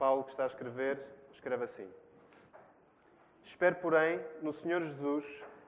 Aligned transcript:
Paulo, 0.00 0.24
que 0.24 0.30
está 0.30 0.44
a 0.44 0.46
escrever, 0.46 0.98
escreve 1.30 1.64
assim: 1.64 1.86
Espero, 3.44 3.76
porém, 3.76 4.18
no 4.40 4.50
Senhor 4.50 4.80
Jesus, 4.80 5.26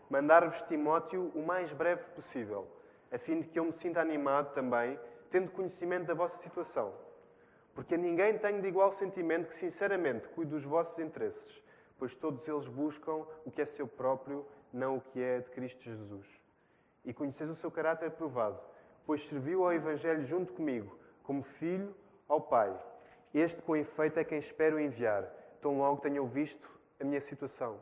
mandar-vos 0.09 0.63
Timóteo 0.63 1.31
o 1.35 1.43
mais 1.43 1.71
breve 1.75 2.03
possível, 2.15 2.67
a 3.13 3.19
fim 3.19 3.43
de 3.43 3.49
que 3.49 3.59
eu 3.59 3.65
me 3.67 3.73
sinta 3.75 4.01
animado 4.01 4.55
também, 4.55 4.99
tendo 5.31 5.51
conhecimento 5.51 6.07
da 6.07 6.15
vossa 6.15 6.39
situação. 6.39 6.95
Porque 7.75 7.95
a 7.95 7.99
ninguém 7.99 8.39
tenho 8.39 8.63
de 8.63 8.69
igual 8.69 8.91
sentimento 8.93 9.51
que, 9.51 9.57
sinceramente, 9.57 10.27
cuide 10.29 10.53
dos 10.53 10.65
vossos 10.65 10.99
interesses, 10.99 11.63
pois 11.99 12.17
todos 12.17 12.49
eles 12.49 12.67
buscam 12.67 13.27
o 13.45 13.51
que 13.51 13.61
é 13.61 13.67
seu 13.67 13.87
próprio, 13.87 14.47
não 14.73 14.97
o 14.97 15.01
que 15.03 15.23
é 15.23 15.41
de 15.41 15.51
Cristo 15.51 15.83
Jesus. 15.83 16.27
E 17.05 17.13
conheceis 17.13 17.51
o 17.51 17.57
seu 17.57 17.71
caráter 17.71 18.11
provado, 18.13 18.59
pois 19.05 19.29
serviu 19.29 19.63
ao 19.63 19.75
Evangelho 19.75 20.25
junto 20.25 20.55
comigo, 20.55 20.99
como 21.23 21.43
filho 21.43 21.95
ao 22.27 22.41
Pai. 22.41 22.75
Este, 23.35 23.63
com 23.63 23.77
efeito, 23.77 24.19
é 24.19 24.25
quem 24.25 24.39
espero 24.39 24.79
enviar, 24.79 25.25
tão 25.61 25.79
logo 25.79 26.01
tenham 26.01 26.27
visto 26.27 26.69
a 27.01 27.05
minha 27.05 27.21
situação. 27.21 27.79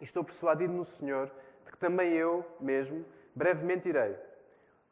E 0.00 0.04
estou 0.04 0.24
persuadido 0.24 0.72
no 0.72 0.84
Senhor 0.84 1.30
de 1.64 1.72
que 1.72 1.78
também 1.78 2.12
eu 2.12 2.44
mesmo 2.60 3.04
brevemente 3.34 3.88
irei. 3.88 4.16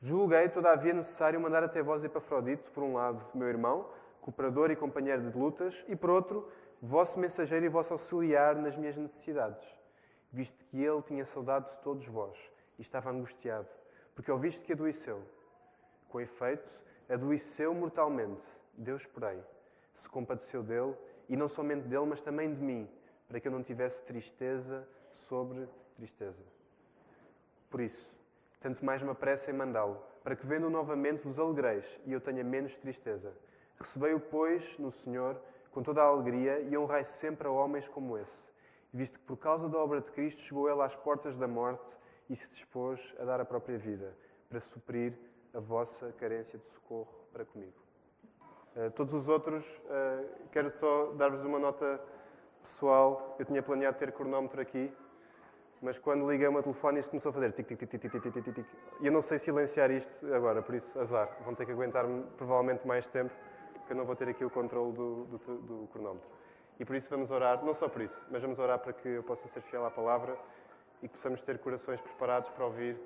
Julguei, 0.00 0.48
todavia, 0.48 0.92
necessário 0.92 1.40
mandar 1.40 1.64
até 1.64 1.82
vós 1.82 2.04
Epafrodito, 2.04 2.70
por 2.72 2.82
um 2.82 2.94
lado, 2.94 3.24
meu 3.34 3.48
irmão, 3.48 3.88
cooperador 4.20 4.70
e 4.70 4.76
companheiro 4.76 5.30
de 5.30 5.38
lutas, 5.38 5.84
e 5.88 5.96
por 5.96 6.10
outro, 6.10 6.50
vosso 6.80 7.18
mensageiro 7.18 7.64
e 7.64 7.68
vosso 7.68 7.92
auxiliar 7.92 8.54
nas 8.56 8.76
minhas 8.76 8.96
necessidades, 8.96 9.66
visto 10.30 10.62
que 10.66 10.82
ele 10.82 11.00
tinha 11.02 11.24
saudade 11.24 11.70
de 11.70 11.76
todos 11.78 12.06
vós 12.06 12.36
e 12.78 12.82
estava 12.82 13.10
angustiado, 13.10 13.68
porque 14.14 14.30
ouviste 14.30 14.62
que 14.62 14.72
adoeceu. 14.72 15.22
Com 16.08 16.20
efeito, 16.20 16.68
adoeceu 17.08 17.74
mortalmente. 17.74 18.42
Deus, 18.76 19.04
porém, 19.06 19.42
se 19.96 20.08
compadeceu 20.08 20.62
dele, 20.62 20.94
e 21.28 21.36
não 21.36 21.48
somente 21.48 21.86
dele, 21.88 22.06
mas 22.06 22.20
também 22.20 22.54
de 22.54 22.60
mim, 22.60 22.88
para 23.28 23.40
que 23.40 23.48
eu 23.48 23.52
não 23.52 23.62
tivesse 23.62 24.02
tristeza 24.02 24.86
sobre 25.28 25.66
tristeza. 25.96 26.42
Por 27.70 27.80
isso, 27.80 28.14
tanto 28.60 28.84
mais 28.84 29.02
me 29.02 29.10
apressa 29.10 29.50
em 29.50 29.54
mandá-lo, 29.54 30.00
para 30.22 30.36
que 30.36 30.46
vendo 30.46 30.70
novamente 30.70 31.22
vos 31.22 31.38
alegreis 31.38 31.84
e 32.06 32.12
eu 32.12 32.20
tenha 32.20 32.44
menos 32.44 32.74
tristeza. 32.76 33.32
Recebei-o, 33.78 34.20
pois, 34.20 34.78
no 34.78 34.90
Senhor, 34.90 35.40
com 35.70 35.82
toda 35.82 36.02
a 36.02 36.06
alegria 36.06 36.60
e 36.60 36.76
honrai 36.76 37.04
sempre 37.04 37.48
a 37.48 37.50
homens 37.50 37.88
como 37.88 38.16
esse, 38.16 38.52
visto 38.92 39.18
que 39.18 39.24
por 39.26 39.36
causa 39.36 39.68
da 39.68 39.76
obra 39.76 40.00
de 40.00 40.10
Cristo 40.12 40.40
chegou 40.42 40.70
ele 40.70 40.82
às 40.82 40.94
portas 40.94 41.36
da 41.36 41.48
morte 41.48 41.84
e 42.30 42.36
se 42.36 42.48
dispôs 42.50 43.00
a 43.18 43.24
dar 43.24 43.40
a 43.40 43.44
própria 43.44 43.76
vida, 43.76 44.16
para 44.48 44.60
suprir 44.60 45.14
a 45.52 45.60
vossa 45.60 46.12
carência 46.12 46.58
de 46.58 46.66
socorro 46.66 47.12
para 47.32 47.44
comigo. 47.44 47.83
Uh, 48.76 48.90
todos 48.90 49.14
os 49.14 49.28
outros, 49.28 49.64
uh, 49.64 50.26
quero 50.50 50.70
só 50.80 51.12
dar-vos 51.12 51.44
uma 51.44 51.58
nota 51.60 52.00
pessoal. 52.62 53.36
Eu 53.38 53.44
tinha 53.44 53.62
planeado 53.62 53.96
ter 53.98 54.10
cronómetro 54.10 54.60
aqui, 54.60 54.92
mas 55.80 55.96
quando 55.98 56.28
liguei 56.28 56.48
o 56.48 56.52
meu 56.52 56.62
telefone 56.62 56.98
isto 56.98 57.10
começou 57.10 57.30
a 57.30 57.32
fazer 57.32 57.52
tic, 57.52 57.68
tic, 57.68 57.78
tic, 57.78 57.90
tic, 57.90 58.10
tic, 58.10 58.22
tic, 58.22 58.32
tic, 58.32 58.54
tic. 58.54 58.66
E 59.00 59.06
eu 59.06 59.12
não 59.12 59.22
sei 59.22 59.38
silenciar 59.38 59.90
isto 59.92 60.34
agora, 60.34 60.60
por 60.60 60.74
isso, 60.74 60.98
azar. 60.98 61.28
Vão 61.44 61.54
ter 61.54 61.66
que 61.66 61.72
aguentar-me 61.72 62.24
provavelmente 62.36 62.84
mais 62.84 63.06
tempo, 63.08 63.32
porque 63.74 63.92
eu 63.92 63.96
não 63.96 64.04
vou 64.04 64.16
ter 64.16 64.28
aqui 64.28 64.44
o 64.44 64.50
controle 64.50 64.92
do, 64.92 65.24
do, 65.26 65.38
do 65.38 65.88
cronómetro. 65.92 66.28
E 66.80 66.84
por 66.84 66.96
isso 66.96 67.08
vamos 67.08 67.30
orar, 67.30 67.64
não 67.64 67.74
só 67.74 67.88
por 67.88 68.02
isso, 68.02 68.26
mas 68.28 68.42
vamos 68.42 68.58
orar 68.58 68.80
para 68.80 68.92
que 68.92 69.08
eu 69.08 69.22
possa 69.22 69.46
ser 69.48 69.60
fiel 69.60 69.86
à 69.86 69.90
palavra 69.90 70.36
e 71.00 71.08
que 71.08 71.14
possamos 71.14 71.40
ter 71.42 71.58
corações 71.58 72.00
preparados 72.00 72.50
para 72.50 72.64
ouvir 72.64 72.98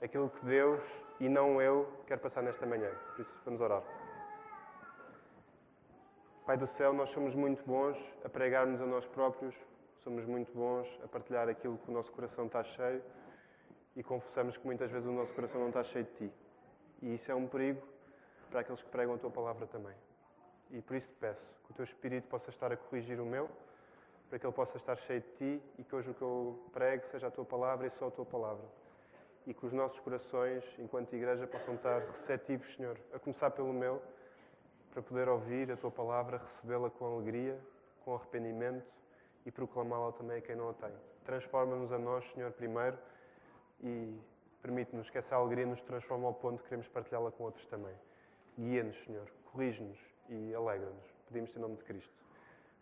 aquilo 0.00 0.30
que 0.30 0.46
Deus 0.46 0.80
e 1.18 1.28
não 1.28 1.60
eu 1.60 1.88
quer 2.06 2.18
passar 2.18 2.42
nesta 2.42 2.64
manhã. 2.64 2.90
Por 3.16 3.22
isso, 3.22 3.32
vamos 3.44 3.60
orar. 3.60 3.82
Pai 6.46 6.56
do 6.56 6.68
céu, 6.68 6.92
nós 6.92 7.10
somos 7.10 7.34
muito 7.34 7.60
bons 7.66 7.98
a 8.24 8.28
pregarmos 8.28 8.80
a 8.80 8.86
nós 8.86 9.04
próprios, 9.06 9.52
somos 10.04 10.24
muito 10.24 10.52
bons 10.52 10.86
a 11.02 11.08
partilhar 11.08 11.48
aquilo 11.48 11.76
que 11.78 11.90
o 11.90 11.92
nosso 11.92 12.12
coração 12.12 12.46
está 12.46 12.62
cheio 12.62 13.02
e 13.96 14.02
confessamos 14.04 14.56
que 14.56 14.64
muitas 14.64 14.88
vezes 14.88 15.08
o 15.08 15.10
nosso 15.10 15.34
coração 15.34 15.60
não 15.60 15.70
está 15.70 15.82
cheio 15.82 16.04
de 16.04 16.12
Ti. 16.12 16.32
E 17.02 17.14
isso 17.16 17.32
é 17.32 17.34
um 17.34 17.48
perigo 17.48 17.82
para 18.48 18.60
aqueles 18.60 18.80
que 18.80 18.88
pregam 18.90 19.16
a 19.16 19.18
Tua 19.18 19.30
palavra 19.32 19.66
também. 19.66 19.96
E 20.70 20.80
por 20.80 20.94
isso 20.94 21.08
te 21.08 21.16
peço 21.16 21.42
que 21.64 21.72
o 21.72 21.74
Teu 21.74 21.84
Espírito 21.84 22.28
possa 22.28 22.48
estar 22.48 22.70
a 22.72 22.76
corrigir 22.76 23.18
o 23.20 23.26
meu, 23.26 23.50
para 24.28 24.38
que 24.38 24.46
ele 24.46 24.54
possa 24.54 24.76
estar 24.76 24.94
cheio 24.98 25.22
de 25.22 25.30
Ti 25.38 25.62
e 25.80 25.82
que 25.82 25.96
hoje 25.96 26.10
o 26.10 26.14
que 26.14 26.22
eu 26.22 26.64
pregue 26.72 27.08
seja 27.08 27.26
a 27.26 27.30
Tua 27.32 27.44
palavra 27.44 27.88
e 27.88 27.90
só 27.90 28.06
a 28.06 28.10
Tua 28.12 28.24
palavra. 28.24 28.64
E 29.48 29.52
que 29.52 29.66
os 29.66 29.72
nossos 29.72 29.98
corações, 29.98 30.62
enquanto 30.78 31.12
igreja, 31.12 31.44
possam 31.48 31.74
estar 31.74 32.02
receptivos, 32.02 32.72
Senhor, 32.76 32.96
a 33.12 33.18
começar 33.18 33.50
pelo 33.50 33.72
meu 33.72 34.00
para 34.96 35.02
poder 35.02 35.28
ouvir 35.28 35.70
a 35.70 35.76
tua 35.76 35.90
palavra, 35.90 36.38
recebê-la 36.38 36.88
com 36.88 37.04
alegria, 37.04 37.60
com 38.02 38.14
arrependimento 38.14 38.90
e 39.44 39.50
proclamá-la 39.50 40.10
também 40.12 40.38
a 40.38 40.40
quem 40.40 40.56
não 40.56 40.70
a 40.70 40.72
tem. 40.72 40.90
Transforma-nos 41.22 41.92
a 41.92 41.98
nós, 41.98 42.24
Senhor, 42.32 42.50
primeiro 42.52 42.96
e 43.82 44.18
permite-nos 44.62 45.10
que 45.10 45.18
essa 45.18 45.36
alegria 45.36 45.66
nos 45.66 45.82
transforme 45.82 46.24
ao 46.24 46.32
ponto 46.32 46.62
de 46.62 46.62
queremos 46.62 46.88
partilhá-la 46.88 47.30
com 47.30 47.44
outros 47.44 47.66
também. 47.66 47.94
Guia-nos, 48.58 48.96
Senhor, 49.04 49.28
corrige-nos 49.52 49.98
e 50.30 50.54
alegra-nos. 50.54 51.04
Pedimos 51.26 51.54
em 51.54 51.58
nome 51.58 51.76
de 51.76 51.84
Cristo. 51.84 52.14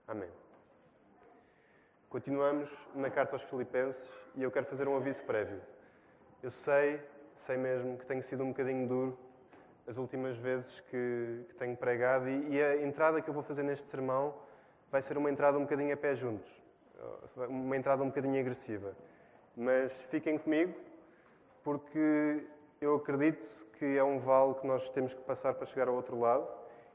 Amém. 0.07 0.31
Continuamos 2.09 2.71
na 2.95 3.11
carta 3.11 3.35
aos 3.35 3.43
Filipenses 3.43 4.09
e 4.37 4.43
eu 4.45 4.53
quero 4.53 4.67
fazer 4.67 4.87
um 4.87 4.97
aviso 4.97 5.21
prévio. 5.25 5.61
Eu 6.41 6.53
sei, 6.53 7.03
sei 7.45 7.57
mesmo 7.57 7.99
que 7.99 8.07
tenho 8.07 8.23
sido 8.23 8.45
um 8.45 8.51
bocadinho 8.51 8.87
duro 8.87 9.19
as 9.87 9.97
últimas 9.97 10.37
vezes 10.39 10.81
que, 10.91 11.45
que 11.49 11.55
tenho 11.57 11.77
pregado 11.77 12.29
e, 12.29 12.55
e, 12.55 12.63
a 12.63 12.83
entrada 12.83 13.21
que 13.21 13.29
eu 13.29 13.35
vou 13.35 13.43
fazer 13.43 13.63
neste 13.63 13.87
sermão 13.89 14.35
vai 14.91 15.03
ser 15.03 15.19
uma 15.19 15.31
entrada 15.31 15.59
um 15.59 15.63
bocadinho 15.63 15.93
a 15.93 15.97
pé 15.97 16.15
juntos, 16.15 16.49
uma 17.49 17.77
entrada 17.77 18.03
um 18.03 18.09
bocadinho 18.09 18.41
agressiva. 18.41 18.95
Mas 19.57 19.93
fiquem 20.05 20.39
comigo, 20.39 20.75
porque 21.63 22.45
eu 22.81 22.97
acredito 22.97 23.47
que 23.79 23.97
é 23.97 24.05
um 24.05 24.19
vale 24.21 24.55
que 24.55 24.67
nós 24.67 24.89
temos 24.91 25.13
que 25.13 25.21
passar 25.23 25.55
para 25.55 25.67
chegar 25.67 25.89
ao 25.89 25.95
outro 25.95 26.19
lado 26.19 26.47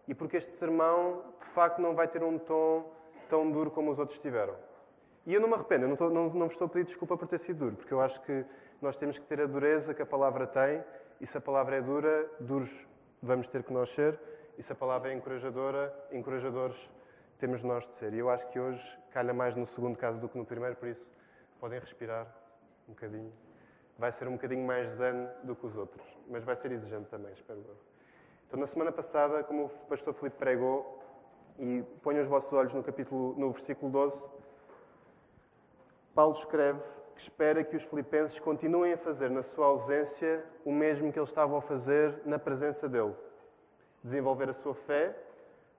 e 0.07 0.15
porque 0.15 0.37
este 0.37 0.51
sermão, 0.53 1.23
de 1.39 1.49
facto, 1.51 1.79
não 1.79 1.93
vai 1.93 2.07
ter 2.07 2.23
um 2.23 2.39
tom 2.39 2.91
tão 3.29 3.51
duro 3.51 3.69
como 3.69 3.91
os 3.91 3.99
outros 3.99 4.17
tiveram. 4.19 4.55
E 5.25 5.33
eu 5.33 5.41
não 5.41 5.47
me 5.47 5.53
arrependo, 5.53 5.83
eu 5.83 5.87
não, 5.87 5.93
estou, 5.93 6.09
não, 6.09 6.29
não 6.29 6.47
vos 6.47 6.53
estou 6.53 6.65
a 6.65 6.69
pedir 6.69 6.85
desculpa 6.85 7.15
por 7.15 7.27
ter 7.27 7.39
sido 7.39 7.59
duro, 7.59 7.75
porque 7.75 7.93
eu 7.93 8.01
acho 8.01 8.19
que 8.21 8.43
nós 8.81 8.95
temos 8.97 9.19
que 9.19 9.25
ter 9.25 9.41
a 9.41 9.45
dureza 9.45 9.93
que 9.93 10.01
a 10.01 10.05
palavra 10.05 10.47
tem 10.47 10.83
e 11.19 11.27
se 11.27 11.37
a 11.37 11.41
palavra 11.41 11.77
é 11.77 11.81
dura, 11.81 12.29
duros 12.39 12.71
vamos 13.21 13.47
ter 13.47 13.63
que 13.63 13.73
nós 13.73 13.89
ser. 13.93 14.19
E 14.57 14.63
se 14.63 14.71
a 14.71 14.75
palavra 14.75 15.11
é 15.11 15.13
encorajadora, 15.13 15.93
encorajadores 16.11 16.77
temos 17.39 17.63
nós 17.63 17.85
de 17.85 17.93
ser. 17.93 18.13
E 18.13 18.19
eu 18.19 18.29
acho 18.29 18.47
que 18.49 18.59
hoje 18.59 18.99
calha 19.11 19.33
mais 19.33 19.55
no 19.55 19.65
segundo 19.67 19.97
caso 19.97 20.19
do 20.19 20.27
que 20.27 20.37
no 20.37 20.45
primeiro, 20.45 20.75
por 20.75 20.89
isso 20.89 21.05
podem 21.59 21.79
respirar 21.79 22.27
um 22.87 22.93
bocadinho. 22.93 23.31
Vai 23.97 24.11
ser 24.11 24.27
um 24.27 24.33
bocadinho 24.33 24.65
mais 24.65 24.89
zen 24.97 25.27
do 25.43 25.55
que 25.55 25.65
os 25.65 25.75
outros, 25.75 26.05
mas 26.27 26.43
vai 26.43 26.55
ser 26.55 26.71
exigente 26.71 27.09
também, 27.09 27.31
espero 27.33 27.59
eu. 27.59 27.75
Então, 28.47 28.59
na 28.59 28.67
semana 28.67 28.91
passada, 28.91 29.43
como 29.43 29.65
o 29.65 29.69
pastor 29.87 30.13
Filipe 30.13 30.37
pregou, 30.37 30.99
e 31.59 31.83
ponham 32.01 32.23
os 32.23 32.27
vossos 32.27 32.51
olhos 32.53 32.73
no 32.73 32.81
capítulo, 32.81 33.35
no 33.37 33.51
versículo 33.51 33.91
12, 33.91 34.17
Paulo 36.15 36.33
escreve 36.33 36.81
que 37.19 37.23
espera 37.23 37.65
que 37.65 37.75
os 37.75 37.83
filipenses 37.83 38.39
continuem 38.39 38.93
a 38.93 38.97
fazer 38.97 39.29
na 39.29 39.43
sua 39.43 39.65
ausência 39.65 40.41
o 40.63 40.71
mesmo 40.71 41.11
que 41.11 41.19
eles 41.19 41.27
estavam 41.27 41.57
a 41.57 41.61
fazer 41.61 42.21
na 42.23 42.39
presença 42.39 42.87
dele. 42.87 43.13
Desenvolver 44.01 44.49
a 44.49 44.53
sua 44.53 44.73
fé 44.73 45.13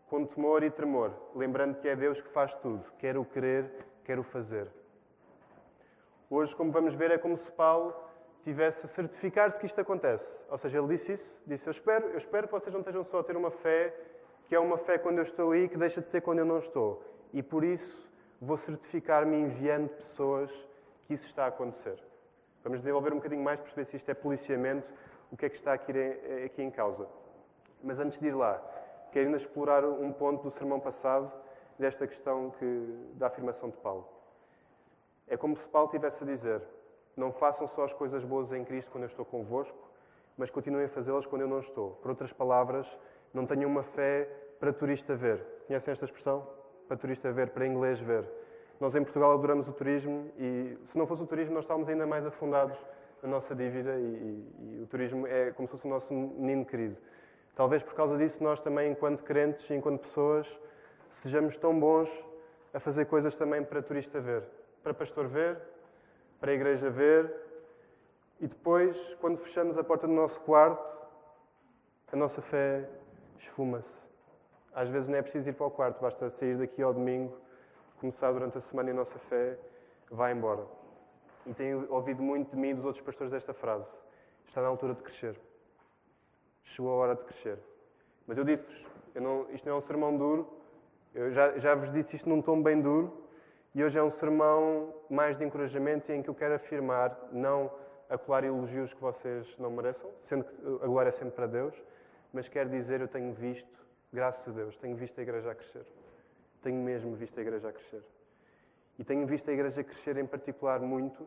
com 0.06 0.26
temor 0.26 0.62
e 0.62 0.70
tremor, 0.70 1.12
lembrando 1.34 1.76
que 1.76 1.88
é 1.88 1.96
Deus 1.96 2.20
que 2.20 2.28
faz 2.28 2.52
tudo, 2.56 2.84
quer 2.98 3.16
o 3.16 3.24
querer, 3.24 3.70
quer 4.04 4.18
o 4.18 4.22
fazer. 4.22 4.68
Hoje, 6.28 6.54
como 6.54 6.70
vamos 6.70 6.94
ver, 6.94 7.10
é 7.10 7.16
como 7.16 7.38
se 7.38 7.50
Paulo 7.52 7.94
tivesse 8.44 8.84
a 8.84 8.88
certificar-se 8.88 9.58
que 9.58 9.64
isto 9.64 9.80
acontece. 9.80 10.30
Ou 10.50 10.58
seja, 10.58 10.78
ele 10.78 10.88
disse 10.88 11.14
isso, 11.14 11.40
disse, 11.46 11.66
eu 11.66 11.70
espero, 11.70 12.06
eu 12.08 12.18
espero 12.18 12.48
que 12.48 12.52
vocês 12.52 12.72
não 12.72 12.80
estejam 12.80 13.04
só 13.04 13.20
a 13.20 13.24
ter 13.24 13.36
uma 13.36 13.50
fé 13.50 13.94
que 14.46 14.54
é 14.54 14.60
uma 14.60 14.76
fé 14.76 14.98
quando 14.98 15.18
eu 15.18 15.22
estou 15.22 15.52
aí, 15.52 15.68
que 15.68 15.78
deixa 15.78 16.02
de 16.02 16.08
ser 16.08 16.20
quando 16.20 16.40
eu 16.40 16.44
não 16.44 16.58
estou. 16.58 17.02
E 17.32 17.42
por 17.42 17.64
isso 17.64 18.10
vou 18.40 18.58
certificar-me 18.58 19.36
enviando 19.36 19.88
pessoas 19.90 20.50
que 21.10 21.14
isso 21.14 21.26
está 21.26 21.46
a 21.46 21.48
acontecer. 21.48 22.00
Vamos 22.62 22.78
desenvolver 22.78 23.12
um 23.12 23.16
bocadinho 23.16 23.42
mais, 23.42 23.58
perceber 23.58 23.84
se 23.86 23.96
isto 23.96 24.08
é 24.08 24.14
policiamento, 24.14 24.86
o 25.32 25.36
que 25.36 25.44
é 25.44 25.48
que 25.48 25.56
está 25.56 25.72
aqui, 25.72 25.90
aqui 26.44 26.62
em 26.62 26.70
causa. 26.70 27.08
Mas 27.82 27.98
antes 27.98 28.20
de 28.20 28.28
ir 28.28 28.32
lá, 28.32 28.62
quero 29.10 29.26
ainda 29.26 29.36
explorar 29.36 29.84
um 29.84 30.12
ponto 30.12 30.44
do 30.44 30.52
sermão 30.52 30.78
passado, 30.78 31.32
desta 31.76 32.06
questão 32.06 32.50
que, 32.50 33.08
da 33.14 33.26
afirmação 33.26 33.70
de 33.70 33.76
Paulo. 33.78 34.06
É 35.26 35.36
como 35.36 35.56
se 35.56 35.68
Paulo 35.68 35.90
tivesse 35.90 36.22
a 36.22 36.26
dizer: 36.26 36.62
Não 37.16 37.32
façam 37.32 37.66
só 37.66 37.82
as 37.82 37.92
coisas 37.92 38.24
boas 38.24 38.52
em 38.52 38.64
Cristo 38.64 38.92
quando 38.92 39.02
eu 39.02 39.08
estou 39.08 39.24
convosco, 39.24 39.90
mas 40.36 40.48
continuem 40.48 40.84
a 40.84 40.88
fazê-las 40.88 41.26
quando 41.26 41.42
eu 41.42 41.48
não 41.48 41.58
estou. 41.58 41.96
Por 42.02 42.10
outras 42.10 42.32
palavras, 42.32 42.86
não 43.34 43.46
tenham 43.46 43.68
uma 43.68 43.82
fé 43.82 44.28
para 44.60 44.72
turista 44.72 45.16
ver. 45.16 45.44
Conhecem 45.66 45.90
esta 45.90 46.04
expressão? 46.04 46.46
Para 46.86 46.96
turista 46.96 47.32
ver, 47.32 47.50
para 47.50 47.66
inglês 47.66 47.98
ver. 47.98 48.39
Nós 48.80 48.94
em 48.94 49.02
Portugal 49.02 49.32
adoramos 49.32 49.68
o 49.68 49.72
turismo 49.72 50.32
e 50.38 50.78
se 50.86 50.96
não 50.96 51.06
fosse 51.06 51.22
o 51.22 51.26
turismo 51.26 51.52
nós 51.52 51.64
estávamos 51.64 51.86
ainda 51.86 52.06
mais 52.06 52.24
afundados 52.24 52.76
na 53.22 53.28
nossa 53.28 53.54
dívida 53.54 53.94
e, 53.98 54.02
e, 54.02 54.78
e 54.78 54.82
o 54.82 54.86
turismo 54.86 55.26
é 55.26 55.50
como 55.50 55.68
se 55.68 55.72
fosse 55.72 55.86
o 55.86 55.90
nosso 55.90 56.12
menino 56.14 56.64
querido. 56.64 56.96
Talvez 57.54 57.82
por 57.82 57.92
causa 57.92 58.16
disso 58.16 58.42
nós 58.42 58.58
também, 58.60 58.90
enquanto 58.90 59.22
crentes 59.22 59.68
e 59.68 59.74
enquanto 59.74 60.00
pessoas, 60.00 60.46
sejamos 61.10 61.58
tão 61.58 61.78
bons 61.78 62.08
a 62.72 62.80
fazer 62.80 63.04
coisas 63.04 63.36
também 63.36 63.62
para 63.62 63.82
turista 63.82 64.18
ver, 64.18 64.44
para 64.82 64.94
pastor 64.94 65.26
ver, 65.26 65.58
para 66.40 66.54
igreja 66.54 66.88
ver, 66.88 67.30
e 68.40 68.46
depois, 68.46 68.96
quando 69.20 69.36
fechamos 69.38 69.76
a 69.76 69.84
porta 69.84 70.06
do 70.06 70.14
nosso 70.14 70.40
quarto, 70.40 70.82
a 72.10 72.16
nossa 72.16 72.40
fé 72.40 72.88
esfuma-se. 73.38 74.00
Às 74.74 74.88
vezes 74.88 75.06
não 75.06 75.18
é 75.18 75.22
preciso 75.22 75.50
ir 75.50 75.52
para 75.52 75.66
o 75.66 75.70
quarto, 75.70 76.00
basta 76.00 76.30
sair 76.30 76.56
daqui 76.56 76.80
ao 76.80 76.94
domingo, 76.94 77.36
começar 78.00 78.32
durante 78.32 78.56
a 78.56 78.60
semana 78.62 78.88
e 78.88 78.92
a 78.92 78.96
nossa 78.96 79.18
fé 79.18 79.58
vai 80.10 80.32
embora. 80.32 80.66
E 81.46 81.52
tenho 81.52 81.86
ouvido 81.92 82.22
muito 82.22 82.50
de 82.50 82.56
mim 82.56 82.70
e 82.70 82.74
dos 82.74 82.84
outros 82.84 83.04
pastores 83.04 83.30
desta 83.30 83.52
frase. 83.52 83.86
Está 84.48 84.62
na 84.62 84.68
altura 84.68 84.94
de 84.94 85.02
crescer. 85.02 85.38
Chegou 86.64 86.92
a 86.92 86.96
hora 86.96 87.14
de 87.14 87.24
crescer. 87.24 87.58
Mas 88.26 88.38
eu 88.38 88.44
disse-vos, 88.44 88.76
isto 89.52 89.66
não 89.68 89.74
é 89.74 89.78
um 89.78 89.82
sermão 89.82 90.16
duro, 90.16 90.48
eu 91.14 91.30
já, 91.32 91.58
já 91.58 91.74
vos 91.74 91.92
disse 91.92 92.16
isto 92.16 92.28
num 92.28 92.40
tom 92.40 92.62
bem 92.62 92.80
duro, 92.80 93.12
e 93.74 93.84
hoje 93.84 93.98
é 93.98 94.02
um 94.02 94.10
sermão 94.10 94.94
mais 95.10 95.36
de 95.36 95.44
encorajamento 95.44 96.10
em 96.10 96.22
que 96.22 96.30
eu 96.30 96.34
quero 96.34 96.54
afirmar, 96.54 97.16
não 97.32 97.70
acolar 98.08 98.44
elogios 98.44 98.92
que 98.94 99.00
vocês 99.00 99.46
não 99.58 99.70
mereçam, 99.70 100.10
sendo 100.24 100.44
que 100.44 100.84
a 100.84 100.86
glória 100.86 101.10
é 101.10 101.12
sempre 101.12 101.34
para 101.34 101.46
Deus, 101.46 101.74
mas 102.32 102.48
quero 102.48 102.70
dizer, 102.70 103.00
eu 103.00 103.08
tenho 103.08 103.32
visto, 103.34 103.86
graças 104.12 104.46
a 104.48 104.52
Deus, 104.52 104.76
tenho 104.78 104.96
visto 104.96 105.18
a 105.18 105.22
igreja 105.22 105.50
a 105.50 105.54
crescer. 105.54 105.84
Tenho 106.62 106.82
mesmo 106.82 107.14
visto 107.14 107.38
a 107.38 107.42
igreja 107.42 107.68
a 107.68 107.72
crescer. 107.72 108.02
E 108.98 109.04
tenho 109.04 109.26
visto 109.26 109.48
a 109.48 109.52
igreja 109.52 109.82
crescer 109.82 110.16
em 110.18 110.26
particular 110.26 110.80
muito, 110.80 111.26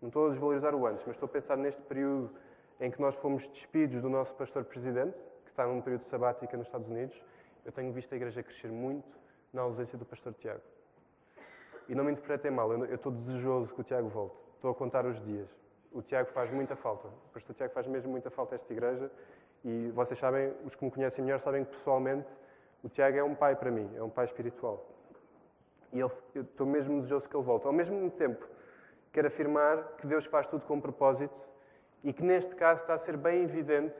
não 0.00 0.08
estou 0.08 0.26
a 0.26 0.30
desvalorizar 0.30 0.74
o 0.74 0.86
antes, 0.86 1.02
mas 1.06 1.16
estou 1.16 1.26
a 1.26 1.30
pensar 1.30 1.56
neste 1.56 1.80
período 1.82 2.30
em 2.78 2.90
que 2.90 3.00
nós 3.00 3.14
fomos 3.14 3.46
despidos 3.48 4.02
do 4.02 4.10
nosso 4.10 4.34
pastor-presidente, 4.34 5.16
que 5.44 5.50
está 5.50 5.66
num 5.66 5.80
período 5.80 6.04
sabático 6.04 6.54
nos 6.56 6.66
Estados 6.66 6.88
Unidos, 6.88 7.18
eu 7.64 7.72
tenho 7.72 7.92
visto 7.92 8.12
a 8.12 8.16
igreja 8.16 8.42
crescer 8.42 8.68
muito 8.68 9.16
na 9.52 9.62
ausência 9.62 9.96
do 9.96 10.04
pastor 10.04 10.34
Tiago. 10.34 10.60
E 11.88 11.94
não 11.94 12.04
me 12.04 12.12
interpretem 12.12 12.50
mal, 12.50 12.70
eu 12.72 12.94
estou 12.94 13.12
desejoso 13.12 13.72
que 13.72 13.80
o 13.80 13.84
Tiago 13.84 14.08
volte. 14.08 14.36
Estou 14.56 14.70
a 14.70 14.74
contar 14.74 15.06
os 15.06 15.18
dias. 15.24 15.48
O 15.92 16.02
Tiago 16.02 16.30
faz 16.32 16.50
muita 16.50 16.76
falta. 16.76 17.08
O 17.08 17.32
pastor 17.32 17.54
Tiago 17.54 17.72
faz 17.72 17.86
mesmo 17.86 18.10
muita 18.10 18.28
falta 18.30 18.54
a 18.54 18.56
esta 18.56 18.72
igreja. 18.72 19.10
E 19.64 19.90
vocês 19.94 20.18
sabem, 20.18 20.52
os 20.64 20.74
que 20.74 20.84
me 20.84 20.90
conhecem 20.90 21.24
melhor, 21.24 21.40
sabem 21.40 21.64
que 21.64 21.70
pessoalmente 21.70 22.28
o 22.82 22.88
Tiago 22.88 23.16
é 23.16 23.24
um 23.24 23.34
pai 23.34 23.56
para 23.56 23.70
mim, 23.70 23.90
é 23.96 24.02
um 24.02 24.10
pai 24.10 24.24
espiritual. 24.26 24.86
E 25.92 26.00
ele, 26.00 26.12
eu 26.34 26.42
estou 26.42 26.66
mesmo 26.66 26.96
desejoso 26.96 27.28
que 27.28 27.36
ele 27.36 27.44
volte. 27.44 27.66
Ao 27.66 27.72
mesmo 27.72 28.10
tempo, 28.10 28.46
quero 29.12 29.28
afirmar 29.28 29.82
que 29.98 30.06
Deus 30.06 30.26
faz 30.26 30.46
tudo 30.46 30.64
com 30.64 30.80
propósito 30.80 31.34
e 32.04 32.12
que 32.12 32.22
neste 32.22 32.54
caso 32.54 32.82
está 32.82 32.94
a 32.94 32.98
ser 32.98 33.16
bem 33.16 33.42
evidente 33.42 33.94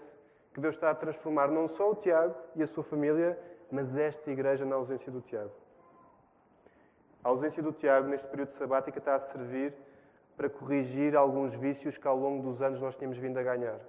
que 0.52 0.60
Deus 0.60 0.74
está 0.74 0.90
a 0.90 0.94
transformar 0.94 1.48
não 1.48 1.68
só 1.68 1.90
o 1.90 1.94
Tiago 1.96 2.34
e 2.54 2.62
a 2.62 2.66
sua 2.66 2.82
família, 2.82 3.38
mas 3.70 3.94
esta 3.96 4.30
igreja 4.30 4.64
na 4.64 4.76
ausência 4.76 5.12
do 5.12 5.20
Tiago. 5.20 5.52
A 7.22 7.28
ausência 7.28 7.62
do 7.62 7.72
Tiago 7.72 8.08
neste 8.08 8.26
período 8.28 8.52
sabático 8.52 8.98
está 8.98 9.16
a 9.16 9.20
servir 9.20 9.74
para 10.36 10.48
corrigir 10.48 11.16
alguns 11.16 11.52
vícios 11.54 11.98
que 11.98 12.06
ao 12.06 12.16
longo 12.16 12.42
dos 12.42 12.62
anos 12.62 12.80
nós 12.80 12.94
tínhamos 12.94 13.18
vindo 13.18 13.38
a 13.38 13.42
ganhar. 13.42 13.80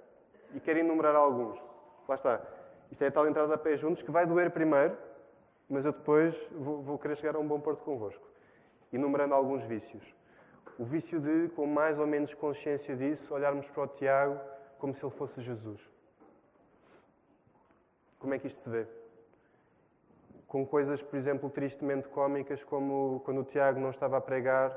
E 0.54 0.60
quero 0.60 0.78
enumerar 0.78 1.14
alguns. 1.14 1.58
Lá 2.08 2.14
está. 2.14 2.40
Isto 2.90 3.04
é 3.04 3.08
a 3.08 3.12
tal 3.12 3.28
entrada 3.28 3.54
a 3.54 3.58
pé 3.58 3.76
juntos 3.76 4.02
que 4.02 4.10
vai 4.10 4.26
doer 4.26 4.50
primeiro, 4.50 4.96
mas 5.68 5.84
eu 5.84 5.92
depois 5.92 6.34
vou, 6.52 6.82
vou 6.82 6.98
querer 6.98 7.16
chegar 7.16 7.36
a 7.36 7.38
um 7.38 7.46
bom 7.46 7.60
porto 7.60 7.82
convosco. 7.84 8.26
Enumerando 8.92 9.34
alguns 9.34 9.62
vícios. 9.64 10.02
O 10.78 10.84
vício 10.84 11.20
de, 11.20 11.48
com 11.50 11.66
mais 11.66 11.98
ou 11.98 12.06
menos 12.06 12.32
consciência 12.34 12.96
disso, 12.96 13.34
olharmos 13.34 13.68
para 13.70 13.82
o 13.82 13.88
Tiago 13.88 14.40
como 14.78 14.94
se 14.94 15.04
ele 15.04 15.14
fosse 15.14 15.42
Jesus. 15.42 15.80
Como 18.18 18.34
é 18.34 18.38
que 18.38 18.46
isto 18.46 18.62
se 18.62 18.70
vê? 18.70 18.86
Com 20.46 20.64
coisas, 20.66 21.02
por 21.02 21.16
exemplo, 21.16 21.50
tristemente 21.50 22.08
cômicas, 22.08 22.62
como 22.64 23.20
quando 23.24 23.42
o 23.42 23.44
Tiago 23.44 23.78
não 23.78 23.90
estava 23.90 24.16
a 24.16 24.20
pregar, 24.20 24.72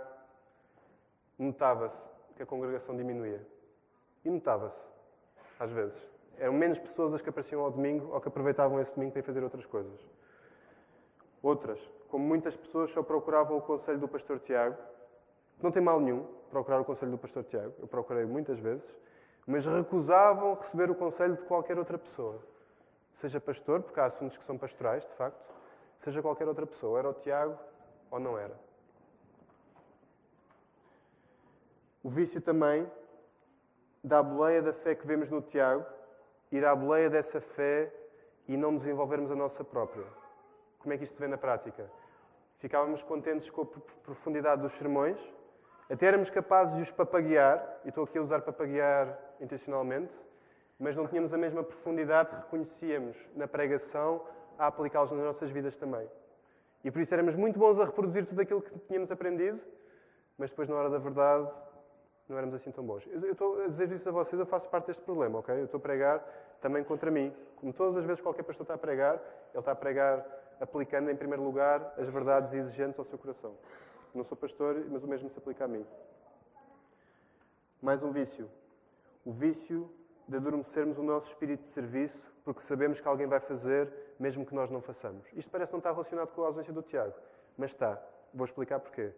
notava-se 1.39 1.97
que 2.35 2.43
a 2.43 2.45
congregação 2.45 2.95
diminuía. 2.95 3.41
E 4.25 4.29
notava-se, 4.29 4.79
às 5.59 5.71
vezes. 5.71 6.10
Eram 6.41 6.53
menos 6.53 6.79
pessoas 6.79 7.13
as 7.13 7.21
que 7.21 7.29
apareciam 7.29 7.61
ao 7.61 7.69
domingo 7.69 8.11
ou 8.11 8.19
que 8.19 8.27
aproveitavam 8.27 8.81
esse 8.81 8.91
domingo 8.95 9.11
para 9.11 9.19
ir 9.19 9.23
fazer 9.23 9.43
outras 9.43 9.63
coisas. 9.63 9.99
Outras, 11.39 11.79
como 12.09 12.25
muitas 12.25 12.57
pessoas 12.57 12.89
só 12.89 13.03
procuravam 13.03 13.59
o 13.59 13.61
conselho 13.61 13.99
do 13.99 14.07
pastor 14.07 14.39
Tiago, 14.39 14.75
não 15.61 15.71
tem 15.71 15.83
mal 15.83 15.99
nenhum 15.99 16.25
procurar 16.49 16.81
o 16.81 16.83
conselho 16.83 17.11
do 17.11 17.17
pastor 17.19 17.43
Tiago, 17.43 17.75
eu 17.77 17.87
procurei 17.87 18.25
muitas 18.25 18.57
vezes, 18.57 18.83
mas 19.45 19.67
recusavam 19.67 20.55
receber 20.55 20.89
o 20.89 20.95
conselho 20.95 21.35
de 21.35 21.43
qualquer 21.43 21.77
outra 21.77 21.99
pessoa. 21.99 22.39
Seja 23.19 23.39
pastor, 23.39 23.83
porque 23.83 23.99
há 23.99 24.05
assuntos 24.05 24.35
que 24.35 24.43
são 24.43 24.57
pastorais, 24.57 25.05
de 25.05 25.13
facto, 25.13 25.39
seja 25.99 26.23
qualquer 26.23 26.47
outra 26.47 26.65
pessoa. 26.65 26.97
Era 26.97 27.09
o 27.09 27.13
Tiago 27.13 27.55
ou 28.09 28.19
não 28.19 28.35
era. 28.35 28.59
O 32.03 32.09
vício 32.09 32.41
também 32.41 32.91
da 34.03 34.23
boleia 34.23 34.63
da 34.63 34.73
fé 34.73 34.95
que 34.95 35.05
vemos 35.05 35.29
no 35.29 35.39
Tiago, 35.39 35.85
ir 36.51 36.65
à 36.65 36.75
boleia 36.75 37.09
dessa 37.09 37.39
fé 37.39 37.91
e 38.47 38.57
não 38.57 38.77
desenvolvermos 38.77 39.31
a 39.31 39.35
nossa 39.35 39.63
própria. 39.63 40.05
Como 40.79 40.93
é 40.93 40.97
que 40.97 41.03
isto 41.03 41.13
se 41.13 41.19
vê 41.19 41.27
na 41.27 41.37
prática? 41.37 41.89
Ficávamos 42.59 43.01
contentes 43.03 43.49
com 43.49 43.61
a 43.61 43.65
profundidade 44.03 44.61
dos 44.61 44.73
sermões, 44.73 45.17
até 45.89 46.05
éramos 46.05 46.29
capazes 46.29 46.75
de 46.75 46.81
os 46.83 46.91
papaguear, 46.91 47.79
e 47.83 47.89
estou 47.89 48.03
aqui 48.03 48.17
a 48.17 48.21
usar 48.21 48.41
papaguear 48.41 49.17
intencionalmente, 49.39 50.13
mas 50.79 50.95
não 50.95 51.07
tínhamos 51.07 51.33
a 51.33 51.37
mesma 51.37 51.63
profundidade 51.63 52.29
que 52.29 52.35
reconhecíamos 52.35 53.17
na 53.35 53.47
pregação 53.47 54.21
a 54.57 54.67
aplicá-los 54.67 55.11
nas 55.11 55.23
nossas 55.23 55.49
vidas 55.51 55.75
também. 55.75 56.07
E 56.83 56.89
por 56.89 57.01
isso 57.01 57.13
éramos 57.13 57.35
muito 57.35 57.59
bons 57.59 57.79
a 57.79 57.85
reproduzir 57.85 58.25
tudo 58.25 58.41
aquilo 58.41 58.61
que 58.61 58.77
tínhamos 58.87 59.11
aprendido, 59.11 59.59
mas 60.37 60.49
depois, 60.49 60.67
na 60.67 60.75
hora 60.75 60.89
da 60.89 60.97
verdade, 60.97 61.47
não 62.31 62.37
éramos 62.37 62.55
assim 62.55 62.71
tão 62.71 62.83
bons. 62.83 63.05
Eu, 63.07 63.31
estou 63.31 63.61
a 63.61 63.67
dizer 63.67 63.91
isso 63.91 64.07
a 64.07 64.11
vocês, 64.11 64.39
eu 64.39 64.45
faço 64.45 64.67
parte 64.69 64.87
deste 64.87 65.03
problema, 65.03 65.39
ok? 65.39 65.53
Eu 65.53 65.65
estou 65.65 65.77
a 65.77 65.81
pregar 65.81 66.19
também 66.61 66.83
contra 66.83 67.11
mim. 67.11 67.33
Como 67.57 67.73
todas 67.73 67.97
as 67.97 68.05
vezes 68.05 68.19
que 68.19 68.23
qualquer 68.23 68.43
pastor 68.43 68.63
está 68.63 68.73
a 68.73 68.77
pregar, 68.77 69.15
ele 69.15 69.59
está 69.59 69.73
a 69.73 69.75
pregar 69.75 70.25
aplicando, 70.59 71.09
em 71.09 71.15
primeiro 71.15 71.43
lugar, 71.43 71.93
as 71.97 72.07
verdades 72.09 72.53
exigentes 72.53 72.97
ao 72.97 73.05
seu 73.05 73.17
coração. 73.17 73.53
Não 74.13 74.23
sou 74.23 74.37
pastor, 74.37 74.85
mas 74.89 75.03
o 75.03 75.07
mesmo 75.07 75.29
se 75.29 75.37
aplica 75.37 75.65
a 75.65 75.67
mim. 75.67 75.85
Mais 77.81 78.01
um 78.01 78.11
vício. 78.11 78.49
O 79.25 79.31
vício 79.31 79.89
de 80.27 80.37
adormecermos 80.37 80.97
o 80.97 81.03
nosso 81.03 81.27
espírito 81.27 81.63
de 81.63 81.73
serviço 81.73 82.31
porque 82.43 82.61
sabemos 82.61 82.99
que 82.99 83.07
alguém 83.07 83.27
vai 83.27 83.39
fazer, 83.39 83.91
mesmo 84.19 84.45
que 84.45 84.55
nós 84.55 84.69
não 84.69 84.81
façamos. 84.81 85.27
Isto 85.33 85.51
parece 85.51 85.71
não 85.71 85.79
estar 85.79 85.91
relacionado 85.91 86.29
com 86.29 86.43
a 86.43 86.47
ausência 86.47 86.73
do 86.73 86.81
Tiago, 86.81 87.13
mas 87.57 87.71
está. 87.71 88.01
Vou 88.33 88.45
explicar 88.45 88.79
porquê. 88.79 89.11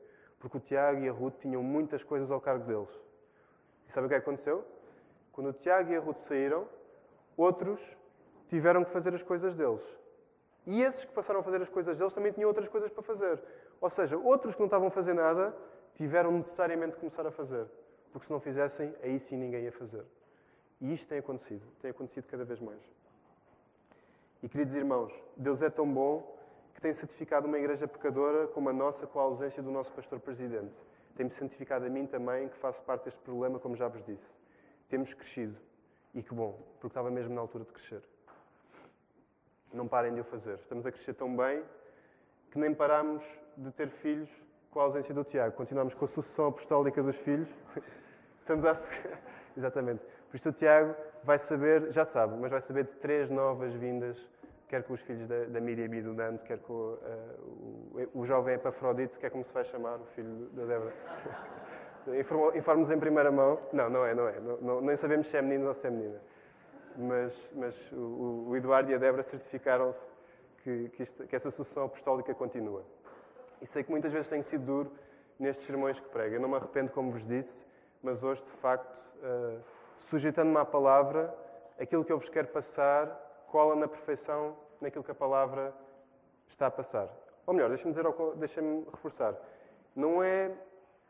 Porque 0.43 0.57
o 0.57 0.59
Tiago 0.59 0.99
e 0.99 1.07
a 1.07 1.11
Ruth 1.13 1.39
tinham 1.39 1.63
muitas 1.63 2.03
coisas 2.03 2.29
ao 2.29 2.41
cargo 2.41 2.65
deles. 2.65 2.89
E 3.87 3.93
sabe 3.93 4.07
o 4.07 4.09
que 4.09 4.15
é 4.15 4.17
aconteceu? 4.17 4.65
Quando 5.31 5.51
o 5.51 5.53
Tiago 5.53 5.89
e 5.89 5.95
a 5.95 6.01
Ruth 6.01 6.19
saíram, 6.27 6.67
outros 7.37 7.79
tiveram 8.49 8.83
que 8.83 8.91
fazer 8.91 9.15
as 9.15 9.23
coisas 9.23 9.55
deles. 9.55 9.81
E 10.67 10.81
esses 10.81 11.05
que 11.05 11.13
passaram 11.13 11.39
a 11.39 11.43
fazer 11.43 11.61
as 11.61 11.69
coisas 11.69 11.97
deles 11.97 12.11
também 12.11 12.33
tinham 12.33 12.49
outras 12.49 12.67
coisas 12.67 12.91
para 12.91 13.01
fazer. 13.03 13.39
Ou 13.79 13.89
seja, 13.89 14.17
outros 14.17 14.53
que 14.53 14.59
não 14.59 14.67
estavam 14.67 14.89
a 14.89 14.91
fazer 14.91 15.13
nada 15.13 15.55
tiveram 15.95 16.33
necessariamente 16.33 16.95
que 16.95 16.99
começar 16.99 17.25
a 17.25 17.31
fazer. 17.31 17.65
Porque 18.11 18.27
se 18.27 18.33
não 18.33 18.41
fizessem, 18.41 18.93
aí 19.01 19.21
sim 19.21 19.37
ninguém 19.37 19.63
ia 19.63 19.71
fazer. 19.71 20.03
E 20.81 20.93
isto 20.93 21.07
tem 21.07 21.19
acontecido. 21.19 21.65
Tem 21.81 21.91
acontecido 21.91 22.27
cada 22.27 22.43
vez 22.43 22.59
mais. 22.59 22.81
E 24.41 24.49
queridos 24.49 24.73
irmãos, 24.73 25.13
Deus 25.37 25.61
é 25.61 25.69
tão 25.69 25.87
bom 25.87 26.19
que 26.19 26.32
tem 26.83 26.93
santificado 26.93 27.47
uma 27.47 27.57
igreja 27.57 27.87
pecadora 27.87 28.45
como 28.47 28.67
a 28.67 28.73
nossa 28.73 29.07
com 29.07 29.17
a 29.17 29.23
ausência 29.23 29.63
do 29.63 29.71
nosso 29.71 29.89
pastor 29.93 30.19
presidente. 30.19 30.75
Tem-me 31.15 31.31
santificado 31.31 31.85
a 31.85 31.89
mim 31.89 32.05
também, 32.05 32.49
que 32.49 32.57
faço 32.57 32.81
parte 32.81 33.05
deste 33.05 33.21
problema, 33.21 33.57
como 33.57 33.73
já 33.77 33.87
vos 33.87 34.03
disse. 34.05 34.29
Temos 34.89 35.13
crescido. 35.13 35.55
E 36.13 36.21
que 36.21 36.33
bom, 36.33 36.59
porque 36.73 36.87
estava 36.87 37.09
mesmo 37.09 37.33
na 37.33 37.39
altura 37.39 37.63
de 37.63 37.71
crescer. 37.71 38.03
Não 39.71 39.87
parem 39.87 40.13
de 40.13 40.19
o 40.19 40.25
fazer. 40.25 40.55
Estamos 40.55 40.85
a 40.85 40.91
crescer 40.91 41.13
tão 41.13 41.33
bem 41.33 41.63
que 42.51 42.59
nem 42.59 42.73
paramos 42.73 43.23
de 43.55 43.71
ter 43.71 43.87
filhos 43.89 44.29
com 44.69 44.81
a 44.81 44.83
ausência 44.83 45.13
do 45.13 45.23
Tiago. 45.23 45.55
Continuamos 45.55 45.93
com 45.93 46.03
a 46.03 46.07
sucessão 46.09 46.47
apostólica 46.47 47.01
dos 47.01 47.15
filhos. 47.15 47.47
Estamos 48.41 48.65
a... 48.65 48.77
Exatamente. 49.55 50.03
Por 50.29 50.35
isso 50.35 50.49
o 50.49 50.53
Tiago 50.53 50.93
vai 51.23 51.39
saber, 51.39 51.93
já 51.93 52.03
sabe, 52.03 52.35
mas 52.35 52.51
vai 52.51 52.59
saber 52.59 52.83
de 52.83 52.91
três 52.95 53.29
novas 53.29 53.73
vindas, 53.73 54.17
quer 54.73 54.81
com 54.81 54.93
os 54.95 55.01
filhos 55.01 55.27
da, 55.27 55.45
da 55.45 55.61
Miriam 55.61 55.85
e 55.95 56.01
do 56.01 56.15
Dante, 56.15 56.43
quer 56.45 56.57
com 56.57 56.73
uh, 56.73 58.09
o, 58.15 58.21
o, 58.21 58.25
jovem 58.25 58.55
Epafrodito, 58.55 59.19
que 59.19 59.27
é 59.27 59.29
como 59.29 59.45
se 59.45 59.53
vai 59.53 59.63
chamar 59.65 59.97
o 59.97 60.05
filho 60.15 60.49
da 60.53 60.65
Débora. 60.65 60.93
Informos 62.57 62.89
em 62.89 62.99
primeira 62.99 63.31
mão. 63.31 63.59
Não, 63.71 63.87
não 63.87 64.03
é, 64.03 64.15
não 64.15 64.27
é. 64.27 64.39
Não, 64.39 64.57
não, 64.57 64.81
nem 64.81 64.97
sabemos 64.97 65.29
se 65.29 65.37
é 65.37 65.43
menino 65.43 65.67
ou 65.67 65.75
se 65.75 65.85
é 65.85 65.91
menina. 65.91 66.19
Mas, 66.97 67.49
mas 67.53 67.91
o, 67.91 68.47
o 68.49 68.57
Eduardo 68.57 68.89
e 68.89 68.95
a 68.95 68.97
Débora 68.97 69.21
certificaram-se 69.21 69.99
que, 70.63 70.89
que, 70.89 71.05
que, 71.05 71.35
essa 71.35 71.51
sucessão 71.51 71.85
apostólica 71.85 72.33
continua. 72.33 72.83
E 73.61 73.67
sei 73.67 73.83
que 73.83 73.91
muitas 73.91 74.11
vezes 74.11 74.27
tenho 74.27 74.43
sido 74.45 74.65
duro 74.65 74.91
nestes 75.37 75.67
sermões 75.67 75.99
que 75.99 76.09
prego. 76.09 76.33
Eu 76.33 76.41
não 76.41 76.49
me 76.49 76.55
arrependo, 76.55 76.91
como 76.91 77.11
vos 77.11 77.23
disse, 77.27 77.53
mas 78.01 78.23
hoje, 78.23 78.41
de 78.41 78.57
facto, 78.57 78.91
uh, 79.21 79.59
sujeitando-me 80.09 80.57
à 80.57 80.65
palavra, 80.65 81.31
aquilo 81.79 82.03
que 82.03 82.11
eu 82.11 82.17
vos 82.17 82.29
quero 82.29 82.47
passar 82.47 83.32
cola 83.53 83.75
na 83.75 83.87
perfeição 83.87 84.57
naquilo 84.81 85.03
que 85.03 85.11
a 85.11 85.15
palavra 85.15 85.71
está 86.47 86.65
a 86.65 86.71
passar. 86.71 87.07
Ou 87.45 87.53
melhor, 87.53 87.69
deixa-me 87.69 87.93
deixa-me 88.37 88.83
reforçar. 88.91 89.35
Não 89.95 90.23
é, 90.23 90.51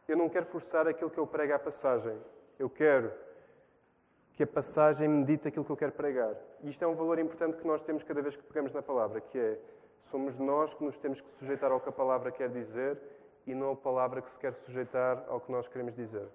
eu 0.09 0.17
não 0.17 0.27
quero 0.27 0.47
forçar 0.47 0.85
aquilo 0.85 1.09
que 1.09 1.17
eu 1.17 1.25
prego 1.25 1.53
à 1.53 1.59
passagem. 1.59 2.19
Eu 2.59 2.69
quero 2.69 3.13
que 4.33 4.43
a 4.43 4.47
passagem 4.47 5.07
medite 5.07 5.47
aquilo 5.47 5.63
que 5.63 5.71
eu 5.71 5.77
quero 5.77 5.93
pregar. 5.93 6.35
E 6.61 6.69
isto 6.69 6.83
é 6.83 6.87
um 6.87 6.95
valor 6.95 7.17
importante 7.17 7.55
que 7.55 7.65
nós 7.65 7.81
temos 7.81 8.03
cada 8.03 8.21
vez 8.21 8.35
que 8.35 8.43
pegamos 8.43 8.73
na 8.73 8.81
palavra, 8.81 9.21
que 9.21 9.39
é 9.39 9.57
somos 10.01 10.37
nós 10.37 10.73
que 10.73 10.83
nos 10.83 10.97
temos 10.97 11.21
que 11.21 11.31
sujeitar 11.39 11.71
ao 11.71 11.79
que 11.79 11.87
a 11.87 11.93
palavra 11.93 12.29
quer 12.29 12.49
dizer 12.49 12.99
e 13.47 13.55
não 13.55 13.71
a 13.71 13.75
palavra 13.77 14.21
que 14.21 14.29
se 14.29 14.37
quer 14.37 14.53
sujeitar 14.53 15.23
ao 15.29 15.39
que 15.39 15.49
nós 15.49 15.65
queremos 15.69 15.95
dizer. 15.95 16.27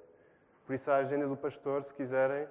Por 0.65 0.75
isso 0.75 0.91
a 0.91 0.97
agenda 0.97 1.27
do 1.27 1.37
pastor, 1.37 1.85
se 1.85 1.93
quiserem, 1.93 2.49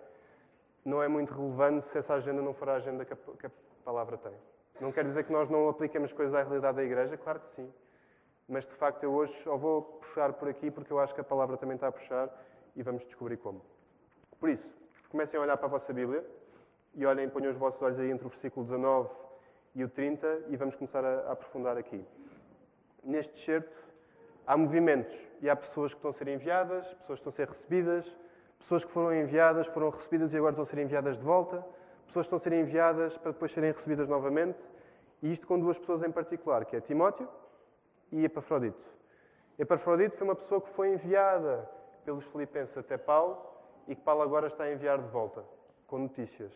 não 0.88 1.04
é 1.04 1.08
muito 1.10 1.34
relevante 1.34 1.86
se 1.90 1.98
essa 1.98 2.14
agenda 2.14 2.42
não 2.42 2.54
for 2.54 2.70
a 2.70 2.76
agenda 2.76 3.04
que 3.04 3.12
a, 3.12 3.18
que 3.18 3.46
a 3.46 3.52
palavra 3.84 4.18
tem. 4.18 4.32
Não 4.80 4.90
quer 4.90 5.04
dizer 5.04 5.26
que 5.26 5.34
nós 5.34 5.50
não 5.50 5.68
apliquemos 5.68 6.14
coisas 6.14 6.34
à 6.34 6.42
realidade 6.44 6.78
da 6.78 6.84
igreja, 6.84 7.18
claro 7.18 7.42
que 7.42 7.56
sim. 7.58 7.74
Mas 8.48 8.66
de 8.66 8.74
facto 8.76 9.04
eu 9.04 9.12
hoje 9.12 9.34
só 9.44 9.58
vou 9.58 9.82
puxar 9.82 10.32
por 10.32 10.48
aqui 10.48 10.72
porque 10.72 10.94
eu 10.94 11.00
acho 11.00 11.14
que 11.14 11.20
a 11.20 11.26
palavra 11.26 11.58
também 11.58 11.76
está 11.76 11.90
a 11.90 11.92
puxar 11.92 12.30
e 12.74 12.82
vamos 12.82 13.04
descobrir 13.04 13.36
como. 13.36 13.62
Por 14.40 14.50
isso, 14.50 14.66
comecem 15.10 15.38
a 15.38 15.44
olhar 15.44 15.58
para 15.58 15.66
a 15.66 15.70
vossa 15.72 15.92
Bíblia 15.92 16.24
e 16.96 17.06
olhem, 17.06 17.28
ponham 17.28 17.52
os 17.52 17.58
vossos 17.58 17.82
olhos 17.82 18.00
aí 18.00 18.10
entre 18.10 18.26
o 18.26 18.30
versículo 18.30 18.66
19 18.66 19.10
e 19.76 19.84
o 19.84 19.90
30 19.90 20.44
e 20.48 20.56
vamos 20.56 20.76
começar 20.76 21.04
a, 21.04 21.20
a 21.28 21.32
aprofundar 21.34 21.76
aqui. 21.76 22.02
Neste 23.04 23.44
certo 23.44 23.76
há 24.46 24.56
movimentos 24.56 25.14
e 25.42 25.50
há 25.50 25.56
pessoas 25.56 25.92
que 25.92 25.98
estão 25.98 26.12
a 26.12 26.14
ser 26.14 26.30
enviadas, 26.30 26.88
pessoas 26.94 27.20
que 27.20 27.28
estão 27.28 27.34
a 27.34 27.36
ser 27.36 27.50
recebidas, 27.50 28.06
pessoas 28.60 28.84
que 28.84 28.92
foram 28.92 29.14
enviadas, 29.14 29.68
foram 29.68 29.90
recebidas 29.90 30.34
e 30.34 30.38
agora 30.38 30.52
estão 30.52 30.64
a 30.64 30.68
ser 30.68 30.80
enviadas 30.80 31.18
de 31.18 31.24
volta 31.24 31.64
pessoas 32.08 32.26
estão 32.26 32.38
a 32.38 32.42
ser 32.42 32.54
enviadas 32.54 33.18
para 33.18 33.32
depois 33.32 33.52
serem 33.52 33.72
recebidas 33.72 34.08
novamente, 34.08 34.58
e 35.22 35.32
isto 35.32 35.46
com 35.46 35.60
duas 35.60 35.78
pessoas 35.78 36.04
em 36.04 36.12
particular, 36.12 36.66
que 36.66 36.76
é 36.76 36.82
Timóteo 36.82 37.28
e 38.12 38.24
Epafrodito. 38.24 38.82
Epafrodito 39.60 40.18
foi 40.18 40.28
uma 40.28 40.36
pessoa 40.36 40.62
que 40.62 40.70
foi 40.70 40.94
enviada 40.94 41.70
pelos 42.06 42.26
filipenses 42.26 42.78
até 42.78 42.98
Paulo 42.98 43.38
e 43.88 43.96
que 43.96 44.02
Paulo 44.02 44.22
agora 44.22 44.48
está 44.48 44.66
a 44.66 44.72
enviar 44.72 45.02
de 45.02 45.10
volta, 45.10 45.44
com 45.88 46.00
notícias. 46.00 46.54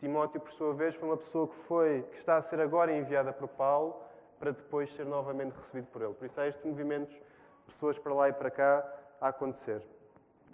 Timóteo, 0.00 0.40
por 0.40 0.52
sua 0.52 0.74
vez, 0.74 0.94
foi 0.94 1.08
uma 1.08 1.16
pessoa 1.16 1.48
que, 1.48 1.56
foi, 1.64 2.02
que 2.10 2.18
está 2.18 2.36
a 2.36 2.42
ser 2.42 2.60
agora 2.60 2.92
enviada 2.92 3.32
por 3.32 3.48
Paulo 3.48 4.00
para 4.38 4.52
depois 4.52 4.92
ser 4.94 5.04
novamente 5.04 5.52
recebido 5.52 5.88
por 5.88 6.02
ele. 6.02 6.14
Por 6.14 6.26
isso 6.26 6.40
há 6.40 6.46
estes 6.46 6.64
movimentos, 6.64 7.14
pessoas 7.66 7.98
para 7.98 8.14
lá 8.14 8.28
e 8.28 8.32
para 8.32 8.50
cá, 8.50 8.86
a 9.20 9.28
acontecer. 9.28 9.82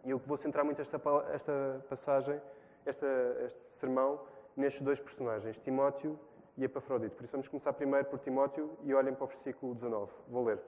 E 0.05 0.11
eu 0.11 0.19
vou 0.19 0.37
centrar 0.37 0.65
muito 0.65 0.83
esta, 0.83 1.01
esta 1.33 1.85
passagem, 1.89 2.41
esta, 2.85 3.07
este 3.45 3.59
sermão, 3.79 4.21
nestes 4.55 4.83
dois 4.83 5.01
personagens, 5.01 5.59
Timóteo 5.59 6.19
e 6.57 6.65
Epafrodito. 6.65 7.17
Por 7.17 7.25
isso 7.25 7.33
vamos 7.33 7.49
começar 7.49 7.73
primeiro 7.73 8.07
por 8.07 8.19
Timóteo 8.19 8.77
e 8.83 8.93
olhem 8.93 9.15
para 9.15 9.25
o 9.25 9.27
versículo 9.27 9.75
19. 9.75 10.13
Vou 10.29 10.45
ler. 10.45 10.61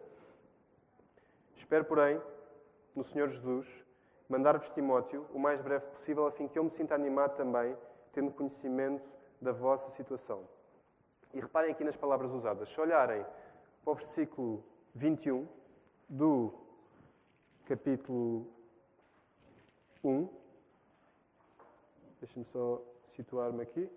Espero, 1.54 1.84
porém, 1.84 2.20
no 2.94 3.02
Senhor 3.02 3.28
Jesus, 3.28 3.84
mandar-vos 4.28 4.70
Timóteo 4.70 5.26
o 5.34 5.38
mais 5.38 5.60
breve 5.60 5.84
possível, 5.86 6.26
a 6.26 6.30
fim 6.30 6.48
que 6.48 6.58
eu 6.58 6.64
me 6.64 6.70
sinta 6.70 6.94
animado 6.94 7.36
também, 7.36 7.76
tendo 8.12 8.30
conhecimento 8.32 9.06
da 9.40 9.52
vossa 9.52 9.90
situação. 9.90 10.48
E 11.34 11.40
reparem 11.40 11.70
aqui 11.70 11.84
nas 11.84 11.96
palavras 11.96 12.30
usadas. 12.32 12.70
Se 12.70 12.80
olharem 12.80 13.24
para 13.84 13.92
o 13.92 13.94
versículo 13.94 14.64
21 14.94 15.46
do 16.08 16.54
capítulo 17.66 18.55
1, 20.08 20.28
deixem-me 22.20 22.44
só 22.46 22.82
situar-me 23.14 23.62
aqui. 23.62 23.90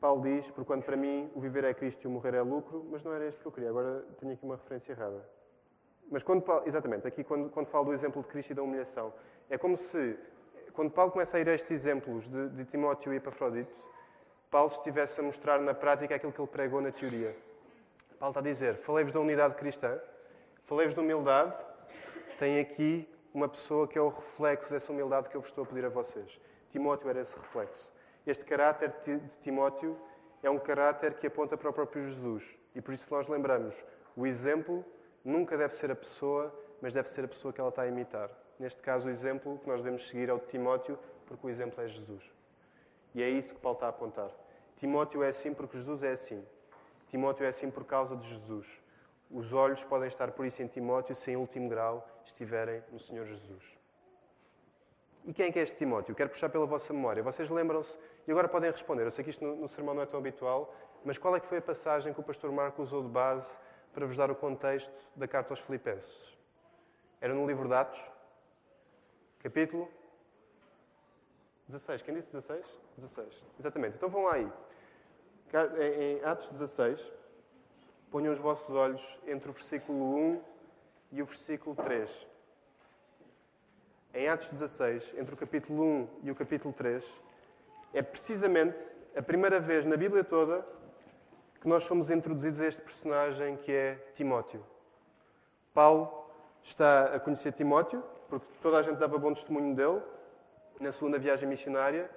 Paulo 0.00 0.22
diz, 0.22 0.50
porquanto 0.52 0.86
para 0.86 0.96
mim 0.96 1.30
o 1.34 1.40
viver 1.40 1.64
é 1.64 1.74
Cristo 1.74 2.04
e 2.04 2.06
o 2.06 2.10
morrer 2.10 2.34
é 2.34 2.40
lucro, 2.40 2.86
mas 2.90 3.02
não 3.02 3.12
era 3.12 3.26
este 3.26 3.40
que 3.40 3.46
eu 3.46 3.52
queria. 3.52 3.68
Agora 3.68 4.02
tenho 4.18 4.32
aqui 4.32 4.44
uma 4.44 4.56
referência 4.56 4.92
errada. 4.92 5.28
Mas 6.10 6.22
quando 6.22 6.42
Paulo, 6.42 6.66
exatamente, 6.66 7.06
aqui 7.06 7.22
quando, 7.22 7.50
quando 7.50 7.66
falo 7.66 7.86
do 7.86 7.92
exemplo 7.92 8.22
de 8.22 8.28
Cristo 8.28 8.50
e 8.50 8.54
da 8.54 8.62
humilhação, 8.62 9.12
é 9.50 9.58
como 9.58 9.76
se, 9.76 10.18
quando 10.72 10.90
Paulo 10.90 11.12
começa 11.12 11.36
a 11.36 11.40
ir 11.40 11.48
a 11.48 11.54
estes 11.54 11.70
exemplos 11.70 12.26
de, 12.28 12.48
de 12.48 12.64
Timóteo 12.64 13.12
e 13.12 13.16
Epafrodito, 13.16 13.72
Paulo 14.50 14.72
estivesse 14.72 15.20
a 15.20 15.22
mostrar 15.22 15.60
na 15.60 15.74
prática 15.74 16.14
aquilo 16.14 16.32
que 16.32 16.40
ele 16.40 16.48
pregou 16.48 16.80
na 16.80 16.90
teoria. 16.90 17.36
Paulo 18.18 18.30
está 18.32 18.40
a 18.40 18.42
dizer, 18.42 18.76
falei-vos 18.78 19.12
da 19.12 19.20
unidade 19.20 19.54
cristã, 19.54 20.00
falei-vos 20.64 20.94
de 20.94 21.00
humildade, 21.00 21.54
tem 22.40 22.58
aqui 22.58 23.06
uma 23.34 23.46
pessoa 23.46 23.86
que 23.86 23.98
é 23.98 24.00
o 24.00 24.08
reflexo 24.08 24.70
dessa 24.70 24.90
humildade 24.90 25.28
que 25.28 25.36
eu 25.36 25.42
vos 25.42 25.50
estou 25.50 25.62
a 25.62 25.66
pedir 25.66 25.84
a 25.84 25.90
vocês. 25.90 26.40
Timóteo 26.72 27.10
era 27.10 27.20
esse 27.20 27.36
reflexo. 27.36 27.92
Este 28.26 28.46
caráter 28.46 28.94
de 29.04 29.18
Timóteo 29.42 29.94
é 30.42 30.48
um 30.48 30.58
caráter 30.58 31.12
que 31.18 31.26
aponta 31.26 31.54
para 31.54 31.68
o 31.68 31.72
próprio 31.72 32.02
Jesus. 32.08 32.42
E 32.74 32.80
por 32.80 32.94
isso 32.94 33.06
nós 33.10 33.28
lembramos, 33.28 33.74
o 34.16 34.26
exemplo 34.26 34.82
nunca 35.22 35.54
deve 35.54 35.74
ser 35.74 35.90
a 35.90 35.94
pessoa, 35.94 36.50
mas 36.80 36.94
deve 36.94 37.10
ser 37.10 37.26
a 37.26 37.28
pessoa 37.28 37.52
que 37.52 37.60
ela 37.60 37.68
está 37.68 37.82
a 37.82 37.86
imitar. 37.86 38.30
Neste 38.58 38.80
caso, 38.80 39.08
o 39.08 39.10
exemplo 39.10 39.58
que 39.58 39.68
nós 39.68 39.82
devemos 39.82 40.08
seguir 40.08 40.30
é 40.30 40.32
o 40.32 40.38
de 40.38 40.46
Timóteo, 40.46 40.98
porque 41.26 41.46
o 41.46 41.50
exemplo 41.50 41.84
é 41.84 41.88
Jesus. 41.88 42.22
E 43.14 43.22
é 43.22 43.28
isso 43.28 43.54
que 43.54 43.60
Paulo 43.60 43.76
está 43.76 43.86
a 43.86 43.90
apontar. 43.90 44.30
Timóteo 44.78 45.22
é 45.22 45.28
assim 45.28 45.52
porque 45.52 45.76
Jesus 45.76 46.02
é 46.02 46.12
assim. 46.12 46.42
Timóteo 47.08 47.44
é 47.44 47.48
assim 47.48 47.70
por 47.70 47.84
causa 47.84 48.16
de 48.16 48.26
Jesus. 48.30 48.66
Os 49.30 49.52
olhos 49.52 49.84
podem 49.84 50.08
estar, 50.08 50.32
por 50.32 50.44
isso, 50.44 50.60
em 50.62 50.66
Timóteo, 50.66 51.14
se 51.14 51.30
em 51.30 51.36
último 51.36 51.68
grau 51.68 52.06
estiverem 52.24 52.82
no 52.90 52.98
Senhor 52.98 53.24
Jesus. 53.24 53.78
E 55.24 55.32
quem 55.32 55.46
é 55.46 55.58
é 55.58 55.62
este 55.62 55.76
Timóteo? 55.76 56.14
Quero 56.14 56.30
puxar 56.30 56.48
pela 56.48 56.66
vossa 56.66 56.92
memória. 56.92 57.22
Vocês 57.22 57.48
lembram-se, 57.48 57.96
e 58.26 58.30
agora 58.30 58.48
podem 58.48 58.70
responder, 58.70 59.04
eu 59.04 59.10
sei 59.10 59.22
que 59.22 59.30
isto 59.30 59.44
no, 59.44 59.54
no 59.54 59.68
sermão 59.68 59.94
não 59.94 60.02
é 60.02 60.06
tão 60.06 60.18
habitual, 60.18 60.74
mas 61.04 61.16
qual 61.18 61.36
é 61.36 61.40
que 61.40 61.46
foi 61.46 61.58
a 61.58 61.62
passagem 61.62 62.12
que 62.12 62.20
o 62.20 62.22
pastor 62.22 62.50
Marco 62.50 62.82
usou 62.82 63.02
de 63.02 63.08
base 63.08 63.48
para 63.92 64.06
vos 64.06 64.16
dar 64.16 64.30
o 64.30 64.34
contexto 64.34 64.92
da 65.14 65.28
carta 65.28 65.52
aos 65.52 65.60
Filipenses? 65.60 66.36
Era 67.20 67.34
no 67.34 67.46
livro 67.46 67.68
de 67.68 67.74
Atos, 67.74 68.00
capítulo 69.40 69.88
16. 71.68 72.02
Quem 72.02 72.14
disse 72.14 72.32
16? 72.32 72.66
16. 72.96 73.44
Exatamente. 73.58 73.96
Então 73.96 74.08
vão 74.08 74.24
lá 74.24 74.34
aí. 74.34 74.52
Em 75.98 76.24
Atos 76.24 76.48
16, 76.48 77.00
Ponham 78.10 78.32
os 78.32 78.40
vossos 78.40 78.74
olhos 78.74 79.00
entre 79.24 79.50
o 79.50 79.52
versículo 79.52 80.16
1 80.16 80.40
e 81.12 81.22
o 81.22 81.26
versículo 81.26 81.76
3. 81.76 82.10
Em 84.12 84.28
Atos 84.28 84.48
16, 84.48 85.14
entre 85.16 85.32
o 85.32 85.36
capítulo 85.36 85.82
1 85.82 86.08
e 86.24 86.30
o 86.32 86.34
capítulo 86.34 86.74
3, 86.74 87.04
é 87.94 88.02
precisamente 88.02 88.76
a 89.16 89.22
primeira 89.22 89.60
vez 89.60 89.86
na 89.86 89.96
Bíblia 89.96 90.24
toda 90.24 90.66
que 91.60 91.68
nós 91.68 91.84
somos 91.84 92.10
introduzidos 92.10 92.60
a 92.60 92.66
este 92.66 92.82
personagem 92.82 93.56
que 93.58 93.70
é 93.70 93.94
Timóteo. 94.16 94.64
Paulo 95.72 96.10
está 96.64 97.14
a 97.14 97.20
conhecer 97.20 97.52
Timóteo, 97.52 98.02
porque 98.28 98.46
toda 98.60 98.78
a 98.78 98.82
gente 98.82 98.98
dava 98.98 99.18
bom 99.18 99.32
testemunho 99.32 99.72
dele 99.74 100.02
na 100.80 100.90
segunda 100.90 101.16
viagem 101.16 101.48
missionária, 101.48 102.10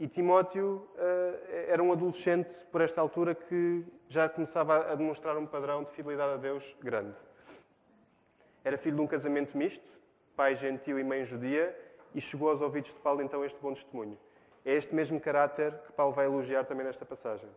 e 0.00 0.08
Timóteo 0.08 0.88
uh, 0.94 1.68
era 1.68 1.82
um 1.82 1.92
adolescente, 1.92 2.50
por 2.72 2.80
esta 2.80 3.02
altura, 3.02 3.34
que 3.34 3.84
já 4.08 4.30
começava 4.30 4.90
a 4.90 4.94
demonstrar 4.94 5.36
um 5.36 5.44
padrão 5.44 5.84
de 5.84 5.90
fidelidade 5.90 6.32
a 6.32 6.36
Deus 6.38 6.74
grande. 6.80 7.14
Era 8.64 8.78
filho 8.78 8.96
de 8.96 9.02
um 9.02 9.06
casamento 9.06 9.58
misto, 9.58 9.84
pai 10.34 10.56
gentil 10.56 10.98
e 10.98 11.04
mãe 11.04 11.22
judia, 11.22 11.76
e 12.14 12.20
chegou 12.20 12.48
aos 12.48 12.62
ouvidos 12.62 12.94
de 12.94 12.98
Paulo 13.00 13.20
então 13.20 13.44
este 13.44 13.60
bom 13.60 13.74
testemunho. 13.74 14.18
É 14.64 14.72
este 14.72 14.94
mesmo 14.94 15.20
caráter 15.20 15.70
que 15.86 15.92
Paulo 15.92 16.14
vai 16.14 16.24
elogiar 16.24 16.64
também 16.64 16.86
nesta 16.86 17.04
passagem. 17.04 17.48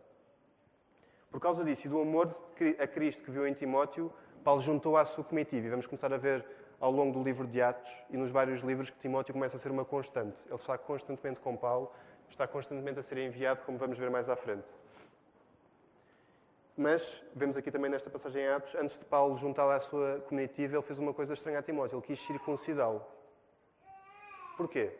Por 1.30 1.40
causa 1.40 1.64
disso 1.64 1.86
e 1.86 1.88
do 1.88 1.98
amor 1.98 2.36
a 2.78 2.86
Cristo 2.86 3.22
que 3.22 3.30
viu 3.30 3.46
em 3.46 3.54
Timóteo, 3.54 4.12
Paulo 4.44 4.60
juntou 4.60 4.98
à 4.98 5.06
sua 5.06 5.24
comitiva. 5.24 5.66
E 5.66 5.70
vamos 5.70 5.86
começar 5.86 6.12
a 6.12 6.18
ver 6.18 6.44
ao 6.84 6.90
longo 6.90 7.18
do 7.18 7.24
livro 7.24 7.46
de 7.46 7.62
Atos 7.62 7.90
e 8.10 8.16
nos 8.18 8.30
vários 8.30 8.60
livros 8.60 8.90
que 8.90 8.98
Timóteo 8.98 9.32
começa 9.32 9.56
a 9.56 9.58
ser 9.58 9.70
uma 9.70 9.86
constante. 9.86 10.36
Ele 10.46 10.56
está 10.56 10.76
constantemente 10.76 11.40
com 11.40 11.56
Paulo 11.56 11.90
está 12.28 12.46
constantemente 12.46 12.98
a 12.98 13.02
ser 13.02 13.18
enviado, 13.18 13.62
como 13.64 13.78
vamos 13.78 13.96
ver 13.96 14.10
mais 14.10 14.28
à 14.28 14.36
frente. 14.36 14.66
Mas, 16.76 17.24
vemos 17.34 17.56
aqui 17.56 17.70
também 17.70 17.90
nesta 17.90 18.10
passagem 18.10 18.42
em 18.42 18.48
Atos, 18.48 18.74
antes 18.74 18.98
de 18.98 19.04
Paulo 19.04 19.36
juntá-lo 19.36 19.70
à 19.70 19.80
sua 19.80 20.20
comitiva, 20.28 20.76
ele 20.76 20.82
fez 20.82 20.98
uma 20.98 21.14
coisa 21.14 21.32
estranha 21.32 21.60
a 21.60 21.62
Timóteo, 21.62 21.96
ele 21.96 22.06
quis 22.06 22.20
circuncidá-lo. 22.26 23.02
Porquê? 24.56 24.90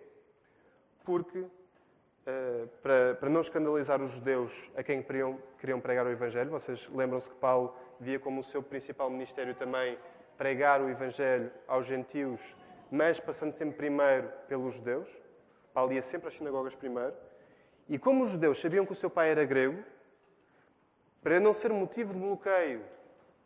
Porque, 1.05 1.41
uh, 1.41 2.69
para, 2.81 3.15
para, 3.17 3.29
não 3.29 3.41
escandalizar 3.41 4.01
os 4.01 4.13
judeus 4.13 4.71
a 4.77 4.83
quem 4.83 5.03
queriam, 5.03 5.39
queriam 5.59 5.81
pregar 5.81 6.07
o 6.07 6.11
Evangelho, 6.11 6.51
vocês 6.51 6.89
lembram-se 6.89 7.29
que 7.29 7.37
Paulo 7.37 7.75
via 7.99 8.19
como 8.19 8.41
o 8.41 8.45
seu 8.45 8.63
principal 8.63 9.11
ministério 9.11 9.55
também 9.55 9.99
pregar 10.37 10.81
o 10.81 10.89
Evangelho 10.89 11.51
aos 11.67 11.87
gentios, 11.87 12.41
mas 12.91 13.21
passando 13.21 13.53
sempre 13.53 13.77
primeiro 13.77 14.29
pelos 14.49 14.75
judeus. 14.75 15.09
Paulo 15.73 15.93
ia 15.93 16.03
sempre 16.03 16.29
às 16.29 16.35
sinagogas 16.35 16.75
primeiro. 16.75 17.15
E 17.89 17.99
como 17.99 18.25
os 18.25 18.31
judeus 18.31 18.61
sabiam 18.61 18.87
que 18.87 18.93
o 18.93 18.97
seu 18.97 19.11
pai 19.11 19.31
era 19.31 19.45
grego, 19.45 19.83
para 21.23 21.41
não 21.41 21.53
ser 21.53 21.73
motivo 21.73 22.13
de 22.13 22.21
bloqueio 22.21 22.83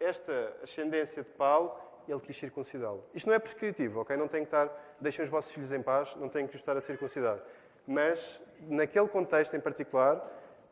esta 0.00 0.52
ascendência 0.62 1.22
de 1.22 1.30
Paulo, 1.30 1.74
ele 2.06 2.20
quis 2.20 2.36
circuncidá-lo. 2.36 3.04
Isto 3.14 3.26
não 3.26 3.34
é 3.34 3.38
prescritivo, 3.38 4.00
ok? 4.00 4.16
Não 4.16 4.28
tem 4.28 4.42
que 4.42 4.46
estar, 4.46 4.68
deixem 5.00 5.24
os 5.24 5.30
vossos 5.30 5.52
filhos 5.52 5.72
em 5.72 5.82
paz, 5.82 6.14
não 6.16 6.28
tem 6.28 6.46
que 6.46 6.56
estar 6.56 6.76
a 6.76 6.80
circuncidar. 6.80 7.38
Mas, 7.86 8.40
naquele 8.62 9.08
contexto 9.08 9.54
em 9.54 9.60
particular, 9.60 10.24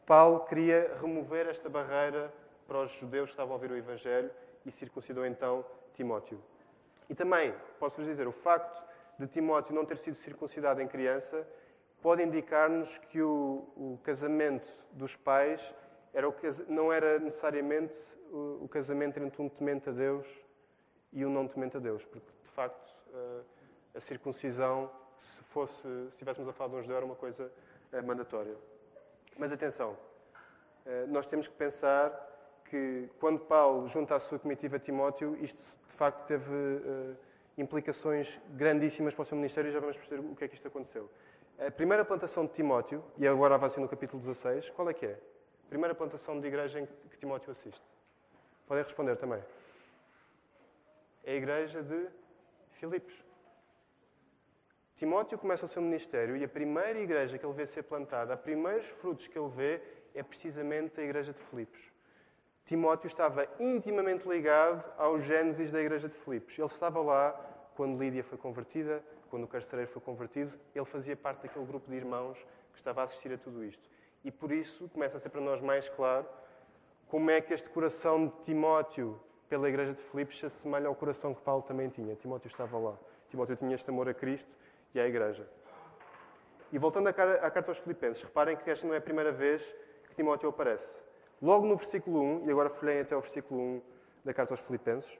Paulo 0.06 0.40
queria 0.40 0.96
remover 1.00 1.46
esta 1.48 1.68
barreira 1.68 2.32
para 2.66 2.82
os 2.82 2.92
judeus 2.92 3.26
que 3.26 3.32
estavam 3.32 3.52
a 3.52 3.56
ouvir 3.56 3.70
o 3.70 3.76
Evangelho 3.76 4.30
e 4.64 4.70
circuncidou 4.70 5.26
então 5.26 5.64
Timóteo. 5.96 6.38
E 7.08 7.14
também, 7.14 7.54
posso-vos 7.78 8.06
dizer, 8.06 8.26
o 8.28 8.32
facto 8.32 8.84
de 9.18 9.26
Timóteo 9.26 9.74
não 9.74 9.84
ter 9.84 9.96
sido 9.98 10.14
circuncidado 10.14 10.80
em 10.80 10.88
criança 10.88 11.46
pode 12.02 12.22
indicar-nos 12.22 12.98
que 12.98 13.22
o, 13.22 13.66
o, 13.76 13.98
casamento 14.02 14.68
dos 14.92 15.16
pais 15.16 15.74
era 16.12 16.28
o, 16.28 16.34
não 16.68 16.92
era 16.92 17.18
necessariamente 17.18 17.96
o, 18.30 18.64
o, 18.64 18.68
casamento 18.68 19.18
entre 19.18 19.40
um 19.40 19.48
temente 19.48 19.88
a 19.88 19.92
Deus 19.92 20.26
e 21.12 21.24
um 21.24 21.30
não 21.30 21.48
temente 21.48 21.76
a 21.76 21.80
Deus, 21.80 22.04
porque 22.04 22.30
de 22.44 22.50
facto 22.50 22.94
a, 23.14 23.98
a 23.98 24.00
circuncisão, 24.00 24.90
se 25.20 25.42
fosse, 25.44 25.82
se 25.82 26.08
estivéssemos 26.10 26.48
a 26.48 26.52
falar 26.52 26.70
de 26.70 26.76
um 26.76 26.82
judeu, 26.82 26.96
era 26.96 27.06
uma 27.06 27.16
coisa 27.16 27.50
eh, 27.92 28.02
mandatória. 28.02 28.54
Mas 29.38 29.52
atenção, 29.52 29.96
eh, 30.84 31.06
nós 31.08 31.26
temos 31.26 31.48
que 31.48 31.54
pensar 31.54 32.10
que 32.68 33.08
quando 33.18 33.40
Paulo 33.40 33.88
junta 33.88 34.14
a 34.14 34.20
sua 34.20 34.38
comitiva 34.38 34.76
a 34.76 34.78
Timóteo, 34.78 35.36
isto 35.40 35.62
facto 35.96 36.26
teve 36.26 36.52
uh, 36.52 37.16
implicações 37.58 38.40
grandíssimas 38.50 39.14
para 39.14 39.22
o 39.22 39.24
seu 39.26 39.36
ministério 39.36 39.68
e 39.68 39.72
já 39.72 39.80
vamos 39.80 39.96
perceber 39.96 40.20
o 40.20 40.36
que 40.36 40.44
é 40.44 40.48
que 40.48 40.54
isto 40.54 40.68
aconteceu. 40.68 41.10
A 41.58 41.70
primeira 41.70 42.04
plantação 42.04 42.44
de 42.44 42.52
Timóteo, 42.52 43.02
e 43.16 43.26
agora 43.26 43.54
avança 43.54 43.80
no 43.80 43.88
capítulo 43.88 44.22
16, 44.22 44.70
qual 44.70 44.90
é 44.90 44.94
que 44.94 45.06
é? 45.06 45.12
A 45.12 45.68
primeira 45.68 45.94
plantação 45.94 46.38
de 46.38 46.46
igreja 46.46 46.80
em 46.80 46.86
que 46.86 47.16
Timóteo 47.18 47.50
assiste? 47.50 47.82
Podem 48.66 48.84
responder 48.84 49.16
também. 49.16 49.42
É 51.24 51.32
a 51.32 51.34
igreja 51.34 51.82
de 51.82 52.08
Filipos. 52.72 53.14
Timóteo 54.96 55.38
começa 55.38 55.66
o 55.66 55.68
seu 55.68 55.82
ministério 55.82 56.36
e 56.36 56.44
a 56.44 56.48
primeira 56.48 56.98
igreja 57.00 57.38
que 57.38 57.44
ele 57.44 57.54
vê 57.54 57.66
ser 57.66 57.82
plantada, 57.82 58.34
os 58.34 58.40
primeiros 58.40 58.86
frutos 58.86 59.26
que 59.26 59.38
ele 59.38 59.48
vê, 59.48 59.80
é 60.14 60.22
precisamente 60.22 61.00
a 61.00 61.04
igreja 61.04 61.32
de 61.32 61.38
Filipos. 61.50 61.95
Timóteo 62.66 63.06
estava 63.06 63.46
intimamente 63.60 64.28
ligado 64.28 64.82
ao 64.98 65.20
Gênesis 65.20 65.70
da 65.70 65.80
igreja 65.80 66.08
de 66.08 66.16
Filipos. 66.16 66.58
Ele 66.58 66.66
estava 66.66 67.00
lá 67.00 67.32
quando 67.76 67.96
Lídia 67.96 68.24
foi 68.24 68.36
convertida, 68.36 69.00
quando 69.30 69.44
o 69.44 69.46
carcereiro 69.46 69.88
foi 69.92 70.02
convertido. 70.02 70.52
Ele 70.74 70.84
fazia 70.84 71.16
parte 71.16 71.42
daquele 71.42 71.64
grupo 71.64 71.88
de 71.88 71.96
irmãos 71.96 72.36
que 72.72 72.78
estava 72.78 73.02
a 73.02 73.04
assistir 73.04 73.32
a 73.32 73.38
tudo 73.38 73.64
isto. 73.64 73.88
E 74.24 74.32
por 74.32 74.50
isso 74.50 74.88
começa 74.88 75.16
a 75.16 75.20
ser 75.20 75.28
para 75.28 75.40
nós 75.40 75.60
mais 75.60 75.88
claro 75.90 76.26
como 77.06 77.30
é 77.30 77.40
que 77.40 77.54
este 77.54 77.68
coração 77.70 78.26
de 78.26 78.32
Timóteo 78.44 79.20
pela 79.48 79.68
igreja 79.68 79.92
de 79.92 80.02
Filipos 80.02 80.36
se 80.36 80.46
assemelha 80.46 80.88
ao 80.88 80.94
coração 80.96 81.32
que 81.32 81.42
Paulo 81.42 81.62
também 81.62 81.88
tinha. 81.88 82.16
Timóteo 82.16 82.48
estava 82.48 82.76
lá. 82.76 82.96
Timóteo 83.30 83.54
tinha 83.54 83.76
este 83.76 83.88
amor 83.90 84.08
a 84.08 84.14
Cristo 84.14 84.50
e 84.92 84.98
à 84.98 85.06
igreja. 85.06 85.48
E 86.72 86.78
voltando 86.78 87.06
à 87.06 87.12
carta 87.12 87.70
aos 87.70 87.78
Filipenses, 87.78 88.24
reparem 88.24 88.56
que 88.56 88.68
esta 88.68 88.84
não 88.84 88.94
é 88.94 88.98
a 88.98 89.00
primeira 89.00 89.30
vez 89.30 89.62
que 90.08 90.16
Timóteo 90.16 90.48
aparece. 90.48 91.05
Logo 91.40 91.66
no 91.66 91.76
versículo 91.76 92.20
1, 92.20 92.48
e 92.48 92.50
agora 92.50 92.70
folheiem 92.70 93.02
até 93.02 93.16
o 93.16 93.20
versículo 93.20 93.60
1 93.60 93.82
da 94.24 94.32
carta 94.32 94.54
aos 94.54 94.60
Filipenses, 94.60 95.18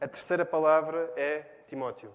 a 0.00 0.08
terceira 0.08 0.44
palavra 0.44 1.12
é 1.16 1.40
Timóteo. 1.68 2.10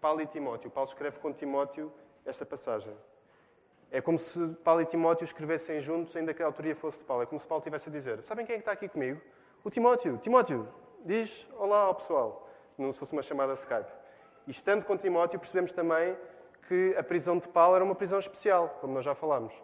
Paulo 0.00 0.20
e 0.20 0.26
Timóteo. 0.26 0.70
Paulo 0.70 0.88
escreve 0.88 1.18
com 1.18 1.32
Timóteo 1.32 1.92
esta 2.24 2.46
passagem. 2.46 2.94
É 3.90 4.00
como 4.00 4.18
se 4.18 4.38
Paulo 4.62 4.80
e 4.80 4.86
Timóteo 4.86 5.24
escrevessem 5.24 5.80
juntos, 5.80 6.14
ainda 6.16 6.32
que 6.32 6.42
a 6.42 6.46
autoria 6.46 6.74
fosse 6.74 6.98
de 6.98 7.04
Paulo. 7.04 7.22
É 7.22 7.26
como 7.26 7.40
se 7.40 7.46
Paulo 7.46 7.60
estivesse 7.60 7.88
a 7.88 7.92
dizer: 7.92 8.22
Sabem 8.22 8.46
quem 8.46 8.54
é 8.54 8.58
que 8.58 8.62
está 8.62 8.72
aqui 8.72 8.88
comigo? 8.88 9.20
O 9.62 9.70
Timóteo. 9.70 10.18
Timóteo, 10.18 10.68
diz 11.04 11.46
olá 11.58 11.82
ao 11.82 11.94
pessoal. 11.94 12.48
Não 12.78 12.92
se 12.92 12.98
fosse 12.98 13.12
uma 13.12 13.22
chamada 13.22 13.52
Skype. 13.54 13.90
E 14.46 14.50
estando 14.50 14.84
com 14.84 14.96
Timóteo, 14.96 15.38
percebemos 15.38 15.72
também 15.72 16.16
que 16.68 16.94
a 16.96 17.02
prisão 17.02 17.38
de 17.38 17.48
Paulo 17.48 17.76
era 17.76 17.84
uma 17.84 17.94
prisão 17.94 18.18
especial, 18.18 18.78
como 18.80 18.94
nós 18.94 19.04
já 19.04 19.14
falámos. 19.14 19.54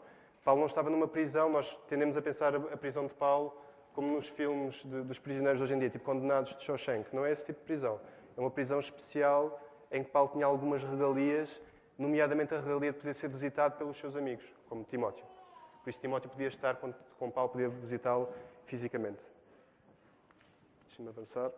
Paulo 0.45 0.61
não 0.61 0.67
estava 0.67 0.89
numa 0.89 1.07
prisão, 1.07 1.51
nós 1.51 1.77
tendemos 1.89 2.17
a 2.17 2.23
pensar 2.23 2.55
a 2.55 2.77
prisão 2.77 3.07
de 3.07 3.15
Paulo 3.15 3.53
como 3.93 4.15
nos 4.15 4.29
filmes 4.29 4.83
de, 4.85 5.03
dos 5.03 5.19
prisioneiros 5.19 5.61
hoje 5.61 5.75
em 5.75 5.79
dia, 5.79 5.91
tipo 5.91 6.05
condenados 6.05 6.57
de 6.57 6.65
Shawshank. 6.65 7.15
Não 7.15 7.25
é 7.27 7.33
esse 7.33 7.45
tipo 7.45 7.61
de 7.61 7.67
prisão. 7.67 8.01
É 8.37 8.41
uma 8.41 8.51
prisão 8.51 8.79
especial 8.79 9.61
em 9.91 10.05
que 10.05 10.11
Paulo 10.11 10.31
tinha 10.33 10.47
algumas 10.47 10.83
regalias, 10.83 11.61
nomeadamente 11.99 12.55
a 12.55 12.61
regalia 12.61 12.93
de 12.93 12.99
poder 12.99 13.15
ser 13.15 13.29
visitado 13.29 13.77
pelos 13.77 13.99
seus 13.99 14.17
amigos, 14.17 14.45
como 14.69 14.85
Timóteo. 14.85 15.25
Por 15.83 15.91
isso, 15.91 16.01
Timóteo 16.01 16.31
podia 16.31 16.49
estar 16.49 16.77
com, 16.77 16.95
com 17.19 17.31
Paulo, 17.31 17.51
podia 17.51 17.69
visitá-lo 17.69 18.29
fisicamente. 18.65 19.21
Deixa-me 20.87 21.09
avançar. 21.09 21.51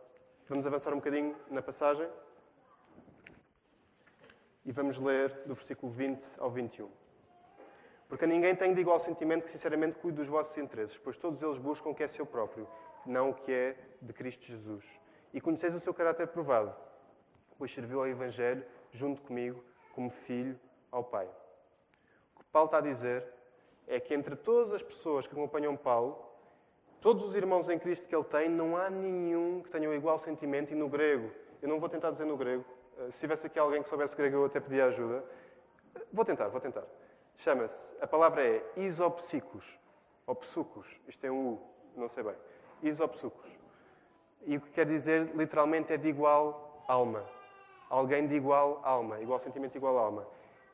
Vamos 0.48 0.66
avançar 0.66 0.92
um 0.92 0.96
bocadinho 0.96 1.36
na 1.50 1.62
passagem 1.62 2.08
e 4.64 4.72
vamos 4.72 4.98
ler 4.98 5.30
do 5.46 5.54
versículo 5.54 5.92
20 5.92 6.24
ao 6.38 6.50
21. 6.50 7.01
Porque 8.12 8.26
a 8.26 8.28
ninguém 8.28 8.54
tem 8.54 8.74
de 8.74 8.80
igual 8.82 8.98
sentimento 8.98 9.44
que 9.44 9.52
sinceramente 9.52 9.98
cuide 9.98 10.18
dos 10.18 10.28
vossos 10.28 10.54
interesses, 10.58 10.98
pois 10.98 11.16
todos 11.16 11.40
eles 11.40 11.56
buscam 11.56 11.88
o 11.88 11.94
que 11.94 12.02
é 12.02 12.06
seu 12.06 12.26
próprio, 12.26 12.68
não 13.06 13.30
o 13.30 13.34
que 13.34 13.50
é 13.50 13.74
de 14.02 14.12
Cristo 14.12 14.44
Jesus. 14.44 14.84
E 15.32 15.40
conheceis 15.40 15.74
o 15.74 15.80
seu 15.80 15.94
caráter 15.94 16.26
provado, 16.26 16.74
pois 17.56 17.72
serviu 17.72 18.00
ao 18.00 18.06
Evangelho 18.06 18.66
junto 18.90 19.22
comigo 19.22 19.64
como 19.94 20.10
filho 20.10 20.60
ao 20.90 21.02
Pai. 21.02 21.26
O 22.36 22.40
que 22.40 22.44
Paulo 22.52 22.66
está 22.66 22.76
a 22.76 22.80
dizer 22.82 23.24
é 23.86 23.98
que 23.98 24.12
entre 24.12 24.36
todas 24.36 24.74
as 24.74 24.82
pessoas 24.82 25.26
que 25.26 25.32
acompanham 25.32 25.74
Paulo, 25.74 26.22
todos 27.00 27.22
os 27.22 27.34
irmãos 27.34 27.66
em 27.70 27.78
Cristo 27.78 28.06
que 28.06 28.14
ele 28.14 28.24
tem, 28.24 28.46
não 28.46 28.76
há 28.76 28.90
nenhum 28.90 29.62
que 29.62 29.70
tenha 29.70 29.88
o 29.88 29.94
igual 29.94 30.18
sentimento. 30.18 30.70
E 30.70 30.74
no 30.74 30.86
grego, 30.86 31.30
eu 31.62 31.68
não 31.70 31.80
vou 31.80 31.88
tentar 31.88 32.10
dizer 32.10 32.26
no 32.26 32.36
grego, 32.36 32.62
eh, 32.98 33.10
se 33.12 33.20
tivesse 33.20 33.46
aqui 33.46 33.58
alguém 33.58 33.82
que 33.82 33.88
soubesse 33.88 34.14
grego, 34.14 34.36
eu 34.36 34.44
até 34.44 34.60
pedia 34.60 34.84
ajuda. 34.84 35.24
Vou 36.12 36.26
tentar, 36.26 36.48
vou 36.48 36.60
tentar. 36.60 36.84
Chama-se, 37.36 37.96
a 38.00 38.06
palavra 38.06 38.42
é 38.46 38.64
isopsicos, 38.76 39.64
ou 40.26 40.34
psucos, 40.34 41.00
isto 41.08 41.24
é 41.24 41.30
um 41.30 41.54
U, 41.54 41.60
não 41.96 42.08
sei 42.08 42.22
bem. 42.22 42.34
Isopsicos. 42.82 43.50
E 44.46 44.56
o 44.56 44.60
que 44.60 44.70
quer 44.70 44.86
dizer, 44.86 45.34
literalmente, 45.34 45.92
é 45.92 45.96
de 45.96 46.08
igual 46.08 46.84
alma. 46.88 47.24
Alguém 47.88 48.26
de 48.26 48.34
igual 48.34 48.80
alma, 48.84 49.20
igual 49.20 49.38
sentimento, 49.38 49.76
igual 49.76 49.98
alma. 49.98 50.26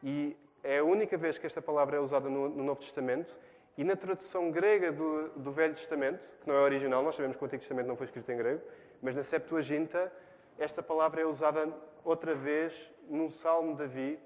E 0.03 0.37
é 0.63 0.79
a 0.79 0.85
única 0.85 1.17
vez 1.17 1.39
que 1.39 1.47
esta 1.47 1.61
palavra 1.61 1.97
é 1.97 2.01
usada 2.01 2.29
no, 2.29 2.49
no 2.49 2.63
Novo 2.63 2.81
Testamento 2.81 3.35
e 3.77 3.85
na 3.85 3.95
tradução 3.97 4.51
grega 4.51 4.91
do, 4.91 5.29
do, 5.31 5.53
Velho 5.53 5.75
Testamento, 5.75 6.21
que 6.41 6.49
não 6.49 6.55
é 6.55 6.61
original, 6.61 7.03
nós 7.03 7.15
sabemos 7.15 7.37
que 7.37 7.43
o 7.43 7.47
Antigo 7.47 7.61
Testamento 7.61 7.87
não 7.87 7.97
foi 7.97 8.07
escrito 8.07 8.31
em 8.31 8.37
grego, 8.37 8.61
mas 9.01 9.15
na 9.15 9.23
Septuaginta, 9.23 10.13
esta 10.59 10.83
palavra 10.83 11.21
é 11.21 11.25
usada 11.25 11.73
outra 12.05 12.35
vez 12.35 12.75
num 13.09 13.31
Salmo 13.31 13.73
de 13.73 13.79
Davi, 13.79 14.19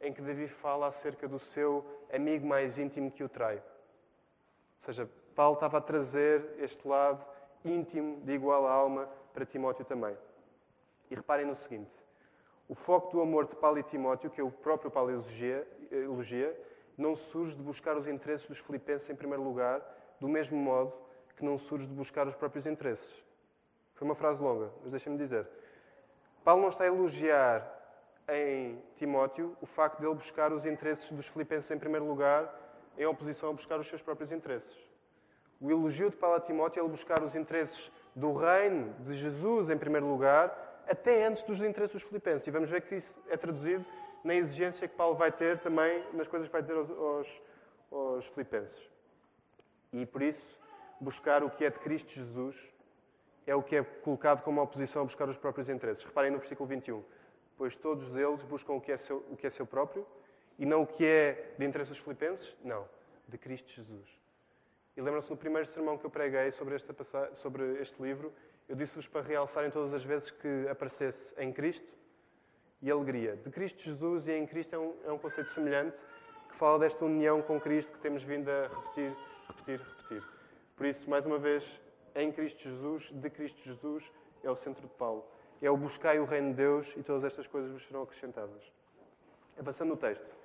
em 0.00 0.12
que 0.12 0.22
Davi 0.22 0.48
fala 0.48 0.86
acerca 0.86 1.28
do 1.28 1.38
seu 1.38 1.84
amigo 2.12 2.46
mais 2.46 2.78
íntimo 2.78 3.10
que 3.10 3.22
o 3.22 3.28
trai. 3.28 3.56
Ou 3.56 4.84
seja, 4.86 5.08
Paulo 5.34 5.54
estava 5.54 5.78
a 5.78 5.80
trazer 5.80 6.54
este 6.58 6.86
lado 6.86 7.24
íntimo 7.64 8.20
de 8.22 8.32
igual 8.32 8.66
alma 8.66 9.08
para 9.32 9.44
Timóteo 9.44 9.84
também. 9.84 10.16
E 11.10 11.14
reparem 11.14 11.46
no 11.46 11.54
seguinte: 11.54 11.90
o 12.68 12.74
foco 12.74 13.10
do 13.12 13.20
amor 13.20 13.46
de 13.46 13.56
Paulo 13.56 13.78
e 13.78 13.82
Timóteo, 13.82 14.30
que 14.30 14.40
é 14.40 14.44
o 14.44 14.50
próprio 14.50 14.90
Paulo 14.90 15.10
elogia, 15.10 15.66
elogia 15.90 16.56
não 16.96 17.16
surge 17.16 17.56
de 17.56 17.62
buscar 17.62 17.96
os 17.96 18.06
interesses 18.06 18.46
dos 18.46 18.58
filipenses 18.58 19.08
em 19.08 19.14
primeiro 19.14 19.42
lugar, 19.42 19.80
do 20.20 20.28
mesmo 20.28 20.56
modo 20.56 20.92
que 21.36 21.44
não 21.44 21.56
surge 21.58 21.86
de 21.86 21.94
buscar 21.94 22.26
os 22.26 22.34
próprios 22.34 22.66
interesses. 22.66 23.24
Foi 23.94 24.06
uma 24.06 24.14
frase 24.14 24.42
longa, 24.42 24.70
mas 24.82 24.90
deixem-me 24.90 25.18
dizer. 25.18 25.48
Paulo 26.44 26.62
não 26.62 26.68
está 26.68 26.84
a 26.84 26.86
elogiar 26.86 27.79
em 28.30 28.80
Timóteo 28.96 29.56
o 29.60 29.66
facto 29.66 29.98
de 29.98 30.06
ele 30.06 30.14
buscar 30.14 30.52
os 30.52 30.64
interesses 30.64 31.10
dos 31.10 31.26
filipenses 31.26 31.70
em 31.70 31.78
primeiro 31.78 32.06
lugar, 32.06 32.52
em 32.96 33.06
oposição 33.06 33.50
a 33.50 33.52
buscar 33.52 33.78
os 33.80 33.88
seus 33.88 34.02
próprios 34.02 34.32
interesses. 34.32 34.76
O 35.60 35.70
elogio 35.70 36.10
de 36.10 36.16
Paulo 36.16 36.36
a 36.36 36.40
Timóteo 36.40 36.80
é 36.80 36.82
ele 36.82 36.90
buscar 36.90 37.22
os 37.22 37.34
interesses 37.34 37.90
do 38.14 38.32
reino 38.32 38.94
de 39.00 39.14
Jesus 39.16 39.68
em 39.68 39.76
primeiro 39.76 40.06
lugar, 40.06 40.82
até 40.88 41.26
antes 41.26 41.42
dos 41.42 41.60
interesses 41.60 41.92
dos 41.92 42.02
filipenses. 42.02 42.46
E 42.46 42.50
vamos 42.50 42.70
ver 42.70 42.82
que 42.82 42.96
isso 42.96 43.22
é 43.28 43.36
traduzido 43.36 43.84
na 44.24 44.34
exigência 44.34 44.88
que 44.88 44.96
Paulo 44.96 45.16
vai 45.16 45.30
ter 45.30 45.58
também 45.58 46.02
nas 46.12 46.28
coisas 46.28 46.48
que 46.48 46.52
vai 46.52 46.62
dizer 46.62 46.76
aos, 46.76 46.90
aos, 46.90 47.42
aos 47.90 48.26
filipenses. 48.28 48.90
E 49.92 50.06
por 50.06 50.22
isso, 50.22 50.58
buscar 51.00 51.42
o 51.42 51.50
que 51.50 51.64
é 51.64 51.70
de 51.70 51.78
Cristo 51.78 52.10
Jesus 52.10 52.56
é 53.46 53.54
o 53.54 53.62
que 53.62 53.76
é 53.76 53.82
colocado 53.82 54.42
como 54.42 54.62
oposição 54.62 55.02
a 55.02 55.04
buscar 55.04 55.28
os 55.28 55.36
próprios 55.36 55.68
interesses. 55.68 56.04
Reparem 56.04 56.30
no 56.30 56.38
versículo 56.38 56.68
21 56.68 57.02
pois 57.60 57.76
todos 57.76 58.16
eles 58.16 58.42
buscam 58.44 58.72
o 58.72 58.80
que 58.80 58.90
é 58.90 58.96
seu, 58.96 59.18
o 59.30 59.36
que 59.36 59.46
é 59.46 59.50
seu 59.50 59.66
próprio 59.66 60.06
e 60.58 60.64
não 60.64 60.80
o 60.80 60.86
que 60.86 61.04
é 61.04 61.52
de 61.58 61.66
interesse 61.66 61.90
dos 61.90 61.98
filipenses? 61.98 62.56
Não, 62.64 62.88
de 63.28 63.36
Cristo 63.36 63.70
Jesus. 63.70 64.08
E 64.96 65.02
lembram-se 65.02 65.28
no 65.28 65.36
primeiro 65.36 65.68
sermão 65.68 65.98
que 65.98 66.06
eu 66.06 66.08
preguei 66.08 66.50
sobre, 66.52 66.74
esta, 66.74 66.94
sobre 67.34 67.82
este 67.82 68.02
livro, 68.02 68.32
eu 68.66 68.74
disse-vos 68.74 69.06
para 69.06 69.20
realçarem 69.20 69.70
todas 69.70 69.92
as 69.92 70.02
vezes 70.02 70.30
que 70.30 70.66
aparecesse 70.70 71.34
em 71.36 71.52
Cristo 71.52 71.86
e 72.80 72.90
alegria. 72.90 73.36
De 73.36 73.50
Cristo 73.50 73.82
Jesus 73.82 74.26
e 74.26 74.32
em 74.32 74.46
Cristo 74.46 74.74
é 74.74 74.78
um, 74.78 74.94
é 75.04 75.12
um 75.12 75.18
conceito 75.18 75.50
semelhante 75.50 75.94
que 76.48 76.56
fala 76.56 76.78
desta 76.78 77.04
união 77.04 77.42
com 77.42 77.60
Cristo 77.60 77.92
que 77.92 77.98
temos 77.98 78.22
vindo 78.22 78.48
a 78.48 78.68
repetir, 78.68 79.14
repetir, 79.48 79.80
repetir. 79.80 80.24
Por 80.78 80.86
isso, 80.86 81.10
mais 81.10 81.26
uma 81.26 81.36
vez, 81.36 81.78
em 82.14 82.32
Cristo 82.32 82.62
Jesus, 82.62 83.10
de 83.12 83.28
Cristo 83.28 83.60
Jesus, 83.62 84.10
é 84.42 84.50
o 84.50 84.56
centro 84.56 84.88
de 84.88 84.94
Paulo 84.94 85.26
é 85.62 85.70
o 85.70 85.76
buscai 85.76 86.18
o 86.18 86.24
reino 86.24 86.50
de 86.50 86.54
Deus 86.54 86.94
e 86.96 87.02
todas 87.02 87.24
estas 87.24 87.46
coisas 87.46 87.70
vos 87.70 87.86
serão 87.86 88.02
acrescentadas. 88.02 88.72
Avançando 89.58 89.90
no 89.90 89.96
texto, 89.96 90.36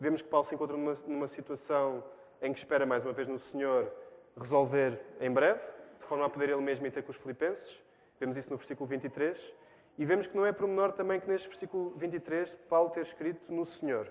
vemos 0.00 0.20
que 0.20 0.28
Paulo 0.28 0.46
se 0.46 0.54
encontra 0.54 0.76
numa, 0.76 0.94
numa 1.06 1.28
situação 1.28 2.02
em 2.40 2.52
que 2.52 2.58
espera 2.58 2.84
mais 2.84 3.04
uma 3.04 3.12
vez 3.12 3.28
no 3.28 3.38
Senhor 3.38 3.92
resolver 4.36 5.00
em 5.20 5.30
breve, 5.30 5.60
de 6.00 6.06
forma 6.06 6.26
a 6.26 6.28
poder 6.28 6.48
ele 6.48 6.60
mesmo 6.60 6.86
ir 6.86 6.90
ter 6.90 7.02
com 7.02 7.12
os 7.12 7.16
filipenses. 7.16 7.80
Vemos 8.18 8.36
isso 8.36 8.50
no 8.50 8.56
versículo 8.56 8.88
23. 8.88 9.54
E 9.98 10.04
vemos 10.04 10.26
que 10.26 10.36
não 10.36 10.44
é 10.44 10.52
por 10.52 10.66
menor 10.66 10.92
também 10.92 11.20
que 11.20 11.28
neste 11.28 11.48
versículo 11.48 11.90
23 11.96 12.54
Paulo 12.68 12.90
ter 12.90 13.02
escrito 13.02 13.52
no 13.52 13.64
Senhor. 13.64 14.10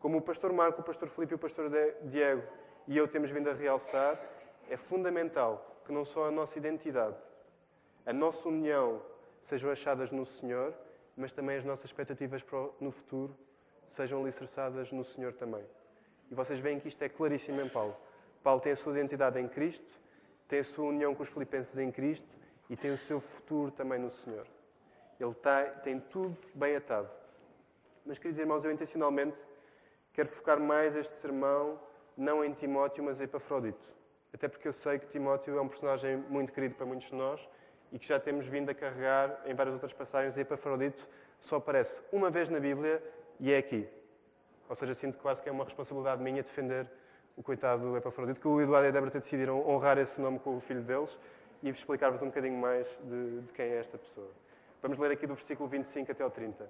Como 0.00 0.18
o 0.18 0.22
pastor 0.22 0.52
Marco, 0.52 0.80
o 0.80 0.84
pastor 0.84 1.08
Filipe 1.08 1.34
e 1.34 1.36
o 1.36 1.38
pastor 1.38 1.70
Diego 2.02 2.42
e 2.88 2.96
eu 2.96 3.06
temos 3.06 3.30
vindo 3.30 3.48
a 3.48 3.52
realçar, 3.52 4.20
é 4.68 4.76
fundamental 4.76 5.80
que 5.84 5.92
não 5.92 6.04
só 6.04 6.26
a 6.26 6.30
nossa 6.30 6.58
identidade, 6.58 7.16
a 8.04 8.12
nossa 8.12 8.48
união 8.48 9.00
sejam 9.42 9.70
achadas 9.70 10.10
no 10.10 10.24
Senhor, 10.24 10.72
mas 11.16 11.32
também 11.32 11.58
as 11.58 11.64
nossas 11.64 11.86
expectativas 11.86 12.42
no 12.80 12.90
futuro 12.90 13.36
sejam 13.88 14.20
alicerçadas 14.20 14.90
no 14.90 15.04
Senhor 15.04 15.34
também. 15.34 15.64
E 16.30 16.34
vocês 16.34 16.58
veem 16.58 16.80
que 16.80 16.88
isto 16.88 17.02
é 17.02 17.08
claríssimo 17.08 17.60
em 17.60 17.68
Paulo. 17.68 17.94
Paulo 18.42 18.60
tem 18.60 18.72
a 18.72 18.76
sua 18.76 18.92
identidade 18.92 19.38
em 19.38 19.46
Cristo, 19.46 20.00
tem 20.48 20.60
a 20.60 20.64
sua 20.64 20.86
união 20.86 21.14
com 21.14 21.22
os 21.22 21.28
filipenses 21.28 21.76
em 21.76 21.90
Cristo 21.90 22.28
e 22.70 22.76
tem 22.76 22.90
o 22.90 22.98
seu 22.98 23.20
futuro 23.20 23.70
também 23.70 23.98
no 23.98 24.10
Senhor. 24.10 24.46
Ele 25.20 25.30
está, 25.30 25.64
tem 25.64 26.00
tudo 26.00 26.36
bem 26.54 26.76
atado. 26.76 27.08
Mas, 28.04 28.18
queridos 28.18 28.40
irmãos, 28.40 28.64
eu 28.64 28.72
intencionalmente 28.72 29.36
quero 30.12 30.28
focar 30.28 30.58
mais 30.58 30.96
este 30.96 31.20
sermão 31.20 31.78
não 32.16 32.44
em 32.44 32.52
Timóteo, 32.52 33.04
mas 33.04 33.20
em 33.20 33.24
Epafrodito. 33.24 33.88
Até 34.32 34.48
porque 34.48 34.66
eu 34.66 34.72
sei 34.72 34.98
que 34.98 35.06
Timóteo 35.06 35.56
é 35.56 35.60
um 35.60 35.68
personagem 35.68 36.16
muito 36.16 36.52
querido 36.52 36.74
para 36.74 36.86
muitos 36.86 37.08
de 37.08 37.14
nós 37.14 37.46
e 37.92 37.98
que 37.98 38.06
já 38.06 38.18
temos 38.18 38.46
vindo 38.46 38.70
a 38.70 38.74
carregar 38.74 39.40
em 39.44 39.54
várias 39.54 39.74
outras 39.74 39.92
passagens. 39.92 40.36
Epafrodito 40.36 41.06
só 41.40 41.56
aparece 41.56 42.00
uma 42.10 42.30
vez 42.30 42.48
na 42.48 42.58
Bíblia 42.58 43.02
e 43.38 43.52
é 43.52 43.58
aqui. 43.58 43.88
Ou 44.68 44.74
seja, 44.74 44.94
sinto 44.94 45.18
quase 45.18 45.42
que 45.42 45.48
é 45.48 45.52
uma 45.52 45.64
responsabilidade 45.64 46.22
minha 46.22 46.42
defender 46.42 46.86
o 47.36 47.42
coitado 47.42 47.82
do 47.82 47.96
Epafrodito, 47.96 48.40
que 48.40 48.48
o 48.48 48.60
Eduardo 48.60 48.86
e 48.86 48.88
a 48.88 48.92
Débora 48.92 49.10
decidiram 49.10 49.68
honrar 49.68 49.98
esse 49.98 50.20
nome 50.20 50.38
com 50.38 50.56
o 50.56 50.60
filho 50.60 50.82
deles 50.82 51.18
e 51.62 51.68
explicar-vos 51.68 52.22
um 52.22 52.26
bocadinho 52.26 52.56
mais 52.56 52.88
de, 53.04 53.40
de 53.40 53.52
quem 53.52 53.66
é 53.66 53.78
esta 53.78 53.98
pessoa. 53.98 54.30
Vamos 54.80 54.98
ler 54.98 55.12
aqui 55.12 55.26
do 55.26 55.34
versículo 55.34 55.68
25 55.68 56.10
até 56.10 56.22
ao 56.22 56.30
30. 56.30 56.68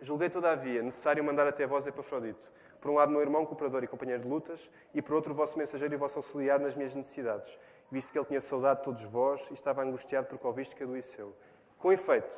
Julguei, 0.00 0.28
todavia, 0.28 0.82
necessário 0.82 1.22
mandar 1.22 1.46
até 1.46 1.66
vós 1.66 1.86
Epafrodito, 1.86 2.50
por 2.80 2.90
um 2.90 2.94
lado, 2.94 3.10
meu 3.10 3.20
irmão, 3.20 3.46
cooperador 3.46 3.84
e 3.84 3.86
companheiro 3.86 4.22
de 4.22 4.28
lutas, 4.28 4.70
e 4.92 5.00
por 5.00 5.14
outro, 5.14 5.32
o 5.32 5.34
vosso 5.34 5.56
mensageiro 5.58 5.94
e 5.94 5.96
o 5.96 5.98
vosso 5.98 6.18
auxiliar 6.18 6.58
nas 6.58 6.76
minhas 6.76 6.94
necessidades, 6.94 7.58
visto 7.90 8.12
que 8.12 8.18
ele 8.18 8.26
tinha 8.26 8.40
saudade 8.40 8.80
de 8.80 8.84
todos 8.84 9.04
vós 9.04 9.48
e 9.50 9.54
estava 9.54 9.82
angustiado 9.82 10.26
porque 10.26 10.46
ouviste 10.46 10.74
que 10.74 10.82
adoeceu. 10.82 11.34
Com 11.78 11.92
efeito, 11.92 12.30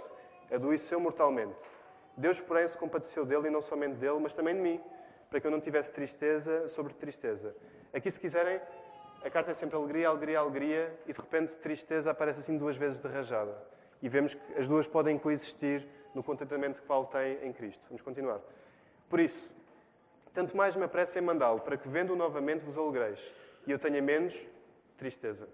adoeceu 0.52 1.00
mortalmente. 1.00 1.56
Deus, 2.16 2.40
porém, 2.40 2.66
se 2.66 2.76
compadeceu 2.78 3.24
dele, 3.24 3.48
e 3.48 3.50
não 3.50 3.60
somente 3.60 3.96
dele, 3.96 4.18
mas 4.20 4.32
também 4.32 4.54
de 4.54 4.60
mim, 4.60 4.80
para 5.28 5.40
que 5.40 5.46
eu 5.46 5.50
não 5.50 5.60
tivesse 5.60 5.92
tristeza 5.92 6.68
sobre 6.68 6.94
tristeza. 6.94 7.54
Aqui, 7.92 8.10
se 8.10 8.18
quiserem, 8.18 8.60
a 9.22 9.30
carta 9.30 9.50
é 9.50 9.54
sempre 9.54 9.76
alegria, 9.76 10.08
alegria, 10.08 10.38
alegria, 10.38 10.98
e 11.06 11.12
de 11.12 11.20
repente 11.20 11.56
tristeza 11.56 12.10
aparece 12.10 12.40
assim 12.40 12.56
duas 12.56 12.76
vezes 12.76 12.98
de 12.98 13.08
rajada. 13.08 13.56
E 14.00 14.08
vemos 14.08 14.34
que 14.34 14.58
as 14.58 14.66
duas 14.66 14.86
podem 14.86 15.18
coexistir 15.18 15.86
no 16.14 16.22
contentamento 16.22 16.80
que 16.80 16.86
Paulo 16.86 17.06
tem 17.06 17.38
em 17.46 17.52
Cristo. 17.52 17.82
Vamos 17.88 18.02
continuar. 18.02 18.40
Por 19.08 19.20
isso, 19.20 19.50
tanto 20.32 20.56
mais 20.56 20.74
me 20.74 20.84
apressa 20.84 21.18
em 21.18 21.22
mandá-lo, 21.22 21.60
para 21.60 21.76
que, 21.76 21.88
vendo-o 21.88 22.16
novamente, 22.16 22.64
vos 22.64 22.76
alegreis, 22.78 23.20
e 23.66 23.70
eu 23.70 23.78
tenha 23.78 24.00
menos 24.00 24.34
tristeza. 24.96 25.48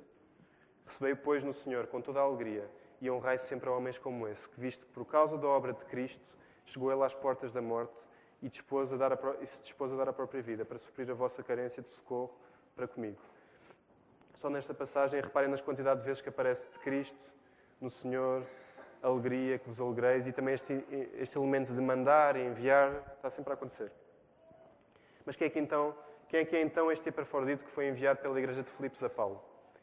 Recebei, 0.87 1.15
pois, 1.15 1.45
no 1.45 1.53
Senhor 1.53 1.87
com 1.87 2.01
toda 2.01 2.21
a 2.21 2.23
alegria, 2.23 2.69
e 3.01 3.11
honrai 3.11 3.39
sempre 3.39 3.69
a 3.69 3.73
homens 3.73 3.99
como 3.99 4.29
esse, 4.29 4.49
que, 4.49 4.61
visto 4.61 4.87
por 4.87 5.05
causa 5.05 5.37
da 5.37 5.47
obra 5.47 5.73
de 5.73 5.85
Cristo, 5.87 6.23
chegou 6.65 6.93
ele 6.93 7.03
às 7.03 7.15
portas 7.15 7.53
da 7.53 7.61
morte 7.61 7.93
e, 8.41 8.49
dispôs 8.49 8.93
a 8.93 8.97
dar 8.97 9.13
a, 9.13 9.19
e 9.41 9.47
se 9.47 9.61
dispôs 9.63 9.93
a 9.93 9.97
dar 9.97 10.09
a 10.09 10.13
própria 10.13 10.43
vida, 10.43 10.65
para 10.65 10.79
suprir 10.79 11.11
a 11.11 11.15
vossa 11.15 11.43
carência 11.43 11.83
de 11.83 11.91
socorro 11.91 12.33
para 12.77 12.87
comigo. 12.87 13.19
Só 14.35 14.49
nesta 14.49 14.73
passagem, 14.73 15.21
reparem 15.21 15.51
nas 15.51 15.61
quantidades 15.61 16.03
de 16.03 16.07
vezes 16.07 16.23
que 16.23 16.29
aparece 16.29 16.65
de 16.73 16.79
Cristo, 16.79 17.19
no 17.81 17.91
Senhor, 17.91 18.45
alegria, 19.03 19.59
que 19.59 19.69
vos 19.69 19.81
alegreis, 19.81 20.27
e 20.27 20.33
também 20.33 20.55
este, 20.55 20.85
este 21.15 21.37
elemento 21.37 21.73
de 21.73 21.81
mandar 21.81 22.37
e 22.37 22.45
enviar, 22.45 23.15
está 23.17 23.29
sempre 23.31 23.53
a 23.53 23.55
acontecer. 23.55 23.91
Mas 25.25 25.37
quem 25.37 25.47
é 25.47 25.51
que 25.51 25.59
então, 25.59 25.95
quem 26.33 26.41
é, 26.41 26.45
que 26.47 26.57
é 26.57 26.63
então 26.63 26.91
este 26.91 27.11
Epafrodito 27.11 27.63
que 27.63 27.71
foi 27.73 27.87
enviado 27.89 28.21
pela 28.21 28.39
igreja 28.39 28.63
de 28.63 28.71
Filipos 28.71 29.03
a 29.03 29.11
Paulo? 29.11 29.39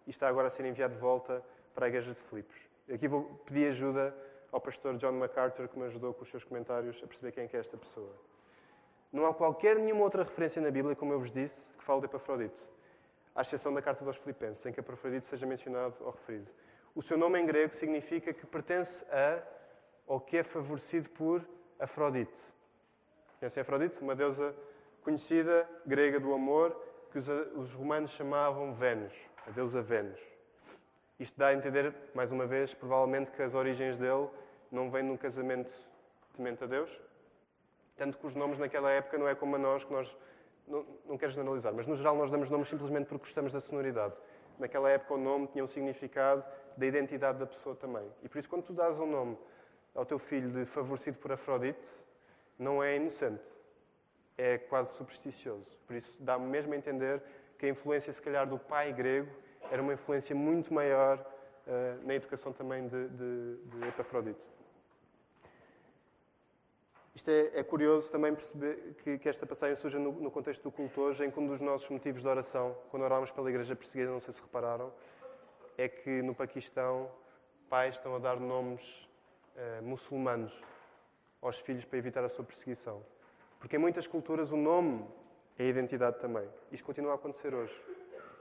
E 0.07 0.09
está 0.09 0.27
agora 0.27 0.47
a 0.47 0.49
ser 0.49 0.65
enviado 0.65 0.95
de 0.95 0.99
volta 0.99 1.43
para 1.75 1.85
a 1.85 1.89
igreja 1.89 2.11
de 2.11 2.19
Filipos. 2.21 2.57
Aqui 2.91 3.07
vou 3.07 3.39
pedir 3.45 3.67
ajuda 3.67 4.15
ao 4.51 4.59
pastor 4.59 4.97
John 4.97 5.11
MacArthur, 5.11 5.67
que 5.67 5.77
me 5.77 5.85
ajudou 5.85 6.11
com 6.11 6.23
os 6.23 6.29
seus 6.31 6.43
comentários 6.43 6.99
a 7.03 7.05
perceber 7.05 7.33
quem 7.33 7.43
é, 7.43 7.47
que 7.47 7.55
é 7.55 7.59
esta 7.59 7.77
pessoa. 7.77 8.11
Não 9.13 9.27
há 9.27 9.33
qualquer 9.35 9.77
nenhuma 9.77 10.01
outra 10.01 10.23
referência 10.23 10.59
na 10.59 10.71
Bíblia, 10.71 10.95
como 10.95 11.13
eu 11.13 11.19
vos 11.19 11.31
disse, 11.31 11.61
que 11.77 11.83
fale 11.83 11.99
de 11.99 12.07
Epafrodito, 12.07 12.63
à 13.35 13.41
exceção 13.41 13.71
da 13.71 13.79
carta 13.83 14.03
dos 14.03 14.17
Filipenses, 14.17 14.65
em 14.65 14.73
que 14.73 14.79
Epafrodito 14.79 15.27
seja 15.27 15.45
mencionado 15.45 15.93
ou 15.99 16.09
referido. 16.09 16.49
O 16.95 17.03
seu 17.03 17.15
nome 17.15 17.39
em 17.39 17.45
grego 17.45 17.75
significa 17.75 18.33
que 18.33 18.47
pertence 18.47 19.05
a 19.11 19.39
ou 20.07 20.19
que 20.19 20.37
é 20.37 20.41
favorecido 20.41 21.11
por 21.11 21.45
Afrodite. 21.79 22.33
Conhecem 23.37 23.61
Afrodite? 23.61 24.01
Uma 24.01 24.15
deusa 24.15 24.55
conhecida 25.03 25.67
grega 25.85 26.19
do 26.19 26.33
amor, 26.33 26.75
que 27.11 27.19
os, 27.19 27.27
os 27.27 27.73
romanos 27.73 28.11
chamavam 28.11 28.73
Vênus, 28.73 29.13
a 29.47 29.51
deusa 29.51 29.81
Vênus. 29.81 30.19
Isto 31.19 31.37
dá 31.37 31.47
a 31.47 31.53
entender, 31.53 31.93
mais 32.13 32.31
uma 32.31 32.45
vez, 32.45 32.73
provavelmente 32.73 33.31
que 33.31 33.41
as 33.41 33.53
origens 33.53 33.97
dele 33.97 34.29
não 34.71 34.89
vêm 34.89 35.03
de 35.03 35.11
um 35.11 35.17
casamento 35.17 35.71
temente 36.35 36.63
a 36.63 36.67
Deus. 36.67 36.89
Tanto 37.97 38.17
que 38.17 38.25
os 38.25 38.35
nomes 38.35 38.57
naquela 38.57 38.89
época 38.89 39.17
não 39.17 39.27
é 39.27 39.35
como 39.35 39.55
a 39.55 39.59
nós, 39.59 39.83
que 39.83 39.91
nós. 39.91 40.15
Não, 40.65 40.85
não 41.05 41.17
quero 41.17 41.31
generalizar, 41.31 41.73
mas 41.73 41.87
no 41.87 41.95
geral 41.97 42.15
nós 42.15 42.29
damos 42.29 42.49
nomes 42.49 42.69
simplesmente 42.69 43.07
porque 43.07 43.25
gostamos 43.25 43.51
da 43.51 43.59
sonoridade. 43.59 44.13
Naquela 44.59 44.89
época 44.89 45.15
o 45.15 45.17
nome 45.17 45.47
tinha 45.47 45.63
um 45.63 45.67
significado 45.67 46.43
da 46.77 46.85
identidade 46.85 47.39
da 47.39 47.47
pessoa 47.47 47.75
também. 47.75 48.05
E 48.23 48.29
por 48.29 48.37
isso, 48.37 48.47
quando 48.47 48.63
tu 48.63 48.73
dás 48.73 48.97
um 48.99 49.07
nome 49.07 49.37
ao 49.95 50.05
teu 50.05 50.19
filho 50.19 50.49
de 50.51 50.65
favorecido 50.65 51.17
por 51.17 51.31
Afrodite, 51.31 51.81
não 52.57 52.83
é 52.83 52.95
inocente 52.95 53.43
é 54.39 54.57
quase 54.57 54.93
supersticioso. 54.93 55.77
Por 55.85 55.97
isso 55.97 56.15
dá-me 56.17 56.45
mesmo 56.45 56.73
a 56.73 56.77
entender 56.77 57.21
que 57.57 57.65
a 57.65 57.69
influência, 57.69 58.13
se 58.13 58.21
calhar, 58.21 58.47
do 58.47 58.57
pai 58.57 58.93
grego 58.93 59.29
era 59.69 59.81
uma 59.81 59.93
influência 59.93 60.33
muito 60.33 60.73
maior 60.73 61.19
uh, 61.19 62.07
na 62.07 62.15
educação 62.15 62.53
também 62.53 62.87
de, 62.87 63.09
de, 63.09 63.57
de 63.57 63.87
Epafrodito. 63.89 64.39
Isto 67.13 67.29
é, 67.31 67.59
é, 67.59 67.63
curioso 67.63 68.09
também 68.09 68.33
perceber 68.33 68.95
que, 69.03 69.17
que 69.17 69.27
esta 69.27 69.45
passagem 69.45 69.75
surge 69.75 69.99
no, 69.99 70.13
no, 70.13 70.31
contexto 70.31 70.63
do 70.63 70.71
culto 70.71 71.01
hoje, 71.01 71.25
em 71.25 71.29
que 71.29 71.37
um 71.37 71.45
dos 71.45 71.59
nossos 71.59 71.89
motivos 71.89 72.21
de 72.21 72.27
oração, 72.29 72.77
quando 72.89 73.03
oramos 73.03 73.29
pela 73.31 73.49
igreja 73.49 73.75
perseguida, 73.75 74.09
não 74.09 74.21
sei 74.21 74.33
se 74.33 74.39
repararam, 74.39 74.93
é 75.77 75.89
que 75.89 76.21
no 76.21 76.33
Paquistão 76.33 77.11
pais 77.69 77.95
estão 77.95 78.15
a 78.15 78.19
dar 78.19 78.39
nomes 78.39 78.81
uh, 79.57 79.83
muçulmanos 79.83 80.53
aos 81.41 81.59
filhos 81.59 81.83
para 81.83 81.97
evitar 81.99 82.23
a 82.23 82.29
sua 82.29 82.45
perseguição. 82.45 83.03
Porque 83.59 83.75
em 83.75 83.79
muitas 83.79 84.07
culturas 84.07 84.51
o 84.51 84.57
nome 84.57 85.05
é 85.57 85.63
a 85.63 85.67
identidade 85.67 86.19
também. 86.19 86.47
Isto 86.71 86.85
continua 86.85 87.11
a 87.11 87.15
acontecer 87.15 87.53
hoje. 87.53 87.73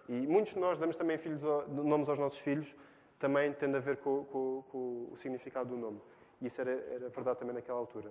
E 0.09 0.27
muitos 0.27 0.55
de 0.55 0.59
nós 0.61 0.79
damos 0.79 0.97
também 0.97 1.19
filhos, 1.19 1.43
nomes 1.69 2.09
aos 2.09 2.19
nossos 2.19 2.39
filhos, 2.39 2.75
também 3.19 3.53
tendo 3.53 3.77
a 3.77 3.81
ver 3.81 3.99
com, 3.99 4.25
com, 4.27 4.65
com 4.71 5.09
o 5.13 5.17
significado 5.17 5.69
do 5.71 5.77
nome. 5.77 6.01
E 6.41 6.47
isso 6.47 6.61
era, 6.61 6.71
era, 6.71 7.09
verdade 7.09 7.39
também 7.39 7.55
naquela 7.55 7.79
altura. 7.79 8.11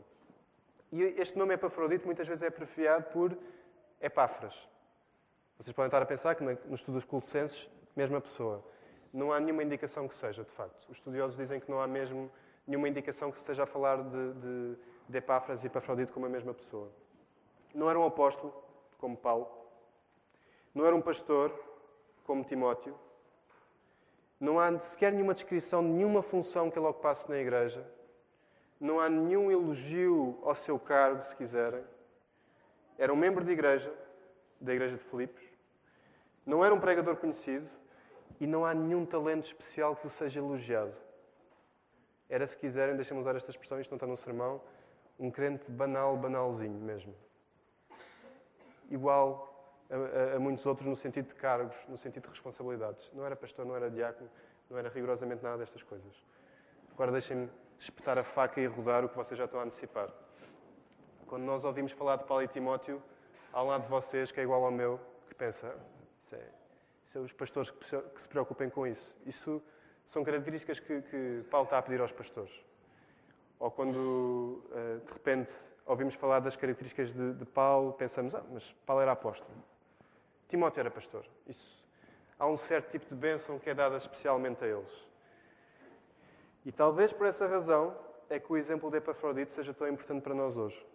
E 0.91 1.01
este 1.01 1.37
nome 1.37 1.53
Epafrodito 1.53 2.05
muitas 2.05 2.27
vezes 2.27 2.43
é 2.43 2.47
abreviado 2.47 3.05
por 3.05 3.35
Epáfras. 4.01 4.53
Vocês 5.57 5.73
podem 5.73 5.87
estar 5.87 6.01
a 6.01 6.05
pensar 6.05 6.35
que 6.35 6.43
nos 6.43 6.81
estudos 6.81 7.03
colossenses, 7.03 7.67
mesma 7.95 8.21
pessoa. 8.21 8.63
Não 9.11 9.33
há 9.33 9.39
nenhuma 9.39 9.63
indicação 9.63 10.07
que 10.07 10.13
seja, 10.15 10.43
de 10.43 10.51
facto. 10.51 10.87
Os 10.89 10.97
estudiosos 10.97 11.35
dizem 11.35 11.59
que 11.59 11.71
não 11.71 11.81
há 11.81 11.87
mesmo 11.87 12.29
nenhuma 12.67 12.89
indicação 12.89 13.31
que 13.31 13.37
esteja 13.37 13.63
a 13.63 13.65
falar 13.65 14.03
de, 14.03 14.33
de 14.33 14.77
de 15.07 15.17
Epáfras 15.17 15.63
e 15.63 15.67
Epafrodito 15.67 16.13
como 16.13 16.25
a 16.25 16.29
mesma 16.29 16.53
pessoa. 16.53 16.91
Não 17.73 17.89
era 17.89 17.97
um 17.97 18.05
apóstolo, 18.05 18.53
como 18.97 19.15
Paulo. 19.15 19.47
Não 20.73 20.85
era 20.85 20.95
um 20.95 21.01
pastor, 21.01 21.53
como 22.25 22.43
Timóteo. 22.43 22.97
Não 24.39 24.59
há 24.59 24.77
sequer 24.79 25.11
nenhuma 25.11 25.33
descrição 25.33 25.81
de 25.81 25.89
nenhuma 25.89 26.21
função 26.21 26.69
que 26.69 26.77
ele 26.77 26.85
ocupasse 26.85 27.27
na 27.29 27.37
igreja. 27.37 27.85
Não 28.79 28.99
há 28.99 29.09
nenhum 29.09 29.49
elogio 29.49 30.37
ao 30.43 30.53
seu 30.53 30.77
cargo, 30.77 31.23
se 31.23 31.35
quiserem. 31.35 31.83
Era 32.97 33.11
um 33.11 33.15
membro 33.15 33.43
de 33.43 33.51
igreja, 33.51 33.91
da 34.59 34.73
igreja 34.73 34.97
de 34.97 35.03
Filipos. 35.03 35.43
Não 36.45 36.63
era 36.63 36.73
um 36.73 36.79
pregador 36.79 37.15
conhecido. 37.15 37.67
E 38.39 38.45
não 38.45 38.65
há 38.65 38.73
nenhum 38.73 39.03
talento 39.03 39.45
especial 39.45 39.95
que 39.95 40.05
lhe 40.05 40.13
seja 40.13 40.39
elogiado. 40.39 40.93
Era, 42.29 42.45
se 42.45 42.57
quiserem, 42.57 42.95
deixem-me 42.95 43.21
usar 43.21 43.35
esta 43.35 43.49
expressão, 43.49 43.79
isto 43.79 43.91
não 43.91 43.95
está 43.95 44.07
no 44.07 44.17
sermão, 44.17 44.61
um 45.19 45.31
crente 45.31 45.69
banal, 45.71 46.15
banalzinho 46.17 46.79
mesmo. 46.79 47.15
Igual 48.89 49.47
a, 49.89 50.33
a, 50.33 50.35
a, 50.35 50.39
muitos 50.39 50.65
outros 50.65 50.87
no 50.87 50.95
sentido 50.95 51.27
de 51.29 51.35
cargos, 51.35 51.75
no 51.87 51.97
sentido 51.97 52.23
de 52.23 52.29
responsabilidades. 52.29 53.09
Não 53.13 53.25
era 53.25 53.35
pastor, 53.35 53.65
não 53.65 53.75
era 53.75 53.89
diácono, 53.89 54.29
não 54.69 54.77
era 54.77 54.89
rigorosamente 54.89 55.43
nada 55.43 55.57
destas 55.57 55.83
coisas. 55.83 56.13
Agora 56.93 57.11
deixem-me 57.11 57.49
espetar 57.79 58.17
a 58.17 58.23
faca 58.23 58.59
e 58.59 58.65
rodar 58.65 59.05
o 59.05 59.09
que 59.09 59.15
vocês 59.15 59.37
já 59.37 59.45
estão 59.45 59.59
a 59.59 59.63
antecipar. 59.63 60.09
Quando 61.27 61.43
nós 61.43 61.63
ouvimos 61.63 61.91
falar 61.91 62.17
de 62.17 62.25
Paulo 62.25 62.43
e 62.43 62.47
Timóteo, 62.47 63.01
há 63.53 63.63
um 63.63 63.67
lado 63.67 63.83
de 63.83 63.89
vocês 63.89 64.31
que 64.31 64.39
é 64.39 64.43
igual 64.43 64.63
ao 64.65 64.71
meu, 64.71 64.99
que 65.27 65.35
pensa, 65.35 65.75
isso 66.25 66.35
é, 66.35 66.49
isso 67.05 67.17
é 67.17 67.21
os 67.21 67.33
pastores 67.33 67.69
que 67.71 68.21
se 68.21 68.27
preocupem 68.27 68.69
com 68.69 68.87
isso. 68.87 69.15
Isso 69.25 69.61
são 70.07 70.23
características 70.23 70.79
que, 70.79 71.01
que 71.01 71.43
Paulo 71.49 71.65
está 71.65 71.77
a 71.77 71.81
pedir 71.81 72.01
aos 72.01 72.11
pastores. 72.11 72.53
Ou 73.59 73.71
quando, 73.71 74.63
eh, 74.71 74.99
de 75.05 75.13
repente, 75.13 75.51
ouvimos 75.85 76.15
falar 76.15 76.39
das 76.39 76.55
características 76.55 77.13
de, 77.13 77.33
de 77.33 77.45
Paulo, 77.45 77.93
pensamos, 77.93 78.33
ah, 78.35 78.43
mas 78.51 78.71
Paulo 78.85 79.01
era 79.01 79.11
apóstolo. 79.11 79.51
Timóteo 80.47 80.79
era 80.79 80.91
pastor. 80.91 81.25
Isso, 81.47 81.83
há 82.37 82.47
um 82.47 82.57
certo 82.57 82.91
tipo 82.91 83.05
de 83.07 83.15
bênção 83.15 83.59
que 83.59 83.69
é 83.69 83.73
dada 83.73 83.97
especialmente 83.97 84.63
a 84.63 84.67
eles. 84.67 85.07
E 86.65 86.71
talvez 86.71 87.11
por 87.11 87.27
essa 87.27 87.47
razão 87.47 87.97
é 88.29 88.39
que 88.39 88.51
o 88.51 88.57
exemplo 88.57 88.91
de 88.91 88.97
Epafrodito 88.97 89.51
seja 89.51 89.73
tão 89.73 89.87
importante 89.87 90.21
para 90.21 90.33
nós 90.33 90.55
hoje. 90.55 90.85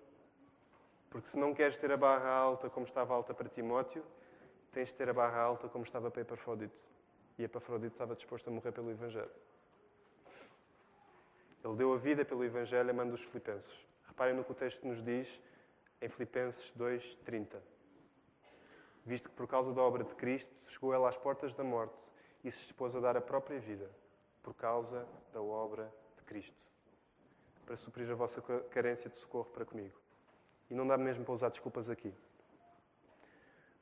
Porque 1.11 1.29
se 1.29 1.39
não 1.39 1.53
queres 1.53 1.77
ter 1.79 1.91
a 1.93 1.97
barra 1.97 2.31
alta 2.31 2.71
como 2.71 2.87
estava 2.87 3.15
alta 3.15 3.35
para 3.35 3.49
Timóteo, 3.49 4.03
tens 4.71 4.89
de 4.89 4.95
ter 4.95 5.09
a 5.09 5.13
barra 5.13 5.41
alta 5.41 5.69
como 5.69 5.85
estava 5.85 6.11
para 6.11 6.23
Epafrodito. 6.23 6.92
E 7.39 7.45
Epafrodito 7.45 7.95
estava 7.95 8.15
disposto 8.15 8.49
a 8.49 8.51
morrer 8.51 8.73
pelo 8.73 8.91
Evangelho. 8.91 9.31
Ele 11.65 11.77
deu 11.77 11.93
a 11.93 11.97
vida 11.97 12.25
pelo 12.25 12.45
Evangelho 12.45 12.91
amando 12.91 13.15
os 13.15 13.23
filipenses. 13.23 13.73
Reparem 14.07 14.35
no 14.35 14.45
que 14.45 14.53
o 14.53 14.55
texto 14.55 14.87
nos 14.87 15.03
diz 15.03 15.29
em 16.01 16.09
Filipenses 16.09 16.73
2:30. 16.77 17.63
Visto 19.05 19.31
que 19.31 19.35
por 19.35 19.47
causa 19.47 19.73
da 19.73 19.81
obra 19.81 20.05
de 20.05 20.15
Cristo 20.15 20.51
chegou 20.67 20.93
ela 20.93 21.09
às 21.09 21.17
portas 21.17 21.55
da 21.55 21.65
morte 21.65 21.95
e 22.45 22.51
se 22.51 22.59
dispôs 22.59 22.95
a 22.95 23.01
dar 23.01 23.17
a 23.17 23.21
própria 23.21 23.59
vida 23.61 23.89
por 24.43 24.55
causa 24.55 25.07
da 25.33 25.41
obra 25.41 25.93
de 26.17 26.25
Cristo, 26.25 26.57
para 27.65 27.77
suprir 27.77 28.11
a 28.11 28.15
vossa 28.15 28.43
carência 28.71 29.09
de 29.09 29.17
socorro 29.19 29.51
para 29.51 29.65
comigo. 29.65 29.97
E 30.69 30.75
não 30.75 30.87
dá 30.87 30.99
mesmo 30.99 31.25
para 31.25 31.35
usar 31.35 31.49
desculpas 31.49 31.89
aqui. 31.89 32.13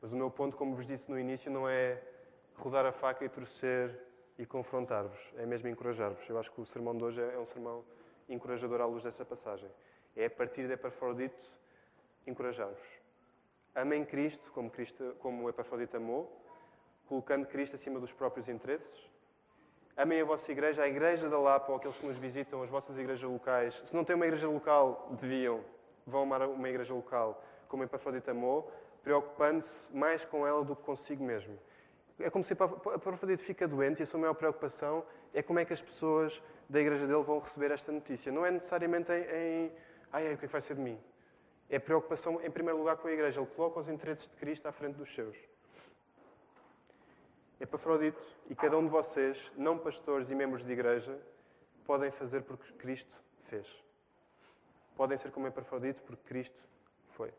Mas 0.01 0.13
o 0.13 0.17
meu 0.17 0.31
ponto, 0.31 0.57
como 0.57 0.75
vos 0.75 0.87
disse 0.87 1.11
no 1.11 1.19
início, 1.19 1.51
não 1.51 1.69
é 1.69 2.03
rodar 2.61 2.85
a 2.85 2.93
faca 2.93 3.25
e 3.25 3.29
torcer 3.29 3.99
e 4.39 4.45
confrontar-vos, 4.45 5.19
é 5.37 5.47
mesmo 5.47 5.69
encorajar-vos. 5.69 6.29
Eu 6.29 6.39
acho 6.39 6.53
que 6.53 6.61
o 6.61 6.67
sermão 6.67 6.97
de 6.97 7.03
hoje 7.03 7.21
é 7.21 7.39
um 7.39 7.47
sermão 7.47 7.83
encorajador 8.29 8.81
à 8.81 8.87
luz 8.87 9.03
dessa 9.03 9.25
passagem. 9.25 9.69
É 10.15 10.27
a 10.27 10.31
partir 10.31 10.67
de 10.67 10.73
Epafrodito 10.75 11.51
encorajar-vos. 12.27 13.01
Amem 13.75 14.05
Cristo 14.05 14.51
como, 14.53 14.71
Cristo, 14.71 15.17
como 15.21 15.49
Epafrodito 15.49 15.97
amou, 15.97 16.31
colocando 17.07 17.47
Cristo 17.47 17.77
acima 17.77 17.99
dos 17.99 18.13
próprios 18.13 18.49
interesses. 18.49 19.11
Amem 19.97 20.21
a 20.21 20.25
vossa 20.25 20.51
igreja, 20.53 20.83
a 20.83 20.89
igreja 20.89 21.29
da 21.29 21.39
Lapa, 21.39 21.71
ou 21.73 21.77
aqueles 21.77 21.97
que 21.97 22.07
nos 22.07 22.17
visitam, 22.17 22.63
as 22.63 22.71
vossas 22.71 22.97
igrejas 22.99 23.29
locais. 23.29 23.75
Se 23.87 23.95
não 23.95 24.05
têm 24.05 24.17
uma 24.17 24.27
igreja 24.27 24.49
local, 24.49 25.09
deviam. 25.21 25.65
Vão 26.07 26.23
amar 26.23 26.43
uma 26.43 26.69
igreja 26.69 26.93
local, 26.93 27.43
como 27.69 27.85
Epafrodito 27.85 28.31
amou, 28.31 28.71
preocupando-se 29.03 29.95
mais 29.95 30.25
com 30.25 30.47
ela 30.47 30.65
do 30.65 30.75
que 30.75 30.83
consigo 30.83 31.23
mesmo. 31.25 31.59
É 32.21 32.31
como 32.31 32.45
se 32.45 32.53
a 32.53 32.57
Epafrodito 32.95 33.43
fica 33.43 33.67
doente 33.67 34.01
e 34.01 34.03
a 34.03 34.07
sua 34.07 34.21
maior 34.21 34.35
preocupação 34.35 35.05
é 35.33 35.43
como 35.43 35.59
é 35.59 35.65
que 35.65 35.73
as 35.73 35.81
pessoas 35.81 36.43
da 36.69 36.81
igreja 36.81 37.07
dele 37.07 37.23
vão 37.23 37.39
receber 37.39 37.71
esta 37.71 37.91
notícia. 37.91 38.31
Não 38.31 38.45
é 38.45 38.51
necessariamente 38.51 39.11
em, 39.13 39.67
em 39.67 39.73
ai, 40.13 40.35
o 40.35 40.39
que 40.39 40.45
é 40.45 40.49
vai 40.49 40.61
ser 40.61 40.75
de 40.75 40.81
mim? 40.81 40.99
É 41.69 41.79
preocupação, 41.79 42.41
em 42.43 42.51
primeiro 42.51 42.79
lugar, 42.79 42.97
com 42.97 43.09
a 43.09 43.13
igreja. 43.13 43.41
Ele 43.41 43.49
coloca 43.55 43.81
os 43.81 43.89
interesses 43.89 44.29
de 44.29 44.37
Cristo 44.37 44.67
à 44.67 44.73
frente 44.73 44.97
dos 44.97 45.13
seus. 45.15 45.37
Epafrodito 47.61 48.23
e 48.49 48.55
cada 48.55 48.77
um 48.77 48.85
de 48.85 48.91
vocês, 48.91 49.51
não 49.57 49.79
pastores 49.79 50.31
e 50.31 50.35
membros 50.35 50.65
de 50.65 50.73
igreja, 50.73 51.19
podem 51.85 52.11
fazer 52.11 52.43
porque 52.43 52.73
Cristo 52.75 53.15
fez. 53.45 53.67
Podem 54.97 55.17
ser 55.17 55.31
como 55.31 55.47
Epafrodito 55.47 56.03
porque 56.03 56.23
Cristo 56.27 56.59
foi. 57.11 57.33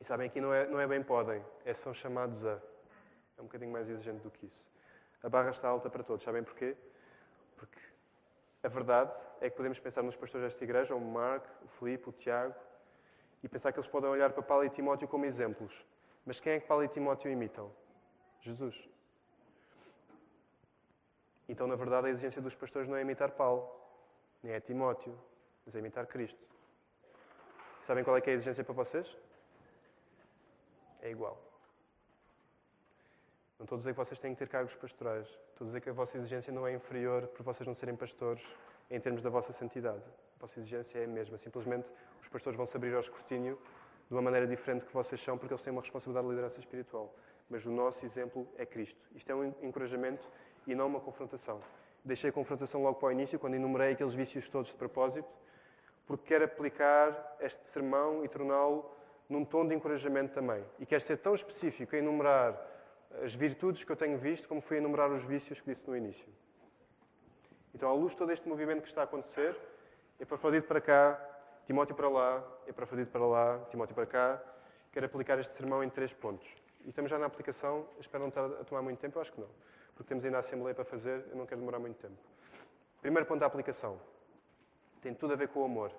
E 0.00 0.04
sabem, 0.04 0.26
aqui 0.26 0.40
não 0.40 0.52
é, 0.52 0.66
não 0.66 0.80
é 0.80 0.86
bem 0.86 1.02
podem, 1.02 1.44
é 1.64 1.72
são 1.74 1.94
chamados 1.94 2.44
a. 2.44 2.60
Um 3.42 3.44
bocadinho 3.44 3.70
mais 3.70 3.88
exigente 3.88 4.22
do 4.22 4.30
que 4.30 4.46
isso. 4.46 4.64
A 5.22 5.28
barra 5.28 5.50
está 5.50 5.68
alta 5.68 5.90
para 5.90 6.02
todos. 6.02 6.24
Sabem 6.24 6.42
porquê? 6.42 6.74
Porque 7.56 7.78
a 8.62 8.68
verdade 8.68 9.12
é 9.40 9.50
que 9.50 9.56
podemos 9.56 9.78
pensar 9.78 10.02
nos 10.02 10.16
pastores 10.16 10.46
desta 10.46 10.64
igreja, 10.64 10.94
o 10.94 11.00
Marco, 11.00 11.46
o 11.64 11.68
Filipe, 11.68 12.08
o 12.08 12.12
Tiago, 12.12 12.54
e 13.42 13.48
pensar 13.48 13.72
que 13.72 13.78
eles 13.78 13.88
podem 13.88 14.08
olhar 14.08 14.32
para 14.32 14.42
Paulo 14.42 14.64
e 14.64 14.70
Timóteo 14.70 15.06
como 15.08 15.24
exemplos. 15.24 15.84
Mas 16.24 16.40
quem 16.40 16.54
é 16.54 16.60
que 16.60 16.66
Paulo 16.66 16.84
e 16.84 16.88
Timóteo 16.88 17.30
imitam? 17.30 17.70
Jesus. 18.40 18.88
Então, 21.48 21.66
na 21.66 21.74
verdade, 21.74 22.06
a 22.06 22.10
exigência 22.10 22.40
dos 22.40 22.54
pastores 22.54 22.88
não 22.88 22.96
é 22.96 23.02
imitar 23.02 23.32
Paulo, 23.32 23.68
nem 24.42 24.54
é 24.54 24.60
Timóteo, 24.60 25.18
mas 25.66 25.74
é 25.74 25.78
imitar 25.80 26.06
Cristo. 26.06 26.40
Sabem 27.86 28.04
qual 28.04 28.16
é, 28.16 28.22
é 28.24 28.30
a 28.30 28.34
exigência 28.34 28.64
para 28.64 28.74
vocês? 28.74 29.06
é 31.02 31.10
igual. 31.10 31.51
Não 33.62 33.64
estou 33.64 33.76
a 33.76 33.78
dizer 33.78 33.92
que 33.92 33.96
vocês 33.96 34.18
têm 34.18 34.32
que 34.34 34.40
ter 34.40 34.48
cargos 34.48 34.74
pastorais. 34.74 35.28
Estou 35.52 35.64
a 35.64 35.66
dizer 35.66 35.80
que 35.80 35.88
a 35.88 35.92
vossa 35.92 36.18
exigência 36.18 36.52
não 36.52 36.66
é 36.66 36.74
inferior 36.74 37.28
por 37.28 37.44
vocês 37.44 37.64
não 37.64 37.76
serem 37.76 37.94
pastores 37.94 38.42
em 38.90 38.98
termos 38.98 39.22
da 39.22 39.30
vossa 39.30 39.52
santidade. 39.52 40.02
A 40.36 40.40
vossa 40.40 40.58
exigência 40.58 40.98
é 40.98 41.04
a 41.04 41.06
mesma. 41.06 41.38
Simplesmente 41.38 41.86
os 42.20 42.26
pastores 42.26 42.56
vão 42.56 42.66
se 42.66 42.76
abrir 42.76 42.92
ao 42.92 42.98
escrutínio 42.98 43.56
de 44.08 44.14
uma 44.16 44.20
maneira 44.20 44.48
diferente 44.48 44.84
que 44.84 44.92
vocês 44.92 45.22
são, 45.22 45.38
porque 45.38 45.54
eles 45.54 45.62
têm 45.62 45.72
uma 45.72 45.80
responsabilidade 45.80 46.26
de 46.26 46.34
liderança 46.34 46.58
espiritual. 46.58 47.14
Mas 47.48 47.64
o 47.64 47.70
nosso 47.70 48.04
exemplo 48.04 48.48
é 48.58 48.66
Cristo. 48.66 49.00
Isto 49.14 49.30
é 49.30 49.34
um 49.36 49.54
encorajamento 49.62 50.28
e 50.66 50.74
não 50.74 50.88
uma 50.88 50.98
confrontação. 50.98 51.60
Deixei 52.04 52.30
a 52.30 52.32
confrontação 52.32 52.82
logo 52.82 52.98
para 52.98 53.10
o 53.10 53.12
início, 53.12 53.38
quando 53.38 53.54
enumerei 53.54 53.92
aqueles 53.92 54.12
vícios 54.12 54.48
todos 54.48 54.70
de 54.70 54.74
propósito, 54.74 55.28
porque 56.04 56.24
quero 56.26 56.46
aplicar 56.46 57.36
este 57.38 57.64
sermão 57.68 58.24
e 58.24 58.28
torná-lo 58.28 58.90
num 59.28 59.44
tom 59.44 59.68
de 59.68 59.72
encorajamento 59.72 60.34
também. 60.34 60.64
E 60.80 60.84
quer 60.84 61.00
ser 61.00 61.18
tão 61.18 61.32
específico 61.32 61.94
a 61.94 61.98
enumerar 62.00 62.71
as 63.22 63.34
virtudes 63.34 63.84
que 63.84 63.92
eu 63.92 63.96
tenho 63.96 64.18
visto, 64.18 64.48
como 64.48 64.60
foi 64.60 64.78
a 64.78 64.80
enumerar 64.80 65.10
os 65.10 65.22
vícios 65.22 65.60
que 65.60 65.70
disse 65.70 65.88
no 65.88 65.96
início. 65.96 66.32
Então, 67.74 67.88
à 67.88 67.92
luz 67.92 68.12
de 68.12 68.18
todo 68.18 68.32
este 68.32 68.48
movimento 68.48 68.82
que 68.82 68.88
está 68.88 69.02
a 69.02 69.04
acontecer, 69.04 69.56
é 70.18 70.24
para 70.24 70.80
cá, 70.80 71.20
Timóteo 71.66 71.94
para 71.94 72.08
lá, 72.08 72.44
é 72.66 72.72
para 72.72 73.26
lá, 73.26 73.58
Timóteo 73.70 73.94
para 73.94 74.06
cá, 74.06 74.42
quero 74.92 75.06
aplicar 75.06 75.38
este 75.38 75.54
sermão 75.54 75.82
em 75.82 75.90
três 75.90 76.12
pontos. 76.12 76.46
E 76.84 76.88
estamos 76.88 77.10
já 77.10 77.18
na 77.18 77.26
aplicação, 77.26 77.86
espero 78.00 78.22
não 78.22 78.28
estar 78.28 78.44
a 78.44 78.64
tomar 78.64 78.82
muito 78.82 78.98
tempo, 78.98 79.18
eu 79.18 79.22
acho 79.22 79.32
que 79.32 79.40
não, 79.40 79.48
porque 79.94 80.08
temos 80.08 80.24
ainda 80.24 80.38
a 80.38 80.40
Assembleia 80.40 80.74
para 80.74 80.84
fazer, 80.84 81.24
eu 81.30 81.36
não 81.36 81.46
quero 81.46 81.60
demorar 81.60 81.78
muito 81.78 81.96
tempo. 81.96 82.18
Primeiro 83.00 83.26
ponto 83.26 83.40
da 83.40 83.46
aplicação. 83.46 84.00
Tem 85.00 85.14
tudo 85.14 85.32
a 85.32 85.36
ver 85.36 85.48
com 85.48 85.60
o 85.60 85.64
amor. 85.64 85.92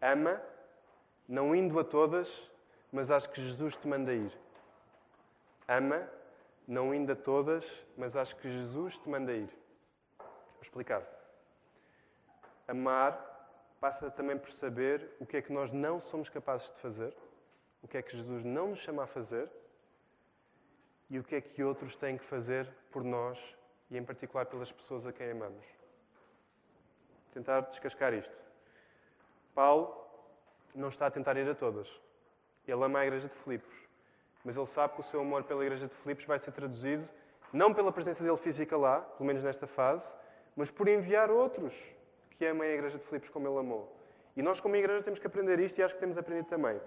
Ama 0.00 0.40
não 1.28 1.54
indo 1.54 1.78
a 1.80 1.84
todas, 1.84 2.28
mas 2.92 3.10
acho 3.10 3.28
que 3.30 3.40
Jesus 3.40 3.76
te 3.76 3.88
manda 3.88 4.12
ir. 4.12 4.32
Ama, 5.68 6.08
não 6.66 6.94
indo 6.94 7.12
a 7.12 7.16
todas, 7.16 7.64
mas 7.96 8.16
acho 8.16 8.36
que 8.36 8.50
Jesus 8.50 8.96
te 8.98 9.08
manda 9.08 9.32
ir. 9.32 9.48
Vou 10.18 10.62
explicar. 10.62 11.02
Amar 12.68 13.36
passa 13.80 14.10
também 14.10 14.36
por 14.38 14.50
saber 14.50 15.10
o 15.20 15.26
que 15.26 15.36
é 15.36 15.42
que 15.42 15.52
nós 15.52 15.72
não 15.72 16.00
somos 16.00 16.28
capazes 16.28 16.68
de 16.68 16.80
fazer, 16.80 17.14
o 17.82 17.88
que 17.88 17.96
é 17.96 18.02
que 18.02 18.16
Jesus 18.16 18.44
não 18.44 18.68
nos 18.68 18.80
chama 18.80 19.04
a 19.04 19.06
fazer 19.06 19.48
e 21.08 21.18
o 21.18 21.24
que 21.24 21.36
é 21.36 21.40
que 21.40 21.62
outros 21.62 21.96
têm 21.96 22.18
que 22.18 22.24
fazer 22.24 22.68
por 22.90 23.04
nós 23.04 23.38
e, 23.90 23.96
em 23.96 24.04
particular, 24.04 24.46
pelas 24.46 24.72
pessoas 24.72 25.06
a 25.06 25.12
quem 25.12 25.30
amamos. 25.30 25.64
Tentar 27.32 27.60
descascar 27.60 28.12
isto. 28.14 28.34
Paulo 29.54 30.04
não 30.74 30.88
está 30.88 31.06
a 31.06 31.10
tentar 31.10 31.36
ir 31.36 31.48
a 31.48 31.54
todas. 31.54 31.88
Ele 32.66 32.84
ama 32.84 33.00
a 33.00 33.06
igreja 33.06 33.28
de 33.28 33.34
Filipos. 33.36 33.85
Mas 34.46 34.56
ele 34.56 34.66
sabe 34.66 34.94
que 34.94 35.00
o 35.00 35.02
seu 35.02 35.20
amor 35.20 35.42
pela 35.42 35.64
igreja 35.64 35.88
de 35.88 35.94
Filipos 35.96 36.24
vai 36.24 36.38
ser 36.38 36.52
traduzido 36.52 37.06
não 37.52 37.74
pela 37.74 37.90
presença 37.90 38.22
dele 38.22 38.36
física 38.36 38.76
lá, 38.76 39.00
pelo 39.00 39.26
menos 39.26 39.42
nesta 39.42 39.66
fase, 39.66 40.08
mas 40.54 40.70
por 40.70 40.86
enviar 40.86 41.32
outros 41.32 41.74
que 42.30 42.46
amem 42.46 42.70
a 42.70 42.74
igreja 42.74 42.96
de 42.96 43.04
Filipos 43.04 43.28
como 43.28 43.48
ele 43.48 43.58
amou. 43.58 43.92
E 44.36 44.42
nós, 44.42 44.60
como 44.60 44.76
igreja, 44.76 45.02
temos 45.02 45.18
que 45.18 45.26
aprender 45.26 45.58
isto 45.58 45.76
e 45.80 45.82
acho 45.82 45.94
que 45.94 46.00
temos 46.00 46.16
aprendido 46.16 46.48
também. 46.48 46.80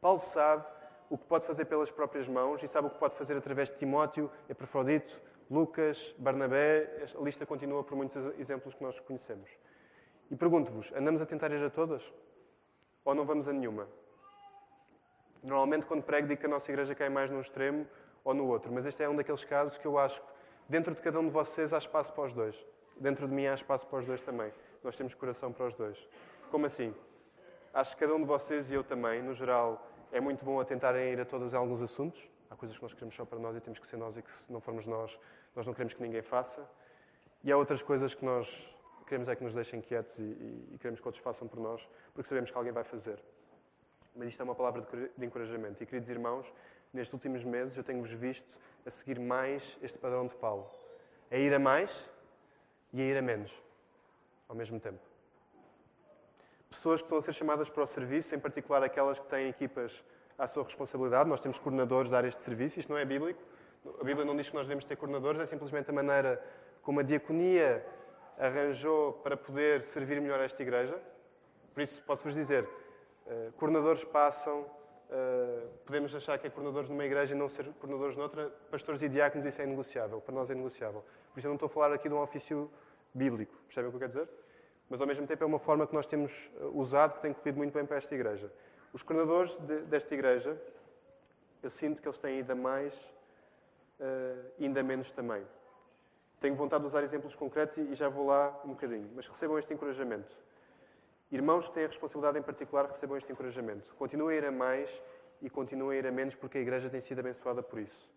Paulo 0.00 0.20
sabe 0.20 0.64
o 1.10 1.18
que 1.18 1.24
pode 1.24 1.46
fazer 1.46 1.64
pelas 1.64 1.90
próprias 1.90 2.28
mãos 2.28 2.62
e 2.62 2.68
sabe 2.68 2.86
o 2.86 2.90
que 2.90 2.98
pode 2.98 3.16
fazer 3.16 3.36
através 3.36 3.68
de 3.68 3.78
Timóteo, 3.78 4.30
Epafrodito, 4.48 5.20
Lucas, 5.50 6.14
Barnabé. 6.16 7.08
A 7.18 7.24
lista 7.24 7.44
continua 7.44 7.82
por 7.82 7.96
muitos 7.96 8.38
exemplos 8.38 8.72
que 8.72 8.82
nós 8.84 9.00
conhecemos. 9.00 9.50
E 10.30 10.36
pergunto-vos: 10.36 10.92
andamos 10.94 11.20
a 11.20 11.26
tentar 11.26 11.50
ir 11.50 11.64
a 11.64 11.70
todas? 11.70 12.02
ou 13.04 13.14
não 13.14 13.24
vamos 13.24 13.48
a 13.48 13.52
nenhuma. 13.52 13.88
Normalmente, 15.42 15.86
quando 15.86 16.02
prego, 16.02 16.28
digo 16.28 16.40
que 16.40 16.46
a 16.46 16.48
nossa 16.48 16.70
igreja 16.70 16.94
cai 16.94 17.08
mais 17.08 17.30
num 17.30 17.40
extremo 17.40 17.86
ou 18.24 18.32
no 18.32 18.46
outro, 18.46 18.72
mas 18.72 18.86
este 18.86 19.02
é 19.02 19.08
um 19.08 19.16
daqueles 19.16 19.44
casos 19.44 19.76
que 19.76 19.86
eu 19.86 19.98
acho 19.98 20.20
que 20.20 20.32
dentro 20.68 20.94
de 20.94 21.00
cada 21.00 21.18
um 21.18 21.24
de 21.24 21.30
vocês 21.30 21.72
há 21.72 21.78
espaço 21.78 22.12
para 22.12 22.24
os 22.24 22.32
dois. 22.32 22.56
Dentro 22.96 23.26
de 23.26 23.34
mim 23.34 23.46
há 23.46 23.54
espaço 23.54 23.86
para 23.86 23.98
os 23.98 24.06
dois 24.06 24.20
também. 24.22 24.52
Nós 24.84 24.94
temos 24.94 25.14
coração 25.14 25.52
para 25.52 25.66
os 25.66 25.74
dois. 25.74 26.08
Como 26.50 26.66
assim? 26.66 26.94
Acho 27.74 27.94
que 27.96 28.00
cada 28.00 28.14
um 28.14 28.20
de 28.20 28.26
vocês 28.26 28.70
e 28.70 28.74
eu 28.74 28.84
também, 28.84 29.22
no 29.22 29.34
geral, 29.34 29.84
é 30.12 30.20
muito 30.20 30.44
bom 30.44 30.60
a 30.60 30.64
tentarem 30.64 31.12
ir 31.12 31.20
a 31.20 31.24
todos 31.24 31.54
alguns 31.54 31.80
assuntos. 31.82 32.22
Há 32.50 32.54
coisas 32.54 32.76
que 32.76 32.82
nós 32.82 32.92
queremos 32.92 33.14
só 33.14 33.24
para 33.24 33.38
nós 33.38 33.56
e 33.56 33.60
temos 33.60 33.78
que 33.78 33.86
ser 33.86 33.96
nós 33.96 34.16
e 34.16 34.22
que 34.22 34.30
se 34.30 34.52
não 34.52 34.60
formos 34.60 34.86
nós, 34.86 35.18
nós 35.56 35.66
não 35.66 35.72
queremos 35.72 35.94
que 35.94 36.02
ninguém 36.02 36.22
faça. 36.22 36.68
E 37.42 37.50
há 37.50 37.56
outras 37.56 37.82
coisas 37.82 38.14
que 38.14 38.24
nós 38.24 38.46
queremos 39.06 39.28
é 39.28 39.34
que 39.34 39.42
nos 39.42 39.52
deixem 39.52 39.80
quietos 39.80 40.18
e, 40.18 40.22
e, 40.22 40.68
e, 40.72 40.78
queremos 40.78 41.00
que 41.00 41.08
outros 41.08 41.22
façam 41.22 41.48
por 41.48 41.58
nós, 41.58 41.86
porque 42.14 42.28
sabemos 42.28 42.50
que 42.50 42.56
alguém 42.56 42.72
vai 42.72 42.84
fazer. 42.84 43.18
Mas 44.14 44.28
isto 44.28 44.40
é 44.40 44.44
uma 44.44 44.54
palavra 44.54 44.86
de 45.16 45.26
encorajamento. 45.26 45.82
E, 45.82 45.86
queridos 45.86 46.08
irmãos, 46.08 46.52
nestes 46.92 47.12
últimos 47.12 47.44
meses 47.44 47.76
eu 47.76 47.84
tenho-vos 47.84 48.12
visto 48.12 48.48
a 48.84 48.90
seguir 48.90 49.18
mais 49.18 49.78
este 49.82 49.98
padrão 49.98 50.26
de 50.26 50.34
Paulo. 50.34 50.68
A 51.30 51.36
ir 51.36 51.54
a 51.54 51.58
mais 51.58 51.90
e 52.92 53.00
a 53.00 53.04
ir 53.04 53.16
a 53.16 53.22
menos, 53.22 53.52
ao 54.48 54.54
mesmo 54.54 54.78
tempo. 54.78 55.00
Pessoas 56.68 57.00
que 57.00 57.06
estão 57.06 57.18
a 57.18 57.22
ser 57.22 57.32
chamadas 57.32 57.68
para 57.70 57.82
o 57.82 57.86
serviço, 57.86 58.34
em 58.34 58.38
particular 58.38 58.82
aquelas 58.82 59.18
que 59.18 59.26
têm 59.26 59.48
equipas 59.48 60.04
à 60.38 60.46
sua 60.46 60.64
responsabilidade. 60.64 61.28
Nós 61.28 61.40
temos 61.40 61.58
coordenadores 61.58 62.10
de 62.10 62.16
áreas 62.16 62.36
de 62.36 62.42
serviço, 62.42 62.80
isto 62.80 62.90
não 62.90 62.98
é 62.98 63.04
bíblico. 63.04 63.40
A 64.00 64.04
Bíblia 64.04 64.24
não 64.24 64.36
diz 64.36 64.48
que 64.48 64.54
nós 64.54 64.66
devemos 64.66 64.84
ter 64.84 64.96
coordenadores, 64.96 65.40
é 65.40 65.46
simplesmente 65.46 65.90
a 65.90 65.92
maneira 65.92 66.42
como 66.82 67.00
a 67.00 67.02
diaconia 67.02 67.84
arranjou 68.38 69.12
para 69.14 69.36
poder 69.36 69.82
servir 69.84 70.20
melhor 70.20 70.40
esta 70.40 70.62
igreja. 70.62 70.98
Por 71.74 71.82
isso, 71.82 72.02
posso-vos 72.04 72.34
dizer, 72.34 72.68
uh, 73.26 73.52
coordenadores 73.52 74.04
passam, 74.04 74.60
uh, 74.60 75.68
podemos 75.84 76.14
achar 76.14 76.38
que 76.38 76.46
é 76.46 76.50
coordenadores 76.50 76.88
numa 76.88 77.04
igreja 77.04 77.34
e 77.34 77.38
não 77.38 77.48
ser 77.48 77.64
coordenadores 77.74 78.16
noutra, 78.16 78.50
pastores 78.70 79.02
e 79.02 79.08
diáconos, 79.08 79.46
isso 79.46 79.60
é 79.60 79.66
negociável, 79.66 80.20
para 80.20 80.34
nós 80.34 80.50
é 80.50 80.54
negociável. 80.54 81.04
Por 81.32 81.38
isso 81.38 81.46
eu 81.46 81.50
não 81.50 81.56
estou 81.56 81.66
a 81.66 81.70
falar 81.70 81.92
aqui 81.92 82.08
de 82.08 82.14
um 82.14 82.20
ofício 82.20 82.70
bíblico, 83.14 83.54
percebem 83.66 83.88
o 83.88 83.90
que 83.90 83.96
eu 83.96 84.08
quero 84.08 84.12
dizer? 84.12 84.42
Mas 84.88 85.00
ao 85.00 85.06
mesmo 85.06 85.26
tempo 85.26 85.42
é 85.42 85.46
uma 85.46 85.58
forma 85.58 85.86
que 85.86 85.94
nós 85.94 86.06
temos 86.06 86.50
eh, 86.60 86.64
usado 86.72 87.14
que 87.14 87.22
tem 87.22 87.32
corrido 87.32 87.56
muito 87.56 87.72
bem 87.72 87.86
para 87.86 87.96
esta 87.96 88.14
igreja. 88.14 88.52
Os 88.92 89.02
coordenadores 89.02 89.56
de, 89.58 89.80
desta 89.82 90.12
igreja, 90.12 90.60
eu 91.62 91.70
sinto 91.70 92.02
que 92.02 92.08
eles 92.08 92.18
têm 92.18 92.38
ainda 92.38 92.54
mais, 92.54 92.94
uh, 93.98 94.52
ainda 94.60 94.82
menos 94.82 95.10
também. 95.10 95.46
Tenho 96.40 96.54
vontade 96.54 96.82
de 96.82 96.88
usar 96.88 97.02
exemplos 97.02 97.34
concretos 97.34 97.78
e 97.78 97.94
já 97.94 98.10
vou 98.10 98.26
lá 98.26 98.60
um 98.64 98.70
bocadinho, 98.70 99.08
mas 99.14 99.26
recebam 99.26 99.58
este 99.58 99.72
encorajamento. 99.72 100.36
Irmãos 101.32 101.66
que 101.66 101.74
têm 101.76 101.84
a 101.84 101.86
responsabilidade 101.86 102.38
em 102.38 102.42
particular, 102.42 102.84
recebam 102.84 103.16
este 103.16 103.32
encorajamento. 103.32 103.94
Continuem 103.94 104.36
a 104.36 104.38
ir 104.42 104.44
a 104.44 104.52
mais 104.52 105.02
e 105.40 105.48
continuem 105.48 105.96
a 105.96 105.98
ir 106.00 106.06
a 106.06 106.12
menos, 106.12 106.34
porque 106.34 106.58
a 106.58 106.60
igreja 106.60 106.90
tem 106.90 107.00
sido 107.00 107.20
abençoada 107.20 107.62
por 107.62 107.78
isso. 107.78 108.10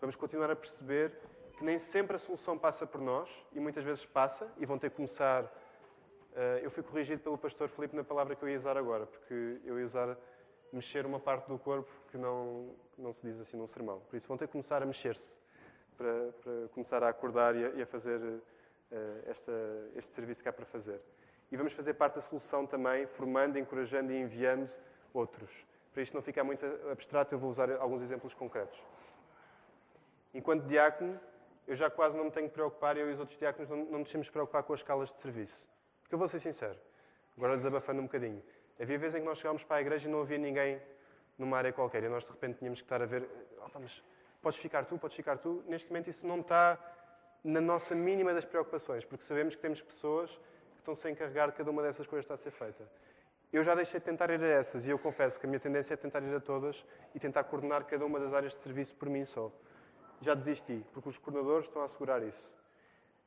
Vamos 0.00 0.14
continuar 0.14 0.48
a 0.52 0.54
perceber 0.54 1.18
que 1.58 1.64
nem 1.64 1.80
sempre 1.80 2.14
a 2.14 2.18
solução 2.18 2.56
passa 2.56 2.86
por 2.86 3.00
nós, 3.00 3.28
e 3.52 3.58
muitas 3.58 3.82
vezes 3.82 4.06
passa, 4.06 4.48
e 4.56 4.64
vão 4.64 4.78
ter 4.78 4.90
que 4.90 4.94
começar. 4.94 5.42
Uh, 5.42 6.62
eu 6.62 6.70
fui 6.70 6.84
corrigido 6.84 7.20
pelo 7.20 7.36
pastor 7.36 7.68
Filipe 7.68 7.96
na 7.96 8.04
palavra 8.04 8.36
que 8.36 8.44
eu 8.44 8.48
ia 8.48 8.56
usar 8.56 8.76
agora, 8.76 9.04
porque 9.04 9.60
eu 9.64 9.80
ia 9.80 9.86
usar 9.86 10.16
mexer 10.72 11.04
uma 11.06 11.18
parte 11.18 11.48
do 11.48 11.58
corpo 11.58 11.90
que 12.12 12.16
não, 12.16 12.72
não 12.96 13.12
se 13.12 13.20
diz 13.20 13.40
assim 13.40 13.56
num 13.56 13.66
sermão. 13.66 13.98
Por 14.08 14.14
isso 14.14 14.28
vão 14.28 14.36
ter 14.36 14.46
que 14.46 14.52
começar 14.52 14.80
a 14.80 14.86
mexer-se 14.86 15.28
para, 15.96 16.32
para 16.40 16.68
começar 16.72 17.02
a 17.02 17.08
acordar 17.08 17.56
e 17.56 17.64
a, 17.64 17.68
e 17.70 17.82
a 17.82 17.86
fazer 17.86 18.20
uh, 18.20 18.42
esta, 19.26 19.52
este 19.96 20.14
serviço 20.14 20.40
que 20.40 20.48
há 20.48 20.52
para 20.52 20.66
fazer. 20.66 21.00
E 21.54 21.56
vamos 21.56 21.72
fazer 21.72 21.94
parte 21.94 22.16
da 22.16 22.20
solução 22.20 22.66
também, 22.66 23.06
formando, 23.06 23.56
encorajando 23.56 24.10
e 24.10 24.20
enviando 24.20 24.68
outros. 25.12 25.48
Para 25.92 26.02
isto 26.02 26.12
não 26.12 26.20
ficar 26.20 26.42
muito 26.42 26.66
abstrato, 26.90 27.32
eu 27.32 27.38
vou 27.38 27.48
usar 27.48 27.70
alguns 27.76 28.02
exemplos 28.02 28.34
concretos. 28.34 28.76
Enquanto 30.34 30.66
diácono, 30.66 31.16
eu 31.68 31.76
já 31.76 31.88
quase 31.88 32.16
não 32.16 32.24
me 32.24 32.32
tenho 32.32 32.48
que 32.48 32.54
preocupar, 32.54 32.96
eu 32.96 33.08
e 33.08 33.12
os 33.12 33.20
outros 33.20 33.38
diáconos 33.38 33.70
não, 33.70 33.76
não 33.84 33.98
nos 34.00 34.10
temos 34.10 34.26
que 34.26 34.32
preocupar 34.32 34.64
com 34.64 34.72
as 34.72 34.80
escalas 34.80 35.12
de 35.12 35.22
serviço. 35.22 35.62
Porque 36.02 36.16
eu 36.16 36.18
vou 36.18 36.28
ser 36.28 36.40
sincero, 36.40 36.76
agora 37.36 37.56
desabafando 37.56 38.00
um 38.00 38.06
bocadinho. 38.06 38.42
Havia 38.80 38.98
vezes 38.98 39.14
em 39.14 39.20
que 39.20 39.26
nós 39.26 39.38
chegámos 39.38 39.62
para 39.62 39.76
a 39.76 39.80
igreja 39.80 40.08
e 40.08 40.10
não 40.10 40.22
havia 40.22 40.38
ninguém 40.38 40.82
numa 41.38 41.56
área 41.56 41.72
qualquer. 41.72 42.02
E 42.02 42.08
nós 42.08 42.24
de 42.24 42.32
repente 42.32 42.58
tínhamos 42.58 42.80
que 42.80 42.84
estar 42.84 43.00
a 43.00 43.06
ver, 43.06 43.28
oh, 43.58 43.78
mas 43.78 44.02
podes 44.42 44.58
ficar 44.58 44.86
tu, 44.86 44.98
podes 44.98 45.16
ficar 45.16 45.38
tu. 45.38 45.62
Neste 45.68 45.88
momento 45.88 46.10
isso 46.10 46.26
não 46.26 46.40
está 46.40 46.76
na 47.44 47.60
nossa 47.60 47.94
mínima 47.94 48.34
das 48.34 48.44
preocupações, 48.44 49.04
porque 49.04 49.24
sabemos 49.24 49.54
que 49.54 49.62
temos 49.62 49.80
pessoas 49.80 50.36
estão-se 50.84 51.08
a 51.08 51.10
encarregar 51.10 51.50
de 51.50 51.56
cada 51.56 51.70
uma 51.70 51.82
dessas 51.82 52.06
coisas 52.06 52.24
está 52.24 52.34
a 52.34 52.36
ser 52.36 52.50
feita. 52.50 52.86
Eu 53.50 53.64
já 53.64 53.74
deixei 53.74 53.98
de 53.98 54.04
tentar 54.04 54.28
ir 54.30 54.42
a 54.42 54.46
essas 54.46 54.84
e 54.84 54.90
eu 54.90 54.98
confesso 54.98 55.40
que 55.40 55.46
a 55.46 55.48
minha 55.48 55.60
tendência 55.60 55.94
é 55.94 55.96
tentar 55.96 56.22
ir 56.22 56.34
a 56.34 56.40
todas 56.40 56.84
e 57.14 57.18
tentar 57.18 57.44
coordenar 57.44 57.84
cada 57.84 58.04
uma 58.04 58.20
das 58.20 58.34
áreas 58.34 58.52
de 58.52 58.60
serviço 58.60 58.94
por 58.96 59.08
mim 59.08 59.24
só. 59.24 59.50
Já 60.20 60.34
desisti, 60.34 60.84
porque 60.92 61.08
os 61.08 61.18
coordenadores 61.18 61.66
estão 61.66 61.82
a 61.82 61.86
assegurar 61.86 62.22
isso. 62.22 62.50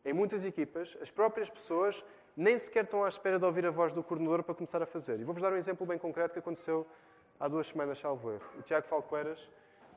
Em 0.05 0.13
muitas 0.13 0.43
equipas, 0.45 0.97
as 1.01 1.09
próprias 1.09 1.49
pessoas 1.49 2.03
nem 2.35 2.59
sequer 2.59 2.83
estão 2.83 3.03
à 3.03 3.09
espera 3.09 3.39
de 3.39 3.45
ouvir 3.45 3.65
a 3.65 3.71
voz 3.71 3.91
do 3.91 4.03
coordenador 4.03 4.43
para 4.43 4.53
começar 4.53 4.81
a 4.81 4.85
fazer. 4.85 5.19
E 5.19 5.23
vou-vos 5.23 5.41
dar 5.41 5.51
um 5.51 5.57
exemplo 5.57 5.87
bem 5.87 5.97
concreto 5.97 6.33
que 6.33 6.39
aconteceu 6.39 6.85
há 7.39 7.47
duas 7.47 7.67
semanas, 7.67 7.97
salvo 7.97 8.31
erro. 8.31 8.45
O 8.59 8.61
Tiago 8.61 8.85
Falcoeiras 8.85 9.49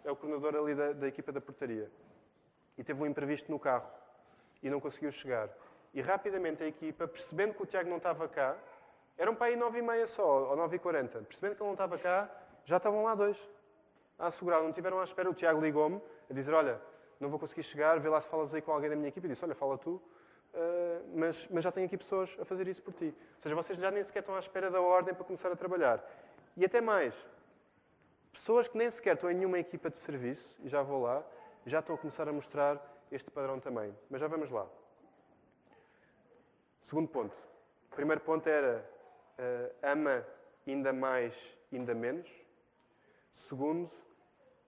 é 0.05 0.11
o 0.11 0.17
coordenador 0.17 0.57
ali 0.57 0.75
da, 0.75 0.93
da 0.93 1.07
equipa 1.07 1.31
da 1.31 1.41
portaria. 1.41 1.91
E 2.79 2.83
teve 2.83 3.03
um 3.03 3.07
imprevisto 3.07 3.51
no 3.51 3.59
carro 3.59 3.91
e 4.63 4.71
não 4.71 4.81
conseguiu 4.81 5.13
chegar. 5.13 5.51
E 5.93 6.01
rapidamente 6.01 6.63
a 6.63 6.67
equipa, 6.67 7.07
percebendo 7.09 7.55
que 7.55 7.63
o 7.63 7.67
Tiago 7.67 7.89
não 7.89 7.97
estava 7.97 8.29
cá, 8.29 8.57
eram 9.19 9.35
para 9.35 9.49
aí 9.49 9.57
nove 9.57 9.79
e 9.79 9.83
meia 9.83 10.07
só, 10.07 10.51
ou 10.51 10.57
nove 10.57 10.77
e 10.77 10.79
quarenta. 10.79 11.21
Percebendo 11.21 11.57
que 11.57 11.63
ele 11.63 11.69
não 11.69 11.75
estava 11.75 11.99
cá, 11.99 12.31
já 12.65 12.77
estavam 12.77 13.03
lá 13.03 13.15
dois 13.15 13.37
a 14.19 14.27
assegurar. 14.29 14.63
Não 14.63 14.73
tiveram 14.73 15.01
à 15.01 15.05
espera. 15.05 15.29
O 15.29 15.35
Tiago 15.35 15.61
ligou-me 15.61 16.01
a 16.31 16.35
dizer: 16.35 16.53
Olha, 16.55 16.81
não 17.19 17.29
vou 17.29 17.39
conseguir 17.39 17.63
chegar, 17.65 17.99
vê 17.99 18.09
lá 18.09 18.21
se 18.21 18.29
falas 18.29 18.55
aí 18.55 18.63
com 18.63 18.73
alguém 18.73 18.91
da 18.91 18.97
minha 18.97 19.09
equipa. 19.09 19.27
E 19.27 19.31
disse: 19.31 19.45
Olha, 19.45 19.55
fala 19.55 19.77
tu, 19.77 19.91
uh, 19.91 20.01
mas, 21.15 21.49
mas 21.49 21.65
já 21.65 21.73
tenho 21.73 21.87
aqui 21.87 21.97
pessoas 21.97 22.31
a 22.41 22.45
fazer 22.45 22.69
isso 22.69 22.83
por 22.83 22.95
ti. 22.95 23.15
Ou 23.37 23.41
seja, 23.43 23.55
vocês 23.55 23.79
já 23.79 23.91
nem 23.91 24.05
sequer 24.05 24.21
estão 24.21 24.37
à 24.37 24.39
espera 24.39 24.71
da 24.71 24.81
ordem 24.81 25.15
para 25.15 25.25
começar 25.25 25.51
a 25.51 25.57
trabalhar. 25.57 26.03
E 26.57 26.65
até 26.65 26.81
mais, 26.81 27.15
Pessoas 28.33 28.69
que 28.69 28.79
nem 28.79 28.91
sequer 28.91 29.15
estão 29.15 29.31
em 29.31 29.35
nenhuma 29.35 29.59
equipa 29.59 29.91
de 29.91 29.99
serviço, 29.99 30.57
e 30.63 30.69
já 30.69 30.83
vou 30.83 31.03
lá, 31.03 31.23
já 31.67 31.81
estão 31.81 31.95
a 31.95 31.99
começar 31.99 32.29
a 32.29 32.33
mostrar 32.33 32.81
este 33.11 33.31
padrão 33.31 33.59
também. 33.59 33.95
Mas 34.09 34.21
já 34.21 34.29
vamos 34.29 34.51
lá. 34.51 34.67
Segundo 36.83 37.09
ponto. 37.09 37.37
O 37.91 37.95
primeiro 37.95 38.21
ponto 38.21 38.49
era 38.49 38.85
uh, 39.39 39.75
ama 39.83 40.27
ainda 40.67 40.93
mais, 40.93 41.35
ainda 41.73 41.95
menos. 41.95 42.29
Segundo, 43.33 43.91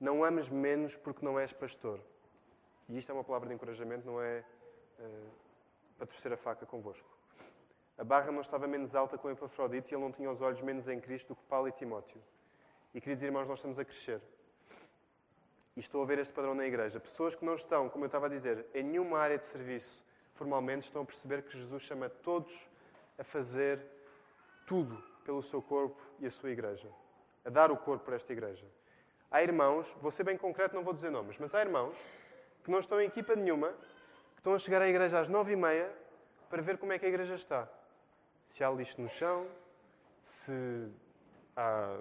não 0.01 0.25
ames 0.25 0.49
menos 0.49 0.97
porque 0.97 1.25
não 1.25 1.39
és 1.39 1.53
pastor. 1.53 2.01
E 2.89 2.99
isto 2.99 3.11
é 3.11 3.15
uma 3.15 3.25
palavra 3.25 3.49
de 3.49 3.55
encorajamento, 3.55 4.07
não 4.07 4.21
é 4.21 4.45
uh, 4.99 5.31
para 5.97 6.07
torcer 6.07 6.33
a 6.33 6.37
faca 6.37 6.67
convosco. 6.67 7.09
A 7.97 8.05
barra 8.05 8.33
não 8.33 8.41
estava 8.41 8.67
menos 8.67 8.95
alta 8.95 9.17
com 9.17 9.31
Epafrodito 9.31 9.93
e 9.93 9.95
ele 9.95 10.03
não 10.03 10.11
tinha 10.11 10.31
os 10.31 10.41
olhos 10.41 10.61
menos 10.61 10.89
em 10.89 10.99
Cristo 11.01 11.29
do 11.29 11.37
que 11.37 11.43
Paulo 11.45 11.69
e 11.69 11.73
Timóteo. 11.73 12.21
E, 12.95 13.01
queridos 13.01 13.23
irmãos, 13.23 13.47
nós 13.47 13.59
estamos 13.59 13.79
a 13.79 13.85
crescer. 13.85 14.21
E 15.77 15.81
estou 15.81 16.03
a 16.03 16.05
ver 16.05 16.19
este 16.19 16.35
padrão 16.35 16.55
na 16.55 16.67
igreja. 16.67 17.01
Pessoas 17.01 17.35
que 17.35 17.45
não 17.45 17.55
estão, 17.55 17.89
como 17.89 18.05
eu 18.05 18.07
estava 18.07 18.27
a 18.27 18.29
dizer, 18.29 18.67
em 18.75 18.83
nenhuma 18.83 19.19
área 19.19 19.39
de 19.39 19.45
serviço, 19.45 20.05
formalmente, 20.43 20.87
estão 20.87 21.03
a 21.03 21.05
perceber 21.05 21.43
que 21.43 21.57
Jesus 21.57 21.83
chama 21.85 22.09
todos 22.09 22.53
a 23.17 23.23
fazer 23.23 23.81
tudo 24.67 25.01
pelo 25.25 25.41
seu 25.41 25.63
corpo 25.63 26.01
e 26.19 26.27
a 26.27 26.31
sua 26.33 26.51
igreja. 26.51 26.89
A 27.45 27.51
dar 27.51 27.71
o 27.71 27.77
corpo 27.77 28.05
para 28.05 28.17
esta 28.17 28.33
igreja. 28.33 28.67
Há 29.31 29.41
irmãos, 29.41 29.89
vou 30.01 30.11
ser 30.11 30.25
bem 30.25 30.37
concreto, 30.37 30.75
não 30.75 30.83
vou 30.83 30.93
dizer 30.93 31.11
nomes, 31.11 31.37
mas 31.39 31.55
há 31.55 31.61
irmãos 31.61 31.97
que 32.65 32.71
não 32.71 32.81
estão 32.81 33.01
em 33.01 33.07
equipa 33.07 33.37
nenhuma, 33.37 33.69
que 34.35 34.41
estão 34.41 34.55
a 34.55 34.59
chegar 34.59 34.83
à 34.83 34.89
igreja 34.89 35.21
às 35.21 35.29
nove 35.29 35.53
e 35.53 35.57
meia 35.57 35.91
para 36.51 36.61
ver 36.61 36.77
como 36.77 36.93
é 36.93 36.99
que 36.99 37.07
a 37.07 37.09
igreja 37.09 37.37
está. 37.37 37.69
Se 38.51 38.65
há 38.65 38.71
lixo 38.71 39.01
no 39.01 39.09
chão, 39.09 39.47
se 40.25 40.89
há 41.57 41.99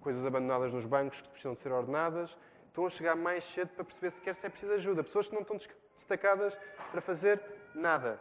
coisas 0.00 0.24
abandonadas 0.24 0.72
nos 0.72 0.86
bancos 0.86 1.20
que 1.20 1.28
precisam 1.28 1.52
de 1.52 1.60
ser 1.60 1.70
ordenadas, 1.70 2.36
estão 2.66 2.86
a 2.86 2.90
chegar 2.90 3.14
mais 3.14 3.44
cedo 3.44 3.68
para 3.74 3.84
perceber 3.84 4.10
sequer 4.12 4.34
se 4.34 4.46
é 4.46 4.48
preciso 4.48 4.72
ajuda. 4.72 5.04
Pessoas 5.04 5.28
que 5.28 5.34
não 5.34 5.42
estão 5.42 5.58
destacadas 6.00 6.56
para 6.90 7.00
fazer 7.00 7.40
nada. 7.74 8.20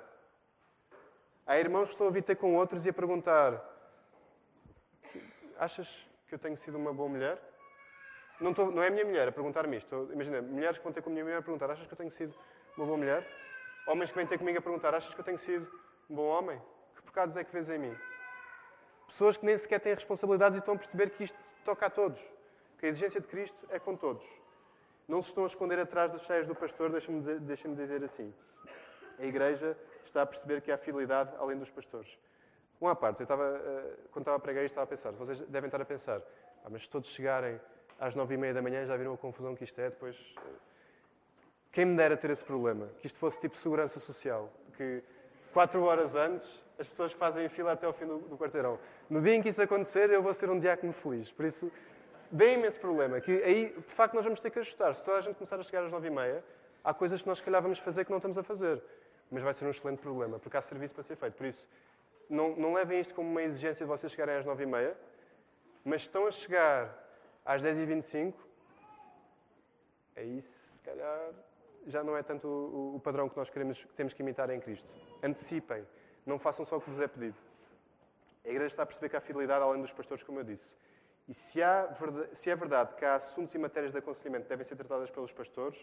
Há 1.46 1.58
irmãos 1.58 1.86
que 1.86 1.96
estão 1.96 2.08
a 2.08 2.12
vir 2.12 2.24
ter 2.24 2.36
com 2.36 2.56
outros 2.56 2.86
e 2.86 2.90
a 2.90 2.94
perguntar: 2.94 3.60
Achas 5.58 5.88
que 6.28 6.36
eu 6.36 6.40
tenho 6.40 6.56
sido 6.58 6.78
uma 6.78 6.94
boa 6.94 7.10
mulher? 7.10 7.40
Não, 8.40 8.52
estou, 8.52 8.72
não 8.72 8.84
é 8.84 8.88
a 8.88 8.92
minha 8.92 9.04
mulher 9.04 9.28
a 9.28 9.32
perguntar-me 9.32 9.78
isto. 9.78 10.10
Imagina, 10.14 10.42
mulheres 10.42 10.78
que 10.78 10.84
vão 10.84 10.94
ter 10.94 11.02
com 11.02 11.10
a 11.10 11.14
minha 11.14 11.26
mulher 11.26 11.40
a 11.40 11.42
perguntar: 11.42 11.72
Achas 11.72 11.88
que 11.88 11.94
eu 11.94 11.98
tenho 11.98 12.12
sido 12.12 12.34
uma 12.78 12.86
boa 12.86 12.98
mulher? 12.98 13.26
Homens 13.88 14.12
que 14.12 14.16
vêm 14.16 14.28
ter 14.28 14.38
comigo 14.38 14.60
a 14.60 14.62
perguntar: 14.62 14.94
Achas 14.94 15.14
que 15.14 15.20
eu 15.20 15.26
tenho 15.26 15.40
sido 15.40 15.68
um 16.10 16.16
bom 16.16 16.28
homem? 16.28 16.62
Que 16.96 17.02
pecados 17.02 17.36
é 17.36 17.44
que 17.44 17.52
vês 17.52 17.68
em 17.70 17.80
mim? 17.80 17.98
Pessoas 19.08 19.36
que 19.36 19.46
nem 19.46 19.58
sequer 19.58 19.80
têm 19.80 19.96
responsabilidades 19.96 20.56
e 20.56 20.60
estão 20.60 20.76
a 20.76 20.78
perceber 20.78 21.10
que 21.10 21.24
isto 21.24 21.38
toca 21.66 21.88
a 21.88 21.90
todos. 21.90 22.20
Que 22.78 22.86
a 22.86 22.90
exigência 22.90 23.20
de 23.20 23.28
Cristo 23.28 23.58
é 23.72 23.80
com 23.80 23.96
todos. 23.96 24.24
Não 25.10 25.24
se 25.24 25.30
estão 25.30 25.44
a 25.44 25.48
esconder 25.48 25.80
atrás 25.80 26.12
das 26.12 26.22
cheias 26.22 26.48
do 26.48 26.54
pastor, 26.54 26.92
deixem-me 26.92 27.20
dizer, 27.22 27.40
deixem 27.40 27.74
dizer 27.74 28.04
assim. 28.04 28.32
A 29.18 29.26
Igreja 29.26 29.76
está 30.06 30.22
a 30.22 30.26
perceber 30.26 30.62
que 30.62 30.72
há 30.72 30.78
fidelidade 30.78 31.32
além 31.40 31.58
dos 31.58 31.72
pastores. 31.72 32.16
Uma 32.80 32.96
parte, 32.96 33.22
eu 33.22 33.24
estava, 33.24 33.44
eh, 33.44 33.96
quando 34.12 34.22
estava 34.22 34.38
a 34.38 34.40
pregar 34.40 34.64
isto, 34.64 34.74
estava 34.74 34.86
a 34.86 34.88
pensar, 34.88 35.12
vocês 35.14 35.40
devem 35.48 35.68
estar 35.68 35.82
a 35.82 35.86
pensar, 35.86 36.22
ah, 36.64 36.70
mas 36.70 36.84
se 36.84 36.90
todos 36.90 37.10
chegarem 37.10 37.60
às 38.00 38.14
nove 38.14 38.36
e 38.36 38.38
meia 38.38 38.54
da 38.54 38.62
manhã 38.62 38.86
já 38.86 38.96
viram 38.96 39.16
a 39.16 39.18
confusão 39.18 39.56
que 39.56 39.64
isto 39.64 39.82
é, 39.82 39.90
depois... 39.90 40.16
Eh, 40.38 40.70
quem 41.72 41.86
me 41.86 41.98
dera 41.98 42.16
ter 42.16 42.30
esse 42.30 42.44
problema? 42.44 42.88
Que 43.00 43.08
isto 43.08 43.18
fosse 43.18 43.40
tipo 43.40 43.58
segurança 43.58 44.00
social. 44.00 44.52
Que 44.78 45.04
quatro 45.52 45.82
horas 45.84 46.14
antes 46.14 46.64
as 46.78 46.88
pessoas 46.88 47.12
fazem 47.14 47.50
fila 47.50 47.72
até 47.72 47.88
ao 47.88 47.94
fim 47.94 48.06
do, 48.06 48.20
do 48.20 48.38
quarteirão. 48.38 48.80
No 49.10 49.22
dia 49.22 49.34
em 49.34 49.42
que 49.42 49.50
isso 49.50 49.62
acontecer, 49.62 50.12
eu 50.12 50.22
vou 50.22 50.34
ser 50.36 50.50
um 50.50 50.60
diácono 50.60 50.94
feliz. 50.94 51.32
Por 51.32 51.46
isso, 51.46 51.72
deem-me 52.32 52.72
problema, 52.72 53.20
que 53.20 53.44
aí, 53.44 53.74
de 53.76 53.94
facto, 53.94 54.14
nós 54.14 54.24
vamos 54.24 54.40
ter 54.40 54.50
que 54.50 54.60
ajustar. 54.60 54.96
Se 54.96 55.04
toda 55.04 55.18
a 55.18 55.22
gente 55.22 55.36
começar 55.36 55.60
a 55.60 55.64
chegar 55.64 55.84
às 55.84 55.92
nove 55.92 56.08
e 56.08 56.12
meia, 56.12 56.44
há 56.84 56.94
coisas 56.94 57.22
que 57.22 57.28
nós, 57.28 57.38
se 57.38 57.44
calhar, 57.44 57.62
vamos 57.62 57.80
fazer 57.80 58.06
que 58.06 58.12
não 58.12 58.18
estamos 58.18 58.38
a 58.38 58.44
fazer. 58.44 58.82
Mas 59.32 59.44
vai 59.44 59.54
ser 59.54 59.66
um 59.66 59.70
excelente 59.70 60.00
problema, 60.00 60.40
porque 60.40 60.58
há 60.58 60.62
serviço 60.62 60.94
para 60.94 61.04
ser 61.04 61.16
feito. 61.16 61.36
Por 61.36 61.46
isso, 61.46 61.68
não, 62.30 62.56
não 62.56 62.74
levem 62.74 63.00
isto 63.00 63.14
como 63.14 63.30
uma 63.30 63.42
exigência 63.42 63.86
de 63.86 63.90
vocês 63.90 64.12
chegarem 64.12 64.36
às 64.36 64.46
nove 64.46 64.64
e 64.64 64.66
meia, 64.66 64.96
mas 65.84 66.02
estão 66.02 66.28
a 66.28 66.32
chegar 66.32 66.94
às 67.46 67.62
10h25, 67.62 68.34
aí 70.16 70.42
se 70.42 70.80
calhar 70.84 71.32
já 71.88 72.04
não 72.04 72.16
é 72.16 72.22
tanto 72.22 72.48
o, 72.48 72.96
o 72.96 73.00
padrão 73.00 73.30
que 73.30 73.38
nós 73.38 73.50
queremos, 73.50 73.84
que 73.84 73.94
temos 73.94 74.14
que 74.14 74.22
imitar 74.22 74.50
em 74.50 74.60
Cristo. 74.60 74.88
Antecipem, 75.24 75.86
não 76.26 76.38
façam 76.38 76.66
só 76.66 76.78
o 76.78 76.82
que 76.82 76.90
vos 76.90 77.00
é 77.02 77.08
pedido. 77.08 77.36
A 78.46 78.50
igreja 78.50 78.68
está 78.68 78.84
a 78.84 78.86
perceber 78.86 79.10
que 79.10 79.18
há 79.18 79.22
fidelidade 79.22 79.64
além 79.64 79.82
dos 79.82 79.92
pastores, 79.92 80.24
como 80.24 80.40
eu 80.40 80.44
disse. 80.44 80.76
E 81.30 81.34
se, 81.36 81.62
há, 81.62 81.88
se 82.34 82.50
é 82.50 82.56
verdade 82.56 82.96
que 82.96 83.06
há 83.06 83.14
assuntos 83.14 83.54
e 83.54 83.60
matérias 83.60 83.92
de 83.92 84.00
aconselhamento 84.00 84.46
que 84.46 84.50
devem 84.50 84.66
ser 84.66 84.76
tratadas 84.76 85.12
pelos 85.12 85.32
pastores, 85.32 85.78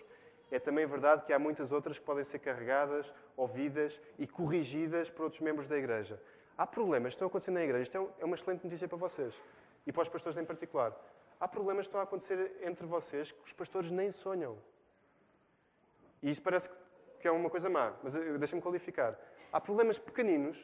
é 0.51 0.59
também 0.59 0.85
verdade 0.87 1.25
que 1.25 1.33
há 1.33 1.39
muitas 1.39 1.71
outras 1.71 2.01
que 2.01 2.05
podem 2.05 2.25
ser 2.25 2.41
carregadas, 2.41 3.07
ouvidas 3.37 4.01
e 4.19 4.27
corrigidas 4.27 5.09
por 5.09 5.23
outros 5.23 5.41
membros 5.41 5.69
da 5.69 5.79
igreja. 5.79 6.21
Há 6.59 6.67
problemas 6.67 7.13
que 7.13 7.17
estão 7.17 7.29
acontecendo 7.29 7.55
na 7.55 7.63
igreja. 7.63 7.85
Isto 7.85 7.97
é, 7.97 8.23
é 8.23 8.25
uma 8.25 8.35
excelente 8.35 8.65
notícia 8.65 8.89
para 8.89 8.99
vocês 8.99 9.41
e 9.87 9.93
para 9.93 10.03
os 10.03 10.09
pastores 10.09 10.37
em 10.37 10.45
particular. 10.45 10.93
Há 11.39 11.47
problemas 11.47 11.87
que 11.87 11.91
estão 11.91 12.01
a 12.01 12.05
acontecer 12.05 12.57
entre 12.63 12.85
vocês 12.85 13.31
que 13.31 13.45
os 13.45 13.53
pastores 13.53 13.89
nem 13.89 14.11
sonham. 14.11 14.59
E 16.23 16.31
isto 16.31 16.43
parece 16.43 16.69
que 17.21 17.29
é 17.29 17.31
uma 17.31 17.49
coisa 17.49 17.71
má, 17.71 17.95
mas 18.03 18.13
deixa-me 18.39 18.61
qualificar. 18.61 19.17
Há 19.53 19.61
problemas 19.61 19.97
pequeninos 19.97 20.57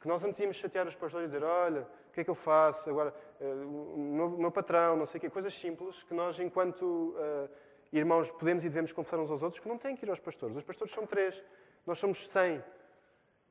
que 0.00 0.08
nós 0.08 0.24
antes 0.24 0.40
íamos 0.40 0.56
chatear 0.56 0.86
os 0.86 0.94
pastores 0.94 1.28
e 1.28 1.32
dizer: 1.32 1.44
Olha, 1.44 1.86
o 2.10 2.12
que 2.12 2.20
é 2.20 2.24
que 2.24 2.30
eu 2.30 2.34
faço? 2.34 2.90
Agora, 2.90 3.14
uh, 3.40 3.44
o 3.44 3.98
meu, 3.98 4.28
meu, 4.30 4.50
patrão, 4.50 4.96
não 4.96 5.06
sei 5.06 5.18
o 5.18 5.20
quê. 5.20 5.30
Coisas 5.30 5.54
simples 5.54 6.02
que 6.02 6.12
nós, 6.12 6.38
enquanto 6.40 6.82
uh, 6.82 7.48
irmãos, 7.92 8.30
podemos 8.32 8.64
e 8.64 8.68
devemos 8.68 8.92
confessar 8.92 9.18
uns 9.18 9.30
aos 9.30 9.42
outros 9.42 9.62
que 9.62 9.68
não 9.68 9.78
têm 9.78 9.96
que 9.96 10.04
ir 10.04 10.10
aos 10.10 10.18
pastores. 10.18 10.56
Os 10.56 10.64
pastores 10.64 10.92
são 10.92 11.06
três, 11.06 11.40
nós 11.86 11.98
somos 11.98 12.28
cem. 12.28 12.62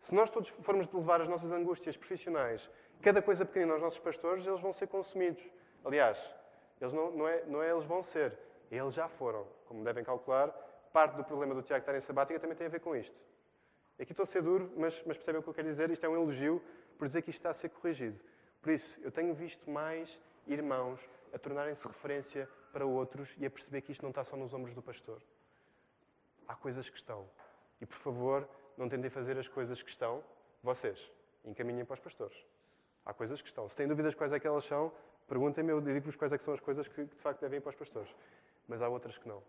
Se 0.01 0.13
nós 0.13 0.29
todos 0.29 0.49
formos 0.49 0.91
levar 0.93 1.21
as 1.21 1.27
nossas 1.27 1.51
angústias 1.51 1.95
profissionais, 1.95 2.69
cada 3.01 3.21
coisa 3.21 3.45
pequenina 3.45 3.73
aos 3.73 3.81
nossos 3.81 3.99
pastores, 3.99 4.45
eles 4.45 4.59
vão 4.59 4.73
ser 4.73 4.87
consumidos. 4.87 5.43
Aliás, 5.83 6.17
eles 6.81 6.93
não, 6.93 7.11
não, 7.11 7.27
é, 7.27 7.43
não 7.45 7.63
é 7.63 7.71
eles 7.71 7.85
vão 7.85 8.03
ser, 8.03 8.37
eles 8.69 8.93
já 8.93 9.07
foram. 9.07 9.47
Como 9.67 9.83
devem 9.83 10.03
calcular, 10.03 10.49
parte 10.91 11.15
do 11.15 11.23
problema 11.23 11.55
do 11.55 11.61
Tiago 11.61 11.81
estar 11.81 11.95
em 11.95 12.01
sabática 12.01 12.39
também 12.39 12.57
tem 12.57 12.67
a 12.67 12.69
ver 12.69 12.79
com 12.79 12.95
isto. 12.95 13.15
Aqui 13.99 14.11
estou 14.11 14.23
a 14.23 14.27
ser 14.27 14.41
duro, 14.41 14.71
mas, 14.77 15.01
mas 15.05 15.17
percebem 15.17 15.39
o 15.39 15.43
que 15.43 15.49
eu 15.49 15.53
quero 15.53 15.67
dizer? 15.67 15.89
Isto 15.89 16.05
é 16.05 16.09
um 16.09 16.15
elogio 16.15 16.61
por 16.97 17.07
dizer 17.07 17.21
que 17.21 17.29
isto 17.29 17.39
está 17.39 17.49
a 17.49 17.53
ser 17.53 17.69
corrigido. 17.69 18.19
Por 18.61 18.73
isso, 18.73 18.99
eu 19.01 19.11
tenho 19.11 19.33
visto 19.33 19.69
mais 19.69 20.19
irmãos 20.45 20.99
a 21.33 21.39
tornarem-se 21.39 21.87
referência 21.87 22.49
para 22.71 22.85
outros 22.85 23.29
e 23.37 23.45
a 23.45 23.49
perceber 23.49 23.81
que 23.81 23.91
isto 23.91 24.01
não 24.01 24.09
está 24.09 24.23
só 24.23 24.35
nos 24.35 24.53
ombros 24.53 24.73
do 24.73 24.81
pastor. 24.81 25.21
Há 26.47 26.55
coisas 26.55 26.89
que 26.89 26.97
estão. 26.97 27.29
E, 27.79 27.85
por 27.85 27.97
favor, 27.97 28.47
não 28.77 28.89
tentem 28.89 29.09
fazer 29.09 29.37
as 29.37 29.47
coisas 29.47 29.81
que 29.81 29.89
estão, 29.89 30.23
vocês. 30.63 31.11
Encaminhem 31.45 31.85
para 31.85 31.93
os 31.93 31.99
pastores. 31.99 32.37
Há 33.05 33.13
coisas 33.13 33.41
que 33.41 33.47
estão. 33.47 33.69
Se 33.69 33.75
têm 33.75 33.87
dúvidas 33.87 34.13
quais 34.15 34.33
é 34.33 34.39
que 34.39 34.47
elas 34.47 34.65
são, 34.65 34.91
perguntem-me, 35.27 35.71
eu 35.71 35.79
digo-vos 35.79 36.15
quais 36.15 36.33
é 36.33 36.37
que 36.37 36.43
são 36.43 36.53
as 36.53 36.59
coisas 36.59 36.87
que, 36.87 37.05
que, 37.05 37.15
de 37.15 37.21
facto 37.21 37.39
devem 37.41 37.57
ir 37.57 37.61
para 37.61 37.69
os 37.69 37.75
pastores. 37.75 38.13
Mas 38.67 38.81
há 38.81 38.89
outras 38.89 39.17
que 39.17 39.27
não. 39.27 39.41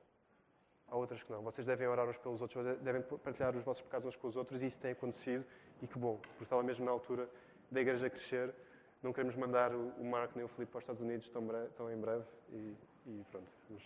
Há 0.89 0.97
outras 0.97 1.23
que 1.23 1.31
não. 1.31 1.43
Vocês 1.43 1.67
devem 1.67 1.87
orar 1.87 2.09
uns 2.09 2.17
pelos 2.19 2.41
outros, 2.41 2.65
devem 2.79 3.03
partilhar 3.03 3.57
os 3.57 3.65
vossos 3.65 3.83
pecados 3.83 4.09
uns 4.09 4.17
com 4.17 4.29
os 4.29 4.37
outros, 4.37 4.63
e 4.63 4.67
isso 4.67 4.79
tem 4.79 4.93
acontecido, 4.93 5.45
e 5.83 5.87
que 5.87 5.99
bom, 5.99 6.17
porque 6.19 6.45
estava 6.45 6.63
mesmo 6.63 6.85
na 6.85 6.91
altura 6.91 7.29
da 7.71 7.81
igreja 7.81 8.09
crescer. 8.11 8.55
Não 9.03 9.13
queremos 9.13 9.35
mandar 9.35 9.75
o 9.75 10.05
Marco 10.05 10.35
nem 10.37 10.45
o 10.45 10.49
Filipe 10.49 10.73
para 10.73 10.79
os 10.79 10.83
Estados 10.83 11.01
Unidos 11.01 11.29
tão, 11.31 11.43
breve, 11.43 11.69
tão 11.77 11.91
em 11.91 11.97
breve, 11.97 12.25
e, 12.53 12.77
e 13.07 13.25
pronto. 13.31 13.49
Mas 13.71 13.83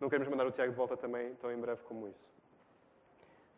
não 0.00 0.08
queremos 0.08 0.28
mandar 0.28 0.46
o 0.46 0.52
Tiago 0.52 0.70
de 0.70 0.76
volta 0.76 0.96
também 0.96 1.34
tão 1.36 1.50
em 1.50 1.58
breve 1.58 1.82
como 1.84 2.08
isso. 2.08 2.34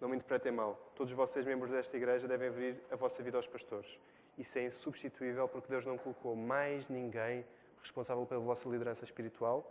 Não 0.00 0.08
me 0.08 0.16
interpretem 0.16 0.52
mal. 0.52 0.74
Todos 0.94 1.12
vocês, 1.12 1.44
membros 1.44 1.70
desta 1.70 1.96
igreja, 1.96 2.26
devem 2.26 2.48
abrir 2.48 2.80
a 2.90 2.96
vossa 2.96 3.22
vida 3.22 3.36
aos 3.36 3.46
pastores. 3.46 3.98
Isso 4.38 4.58
é 4.58 4.64
insubstituível 4.64 5.48
porque 5.48 5.68
Deus 5.68 5.84
não 5.84 5.96
colocou 5.96 6.36
mais 6.36 6.88
ninguém 6.88 7.44
responsável 7.82 8.26
pela 8.26 8.40
vossa 8.40 8.68
liderança 8.68 9.04
espiritual 9.04 9.70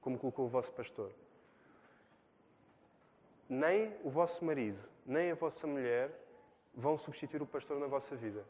como 0.00 0.18
colocou 0.18 0.46
o 0.46 0.48
vosso 0.48 0.72
pastor. 0.72 1.12
Nem 3.48 3.94
o 4.04 4.10
vosso 4.10 4.44
marido, 4.44 4.78
nem 5.04 5.30
a 5.30 5.34
vossa 5.34 5.66
mulher 5.66 6.10
vão 6.74 6.96
substituir 6.96 7.42
o 7.42 7.46
pastor 7.46 7.78
na 7.78 7.86
vossa 7.86 8.14
vida. 8.14 8.44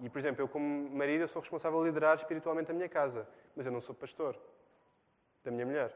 E, 0.00 0.08
por 0.08 0.18
exemplo, 0.18 0.42
eu 0.42 0.48
como 0.48 0.90
marido 0.90 1.22
eu 1.22 1.28
sou 1.28 1.42
responsável 1.42 1.80
a 1.80 1.84
liderar 1.84 2.16
espiritualmente 2.16 2.70
a 2.70 2.74
minha 2.74 2.88
casa, 2.88 3.26
mas 3.56 3.66
eu 3.66 3.72
não 3.72 3.80
sou 3.80 3.94
pastor 3.94 4.38
da 5.44 5.50
minha 5.50 5.66
mulher. 5.66 5.92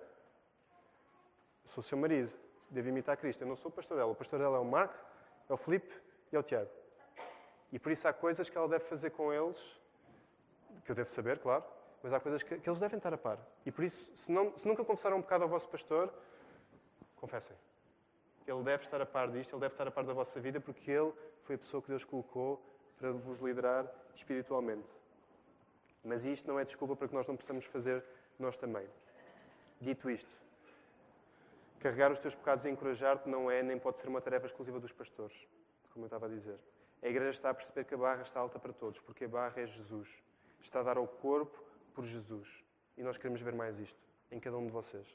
Eu 1.65 1.71
sou 1.71 1.83
seu 1.83 1.97
marido, 1.97 2.33
devo 2.71 2.89
imitar 2.89 3.17
Cristo. 3.17 3.43
Eu 3.43 3.49
não 3.49 3.57
sou 3.57 3.71
pastor 3.71 3.97
dela. 3.97 4.11
O 4.11 4.15
pastor 4.15 4.39
dela 4.39 4.57
é 4.57 4.61
o 4.61 4.65
Marco, 4.65 4.95
é 5.49 5.53
o 5.53 5.57
Filipe 5.57 5.95
e 6.33 6.37
é 6.37 6.39
o 6.39 6.43
Tiago. 6.43 6.71
E 7.71 7.79
por 7.79 7.93
isso 7.93 8.07
há 8.07 8.13
coisas 8.13 8.51
que 8.51 8.59
ela 8.59 8.69
deve 8.69 8.85
fazer 8.85 9.11
com 9.11 9.33
eles, 9.33 9.59
que 10.85 10.91
eu 10.91 10.95
devo 10.95 11.09
saber, 11.11 11.39
claro, 11.39 11.65
mas 12.03 12.13
há 12.13 12.19
coisas 12.19 12.43
que, 12.43 12.59
que 12.59 12.69
eles 12.69 12.81
devem 12.81 12.97
estar 12.97 13.15
a 13.15 13.19
par. 13.19 13.39
E 13.65 13.71
por 13.71 13.85
isso, 13.85 14.05
se, 14.17 14.33
não, 14.33 14.57
se 14.59 14.67
nunca 14.67 14.85
confessaram 14.85 15.19
um 15.19 15.23
pecado 15.23 15.43
ao 15.43 15.49
vosso 15.49 15.69
pastor, 15.69 16.13
confessem. 17.17 17.57
Ele 18.47 18.63
deve 18.63 18.85
estar 18.85 19.01
a 19.01 19.07
par 19.07 19.31
disto, 19.31 19.55
ele 19.55 19.61
deve 19.61 19.75
estar 19.75 19.87
a 19.87 19.91
par 19.91 20.05
da 20.05 20.13
vossa 20.13 20.41
vida, 20.41 20.61
porque 20.61 20.91
ele 20.91 21.13
foi 21.45 21.55
a 21.55 21.59
pessoa 21.59 21.81
que 21.81 21.89
Deus 21.89 22.05
colocou 22.05 22.61
para 23.03 23.11
vos 23.11 23.41
liderar 23.41 23.93
espiritualmente. 24.15 24.89
Mas 26.05 26.25
isto 26.25 26.47
não 26.47 26.61
é 26.61 26.65
desculpa 26.65 26.95
para 26.95 27.09
que 27.09 27.15
nós 27.15 27.27
não 27.27 27.37
possamos 27.37 27.65
fazer 27.65 28.05
nós 28.39 28.57
também. 28.57 28.87
Dito 29.81 30.09
isto, 30.09 30.31
carregar 31.81 32.13
os 32.13 32.21
teus 32.21 32.37
pecados 32.37 32.65
e 32.65 32.71
encorajar-te 32.71 33.29
não 33.29 33.51
é 33.51 33.61
nem 33.61 33.77
pode 33.77 33.99
ser 33.99 34.07
uma 34.07 34.21
tarefa 34.21 34.47
exclusiva 34.47 34.79
dos 34.79 34.93
pastores, 34.93 35.37
como 35.91 36.05
eu 36.05 36.07
estava 36.07 36.27
a 36.27 36.29
dizer. 36.29 36.57
A 37.03 37.09
igreja 37.09 37.31
está 37.31 37.51
a 37.51 37.55
perceber 37.55 37.85
que 37.85 37.95
a 37.95 37.99
barra 37.99 38.23
está 38.23 38.39
alta 38.39 38.61
para 38.61 38.73
todos, 38.73 39.01
porque 39.01 39.25
a 39.25 39.29
barra 39.29 39.61
é 39.61 39.67
Jesus. 39.67 40.09
Está 40.63 40.79
a 40.79 40.83
dar 40.85 40.97
ao 40.97 41.09
corpo 41.09 41.61
por 41.93 42.05
Jesus. 42.05 42.49
E 42.97 43.03
nós 43.03 43.17
queremos 43.17 43.41
ver 43.41 43.53
mais 43.53 43.81
isto 43.81 43.99
em 44.31 44.39
cada 44.39 44.57
um 44.57 44.67
de 44.67 44.73
vocês. 44.73 45.09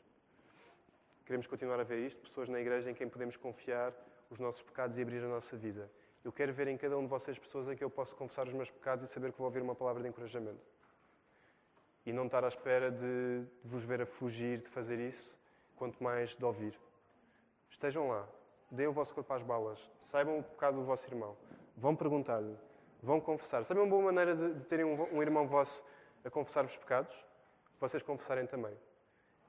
Queremos 1.25 1.47
continuar 1.47 1.79
a 1.79 1.83
ver 1.83 2.05
isto, 2.05 2.19
pessoas 2.19 2.49
na 2.49 2.59
igreja 2.59 2.91
em 2.91 2.93
quem 2.93 3.07
podemos 3.07 3.37
confiar 3.37 3.93
os 4.29 4.39
nossos 4.39 4.61
pecados 4.61 4.97
e 4.97 5.01
abrir 5.01 5.23
a 5.23 5.29
nossa 5.29 5.55
vida. 5.55 5.89
Eu 6.27 6.33
quero 6.33 6.51
ver 6.51 6.67
em 6.67 6.75
cada 6.75 6.97
um 6.97 7.03
de 7.03 7.07
vocês 7.07 7.39
pessoas 7.39 7.69
em 7.69 7.75
que 7.77 7.81
eu 7.81 7.89
posso 7.89 8.13
confessar 8.13 8.45
os 8.45 8.53
meus 8.53 8.69
pecados 8.69 9.09
e 9.09 9.13
saber 9.13 9.31
que 9.31 9.37
vou 9.37 9.45
ouvir 9.45 9.61
uma 9.61 9.73
palavra 9.73 10.03
de 10.03 10.09
encorajamento. 10.09 10.59
E 12.05 12.11
não 12.11 12.25
estar 12.25 12.43
à 12.43 12.49
espera 12.49 12.91
de, 12.91 13.45
vos 13.63 13.81
ver 13.85 14.01
a 14.01 14.05
fugir 14.05 14.57
de 14.59 14.67
fazer 14.67 14.99
isso, 14.99 15.33
quanto 15.77 16.03
mais 16.03 16.35
de 16.35 16.43
ouvir. 16.43 16.77
Estejam 17.69 18.09
lá, 18.09 18.27
deem 18.69 18.89
o 18.89 18.91
vosso 18.91 19.13
corpo 19.13 19.33
às 19.33 19.41
balas, 19.41 19.79
saibam 20.07 20.39
o 20.39 20.43
pecado 20.43 20.75
do 20.75 20.83
vosso 20.83 21.07
irmão, 21.07 21.33
vão 21.77 21.95
perguntar-lhe, 21.95 22.57
vão 23.01 23.21
confessar. 23.21 23.63
Sabem 23.63 23.81
uma 23.83 23.89
boa 23.89 24.03
maneira 24.03 24.35
de, 24.35 24.55
de 24.55 24.65
terem 24.65 24.83
um, 24.83 25.01
um, 25.15 25.21
irmão 25.21 25.47
vosso 25.47 25.81
a 26.25 26.29
confessar-vos 26.29 26.75
pecados? 26.75 27.15
Vocês 27.79 28.03
confessarem 28.03 28.45
também. 28.47 28.77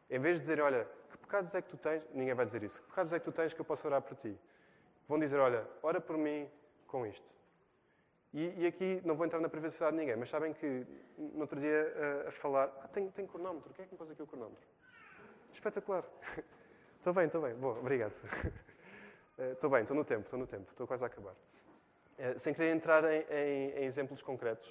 Em 0.09 0.21
vez 0.21 0.37
de 0.37 0.43
dizerem, 0.43 0.63
olha, 0.63 0.89
que 1.11 1.19
pecados 1.19 1.53
é 1.57 1.61
que 1.61 1.71
tu 1.71 1.77
tens? 1.77 2.05
Ninguém 2.15 2.35
vai 2.35 2.47
dizer 2.47 2.63
isso. 2.63 2.81
Que 2.81 2.87
pecados 2.87 3.13
é 3.13 3.19
que 3.19 3.25
tu 3.25 3.33
tens 3.33 3.53
que 3.53 3.61
eu 3.61 3.65
posso 3.65 3.85
orar 3.85 4.01
por 4.01 4.17
ti? 4.19 4.39
Vão 5.09 5.19
dizer, 5.19 5.41
olha, 5.41 5.67
ora 5.83 6.01
por 6.01 6.17
mim 6.17 6.49
com 6.89 7.07
isto. 7.07 7.25
E, 8.35 8.63
e, 8.63 8.67
aqui 8.67 9.01
não 9.05 9.15
vou 9.15 9.25
entrar 9.25 9.41
na 9.41 9.49
privacidade 9.49 9.93
de 9.93 10.01
ninguém, 10.01 10.17
mas 10.17 10.29
sabem 10.29 10.53
que 10.53 10.87
no 11.17 11.41
outro 11.41 11.59
dia 11.59 12.25
a, 12.27 12.29
a 12.29 12.33
falar. 12.33 12.71
Ah, 12.83 12.89
tem, 12.89 13.11
tem 13.11 13.27
cronómetro. 13.27 13.73
Quem 13.73 13.85
é 13.85 13.87
que 13.87 13.95
me 13.95 13.99
pôs 13.99 14.11
aqui 14.11 14.23
o 14.23 14.27
cronómetro? 14.27 14.67
Espetacular. 15.55 16.05
Estou 16.99 17.15
bem, 17.15 17.27
estou 17.27 17.41
bem. 17.41 17.55
Boa, 17.55 17.79
obrigado. 17.79 18.13
Estou 19.53 19.71
bem, 19.71 19.83
estou 19.83 19.97
no 19.97 20.05
tempo, 20.05 20.23
estou 20.23 20.37
no 20.37 20.49
tempo, 20.49 20.69
estou 20.69 20.85
quase 20.85 21.05
a 21.05 21.07
acabar. 21.07 21.31
Uh, 21.31 22.37
sem 22.41 22.53
querer 22.53 22.75
entrar 22.75 23.05
em, 23.05 23.25
em, 23.31 23.71
em 23.71 23.85
exemplos 23.85 24.21
concretos, 24.21 24.69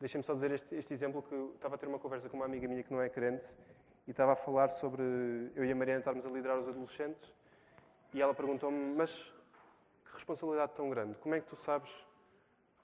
deixem-me 0.00 0.24
só 0.24 0.32
dizer 0.32 0.52
este, 0.52 0.74
este, 0.74 0.94
exemplo 0.94 1.22
que 1.22 1.34
eu 1.34 1.52
estava 1.54 1.74
a 1.74 1.78
ter 1.78 1.86
uma 1.86 1.98
conversa 1.98 2.26
com 2.30 2.38
uma 2.38 2.46
amiga 2.46 2.66
minha 2.66 2.82
que 2.82 2.90
não 2.90 3.02
é 3.02 3.10
crente 3.10 3.44
e 4.06 4.12
estava 4.12 4.32
a 4.32 4.36
falar 4.36 4.70
sobre 4.70 5.02
eu 5.54 5.66
e 5.66 5.70
a 5.70 5.74
Mariana 5.74 5.98
estarmos 5.98 6.24
a 6.24 6.30
liderar 6.30 6.58
os 6.58 6.66
adolescentes 6.66 7.30
e 8.14 8.22
ela 8.22 8.32
perguntou-me, 8.32 8.96
mas 8.96 9.10
responsabilidade 10.16 10.72
tão 10.74 10.90
grande, 10.90 11.16
como 11.18 11.34
é 11.34 11.40
que 11.40 11.46
tu 11.46 11.56
sabes 11.56 11.90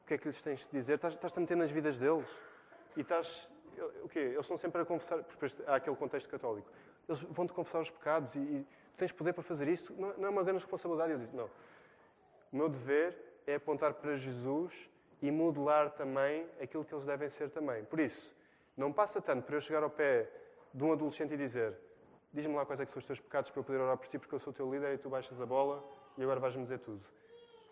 o 0.03 0.07
que 0.07 0.15
é 0.15 0.19
que 0.19 0.29
lhes 0.29 0.43
tens 0.43 0.67
de 0.67 0.71
dizer? 0.73 0.95
Estás, 0.95 1.15
estás 1.15 1.37
a 1.37 1.41
meter 1.41 1.57
nas 1.57 1.71
vidas 1.71 1.99
deles 1.99 2.29
e 2.97 3.01
estás... 3.01 3.49
O 4.03 4.09
quê? 4.09 4.19
Eles 4.19 4.41
estão 4.41 4.59
sempre 4.59 4.83
a 4.83 4.85
confessar, 4.85 5.25
há 5.67 5.77
aquele 5.77 5.97
contexto 5.97 6.29
católico, 6.29 6.71
eles 7.09 7.21
vão-te 7.23 7.53
confessar 7.53 7.81
os 7.81 7.91
pecados 7.91 8.35
e, 8.35 8.39
e 8.39 8.67
tu 8.93 8.99
tens 8.99 9.13
poder 9.13 9.33
para 9.33 9.43
fazer 9.43 9.67
isso, 9.69 9.93
não, 9.95 10.13
não 10.19 10.27
é 10.27 10.31
uma 10.31 10.43
grande 10.43 10.59
responsabilidade. 10.59 11.13
Eu 11.13 11.19
disse, 11.19 11.35
não. 11.35 11.49
O 12.53 12.57
meu 12.57 12.69
dever 12.69 13.17
é 13.47 13.55
apontar 13.55 13.95
para 13.95 14.17
Jesus 14.17 14.73
e 15.23 15.31
modelar 15.31 15.91
também 15.93 16.47
aquilo 16.61 16.85
que 16.85 16.95
eles 16.95 17.07
devem 17.07 17.31
ser 17.31 17.49
também. 17.49 17.85
Por 17.85 17.99
isso, 17.99 18.35
não 18.77 18.93
passa 18.93 19.23
tanto 19.23 19.45
para 19.47 19.57
eu 19.57 19.61
chegar 19.61 19.83
ao 19.83 19.91
pé 19.91 20.29
de 20.75 20.85
um 20.85 20.93
adolescente 20.93 21.33
e 21.33 21.37
dizer 21.37 21.75
diz-me 22.33 22.55
lá 22.55 22.65
quais 22.65 22.81
é 22.81 22.87
são 22.87 22.99
os 22.99 23.05
teus 23.05 23.21
pecados 23.21 23.51
para 23.51 23.61
eu 23.61 23.65
poder 23.65 23.79
orar 23.79 23.97
por 23.97 24.09
ti 24.09 24.19
porque 24.19 24.35
eu 24.35 24.39
sou 24.39 24.53
o 24.53 24.55
teu 24.55 24.73
líder 24.73 24.95
e 24.95 24.99
tu 24.99 25.11
baixas 25.11 25.39
a 25.41 25.47
bola 25.47 25.85
e 26.17 26.23
agora 26.23 26.41
vais-me 26.41 26.63
dizer 26.63 26.79
tudo. 26.79 27.03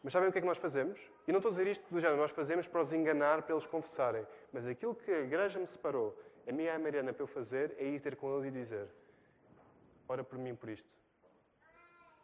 Mas 0.02 0.12
sabem 0.12 0.28
o 0.28 0.32
que 0.32 0.38
é 0.38 0.40
que 0.40 0.46
nós 0.46 0.58
fazemos? 0.58 0.98
E 1.26 1.32
não 1.32 1.38
estou 1.38 1.50
a 1.50 1.52
dizer 1.52 1.66
isto 1.66 1.84
do 1.90 2.00
género, 2.00 2.18
nós 2.18 2.30
fazemos 2.30 2.66
para 2.66 2.82
os 2.82 2.92
enganar, 2.92 3.42
para 3.42 3.54
eles 3.54 3.66
confessarem. 3.66 4.26
Mas 4.52 4.66
aquilo 4.66 4.94
que 4.94 5.10
a 5.10 5.20
igreja 5.20 5.58
me 5.58 5.66
separou, 5.66 6.18
a 6.48 6.52
minha 6.52 6.72
e 6.72 6.74
a 6.74 6.78
Mariana, 6.78 7.12
para 7.12 7.22
eu 7.22 7.26
fazer, 7.26 7.74
é 7.78 7.84
ir 7.84 8.00
ter 8.00 8.16
com 8.16 8.34
eles 8.34 8.48
e 8.48 8.50
dizer 8.50 8.88
ora 10.10 10.24
por 10.24 10.38
mim 10.38 10.56
por 10.56 10.68
isto. 10.68 10.88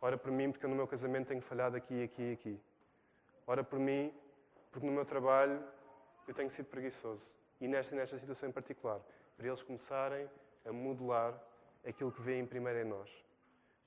Ora 0.01 0.19
por 0.19 0.33
mim 0.33 0.51
porque 0.51 0.67
no 0.67 0.75
meu 0.75 0.89
casamento 0.89 1.29
tenho 1.29 1.41
falhado 1.41 1.77
aqui, 1.77 2.03
aqui 2.03 2.23
e 2.23 2.33
aqui. 2.33 2.61
Ora 3.47 3.63
por 3.63 3.79
mim 3.79 4.13
porque 4.73 4.85
no 4.85 4.93
meu 4.93 5.05
trabalho 5.05 5.63
eu 6.27 6.35
tenho 6.35 6.51
sido 6.51 6.67
preguiçoso. 6.67 7.23
e 7.61 7.69
nesta, 7.69 7.95
nesta 7.95 8.19
situação 8.19 8.49
em 8.49 8.53
particular, 8.53 9.01
para 9.37 9.47
eles 9.47 9.63
começarem 9.63 10.29
a 10.67 10.73
modelar 10.73 11.41
aquilo 11.87 12.11
que 12.11 12.21
vêem 12.21 12.45
primeiro 12.45 12.81
em 12.81 12.85
nós. 12.85 13.09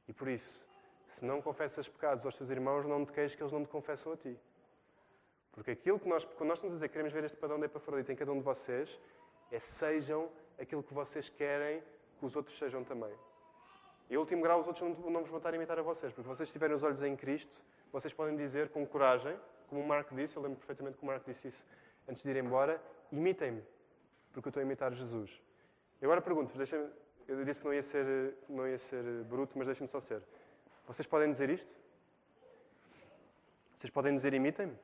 E 0.07 0.13
por 0.13 0.27
isso, 0.29 0.65
se 1.11 1.25
não 1.25 1.41
confessas 1.41 1.87
pecados 1.87 2.25
aos 2.25 2.35
teus 2.35 2.49
irmãos, 2.49 2.85
não 2.85 3.05
te 3.05 3.11
queixes 3.11 3.35
que 3.35 3.41
eles 3.41 3.53
não 3.53 3.63
te 3.63 3.69
confessam 3.69 4.13
a 4.13 4.17
ti. 4.17 4.37
Porque 5.51 5.71
aquilo 5.71 5.99
que 5.99 6.07
nós, 6.07 6.23
quando 6.23 6.49
nós 6.49 6.57
estamos 6.57 6.73
a 6.73 6.77
dizer 6.77 6.87
que 6.87 6.93
queremos 6.93 7.13
ver 7.13 7.23
este 7.23 7.37
padrão 7.37 7.59
de 7.59 7.65
Epafrodita 7.65 8.13
em 8.13 8.15
cada 8.15 8.31
um 8.31 8.37
de 8.37 8.43
vocês, 8.43 8.99
é 9.51 9.59
sejam 9.59 10.29
aquilo 10.59 10.83
que 10.83 10.93
vocês 10.93 11.29
querem 11.29 11.83
que 12.19 12.25
os 12.25 12.35
outros 12.35 12.57
sejam 12.57 12.83
também. 12.83 13.13
E, 14.09 14.17
último 14.17 14.41
grau, 14.41 14.59
os 14.59 14.67
outros 14.67 14.87
não, 14.87 15.09
não 15.09 15.21
vos 15.21 15.29
vão 15.29 15.37
estar 15.37 15.53
a 15.53 15.55
imitar 15.55 15.77
a 15.77 15.81
vocês, 15.81 16.11
porque 16.13 16.27
vocês 16.27 16.51
tiverem 16.51 16.75
os 16.75 16.83
olhos 16.83 17.01
em 17.03 17.15
Cristo, 17.15 17.61
vocês 17.91 18.13
podem 18.13 18.35
dizer 18.35 18.69
com 18.69 18.85
coragem, 18.85 19.37
como 19.67 19.81
o 19.81 19.87
Marco 19.87 20.15
disse, 20.15 20.35
eu 20.35 20.41
lembro 20.41 20.57
perfeitamente 20.57 20.97
que 20.97 21.03
o 21.03 21.05
Marco 21.05 21.29
disse 21.29 21.47
isso 21.47 21.63
antes 22.07 22.23
de 22.23 22.29
ir 22.29 22.37
embora, 22.37 22.81
imitem-me, 23.11 23.63
porque 24.33 24.47
eu 24.47 24.49
estou 24.49 24.61
a 24.61 24.63
imitar 24.63 24.93
Jesus. 24.93 25.41
E 26.01 26.05
agora 26.05 26.21
pergunto-vos, 26.21 26.71
eu 27.27 27.45
disse 27.45 27.59
que 27.61 27.67
não 27.67 27.73
ia 27.73 27.83
ser, 27.83 28.35
não 28.47 28.67
ia 28.67 28.79
ser 28.79 29.03
bruto, 29.25 29.57
mas 29.57 29.67
deixem-me 29.67 29.89
só 29.89 29.99
ser. 29.99 30.23
Vocês 30.89 31.05
podem 31.05 31.31
dizer 31.31 31.51
isto? 31.51 31.71
Vocês 33.77 33.91
podem 33.91 34.15
dizer 34.15 34.33
imitem-me? 34.33 34.75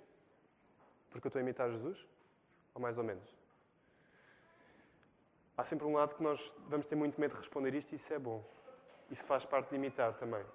Porque 1.09 1.25
eu 1.25 1.29
estou 1.29 1.39
a 1.39 1.41
imitar 1.41 1.67
Jesus? 1.71 1.97
Ou 2.75 2.79
mais 2.79 2.95
ou 2.99 3.03
menos? 3.03 3.27
Há 5.57 5.63
sempre 5.63 5.87
um 5.87 5.93
lado 5.93 6.13
que 6.13 6.21
nós 6.21 6.39
vamos 6.69 6.85
ter 6.85 6.95
muito 6.95 7.19
medo 7.19 7.31
de 7.31 7.39
responder 7.39 7.73
isto 7.73 7.91
e 7.91 7.95
isso 7.95 8.13
é 8.13 8.19
bom. 8.19 8.45
Isso 9.09 9.23
faz 9.23 9.45
parte 9.45 9.69
de 9.69 9.77
imitar 9.77 10.13
também. 10.19 10.45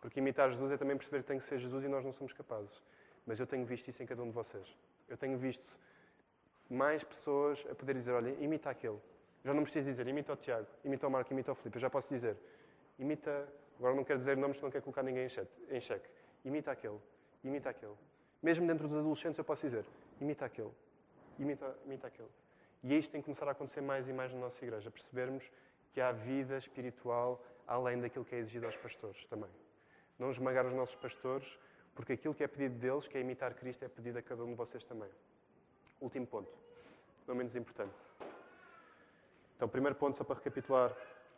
Porque 0.00 0.20
imitar 0.20 0.48
Jesus 0.52 0.70
é 0.70 0.76
também 0.76 0.96
perceber 0.96 1.22
que 1.22 1.26
tem 1.26 1.40
que 1.40 1.46
ser 1.46 1.58
Jesus 1.58 1.82
e 1.84 1.88
nós 1.88 2.04
não 2.04 2.12
somos 2.12 2.32
capazes. 2.32 2.80
Mas 3.26 3.40
eu 3.40 3.48
tenho 3.48 3.66
visto 3.66 3.88
isso 3.88 4.00
em 4.00 4.06
cada 4.06 4.22
um 4.22 4.28
de 4.28 4.32
vocês. 4.32 4.78
Eu 5.08 5.16
tenho 5.16 5.36
visto 5.36 5.76
mais 6.70 7.02
pessoas 7.02 7.66
a 7.68 7.74
poder 7.74 7.94
dizer: 7.94 8.12
olha, 8.12 8.30
imita 8.38 8.70
aquele. 8.70 9.00
Já 9.44 9.52
não 9.52 9.64
preciso 9.64 9.86
dizer, 9.90 10.06
imita 10.06 10.34
o 10.34 10.36
Tiago, 10.36 10.68
imita 10.84 11.08
o 11.08 11.10
Marco, 11.10 11.32
imita 11.32 11.50
o 11.50 11.54
Filipe. 11.56 11.78
Eu 11.78 11.80
já 11.80 11.90
posso 11.90 12.08
dizer, 12.08 12.36
imita. 12.96 13.48
Agora 13.78 13.94
não 13.94 14.04
quero 14.04 14.18
dizer 14.20 14.36
nomes, 14.36 14.60
não 14.60 14.70
quero 14.70 14.84
colocar 14.84 15.02
ninguém 15.02 15.26
em 15.26 15.80
xeque. 15.80 16.08
Imita 16.44 16.70
aquele, 16.70 16.98
imita 17.42 17.70
aquele. 17.70 17.94
Mesmo 18.42 18.66
dentro 18.66 18.86
dos 18.86 18.98
adolescentes, 18.98 19.38
eu 19.38 19.44
posso 19.44 19.62
dizer, 19.62 19.84
imita 20.20 20.44
aquele, 20.44 20.70
imita, 21.38 21.76
imita 21.86 22.06
aquele. 22.06 22.28
E 22.82 22.98
isto 22.98 23.10
tem 23.10 23.20
que 23.20 23.24
começar 23.24 23.48
a 23.48 23.52
acontecer 23.52 23.80
mais 23.80 24.08
e 24.08 24.12
mais 24.12 24.32
na 24.32 24.40
nossa 24.40 24.62
igreja. 24.64 24.90
Percebermos 24.90 25.42
que 25.92 26.00
há 26.00 26.12
vida 26.12 26.58
espiritual 26.58 27.42
além 27.66 28.00
daquilo 28.00 28.24
que 28.24 28.34
é 28.34 28.38
exigido 28.38 28.66
aos 28.66 28.76
pastores 28.76 29.24
também. 29.26 29.50
Não 30.18 30.30
esmagar 30.30 30.66
os 30.66 30.74
nossos 30.74 30.94
pastores, 30.96 31.46
porque 31.94 32.12
aquilo 32.12 32.34
que 32.34 32.44
é 32.44 32.46
pedido 32.46 32.78
deles, 32.78 33.08
que 33.08 33.16
é 33.16 33.20
imitar 33.20 33.54
Cristo, 33.54 33.84
é 33.84 33.88
pedido 33.88 34.18
a 34.18 34.22
cada 34.22 34.44
um 34.44 34.48
de 34.48 34.54
vocês 34.54 34.84
também. 34.84 35.08
Último 36.00 36.26
ponto, 36.26 36.50
não 37.26 37.34
menos 37.34 37.54
importante. 37.56 37.94
Então, 39.56 39.68
primeiro 39.68 39.94
ponto, 39.94 40.18
só 40.18 40.24
para 40.24 40.36
recapitular: 40.36 40.94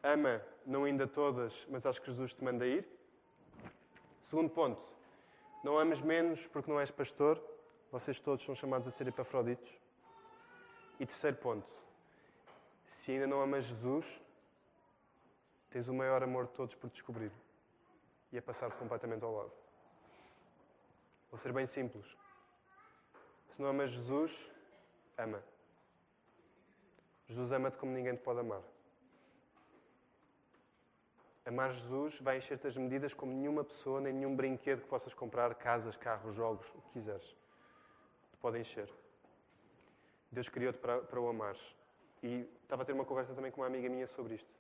ama, 0.07 0.40
não 0.64 0.84
ainda 0.84 1.07
todas, 1.07 1.52
mas 1.68 1.84
acho 1.84 2.00
que 2.00 2.07
Jesus 2.07 2.32
te 2.32 2.42
manda 2.42 2.64
ir. 2.64 2.86
Segundo 4.24 4.50
ponto, 4.50 4.82
não 5.64 5.78
ames 5.78 6.00
menos 6.00 6.40
porque 6.48 6.70
não 6.70 6.80
és 6.80 6.90
pastor. 6.90 7.42
Vocês 7.90 8.20
todos 8.20 8.44
são 8.44 8.54
chamados 8.54 8.86
a 8.86 8.90
ser 8.90 9.09
epafroditos. 9.09 9.70
E 10.98 11.07
terceiro 11.07 11.36
ponto, 11.36 11.66
se 12.94 13.12
ainda 13.12 13.26
não 13.26 13.40
amas 13.40 13.64
Jesus, 13.64 14.07
tens 15.70 15.88
o 15.88 15.94
maior 15.94 16.22
amor 16.22 16.46
de 16.46 16.52
todos 16.52 16.74
por 16.74 16.88
descobrir. 16.88 17.30
E 18.32 18.38
é 18.38 18.40
passar-te 18.40 18.76
completamente 18.76 19.24
ao 19.24 19.34
lado. 19.34 19.52
Vou 21.30 21.38
ser 21.38 21.52
bem 21.52 21.66
simples. 21.66 22.07
Se 23.48 23.61
não 23.61 23.68
amas 23.68 23.90
Jesus, 23.90 24.32
ama. 25.18 25.42
Jesus 27.28 27.52
ama-te 27.52 27.76
como 27.76 27.92
ninguém 27.92 28.14
te 28.14 28.22
pode 28.22 28.40
amar. 28.40 28.62
Amar 31.47 31.72
Jesus 31.74 32.18
vai 32.20 32.38
encher-te 32.38 32.66
as 32.66 32.76
medidas 32.76 33.14
como 33.14 33.32
nenhuma 33.32 33.62
pessoa, 33.62 34.01
nem 34.01 34.12
nenhum 34.12 34.34
brinquedo 34.34 34.82
que 34.82 34.88
possas 34.88 35.14
comprar, 35.14 35.55
casas, 35.55 35.97
carros, 35.97 36.34
jogos, 36.34 36.66
o 36.74 36.82
que 36.82 36.90
quiseres. 36.94 37.24
Te 37.24 38.36
pode 38.40 38.59
encher. 38.59 38.90
Deus 40.32 40.49
criou-te 40.49 40.80
para, 40.80 41.03
para 41.03 41.20
o 41.20 41.28
amares. 41.28 41.62
E 42.20 42.40
estava 42.62 42.82
a 42.82 42.84
ter 42.84 42.92
uma 42.92 43.05
conversa 43.05 43.32
também 43.32 43.53
com 43.53 43.61
uma 43.61 43.68
amiga 43.68 43.88
minha 43.88 44.09
sobre 44.09 44.34
isto. 44.34 44.51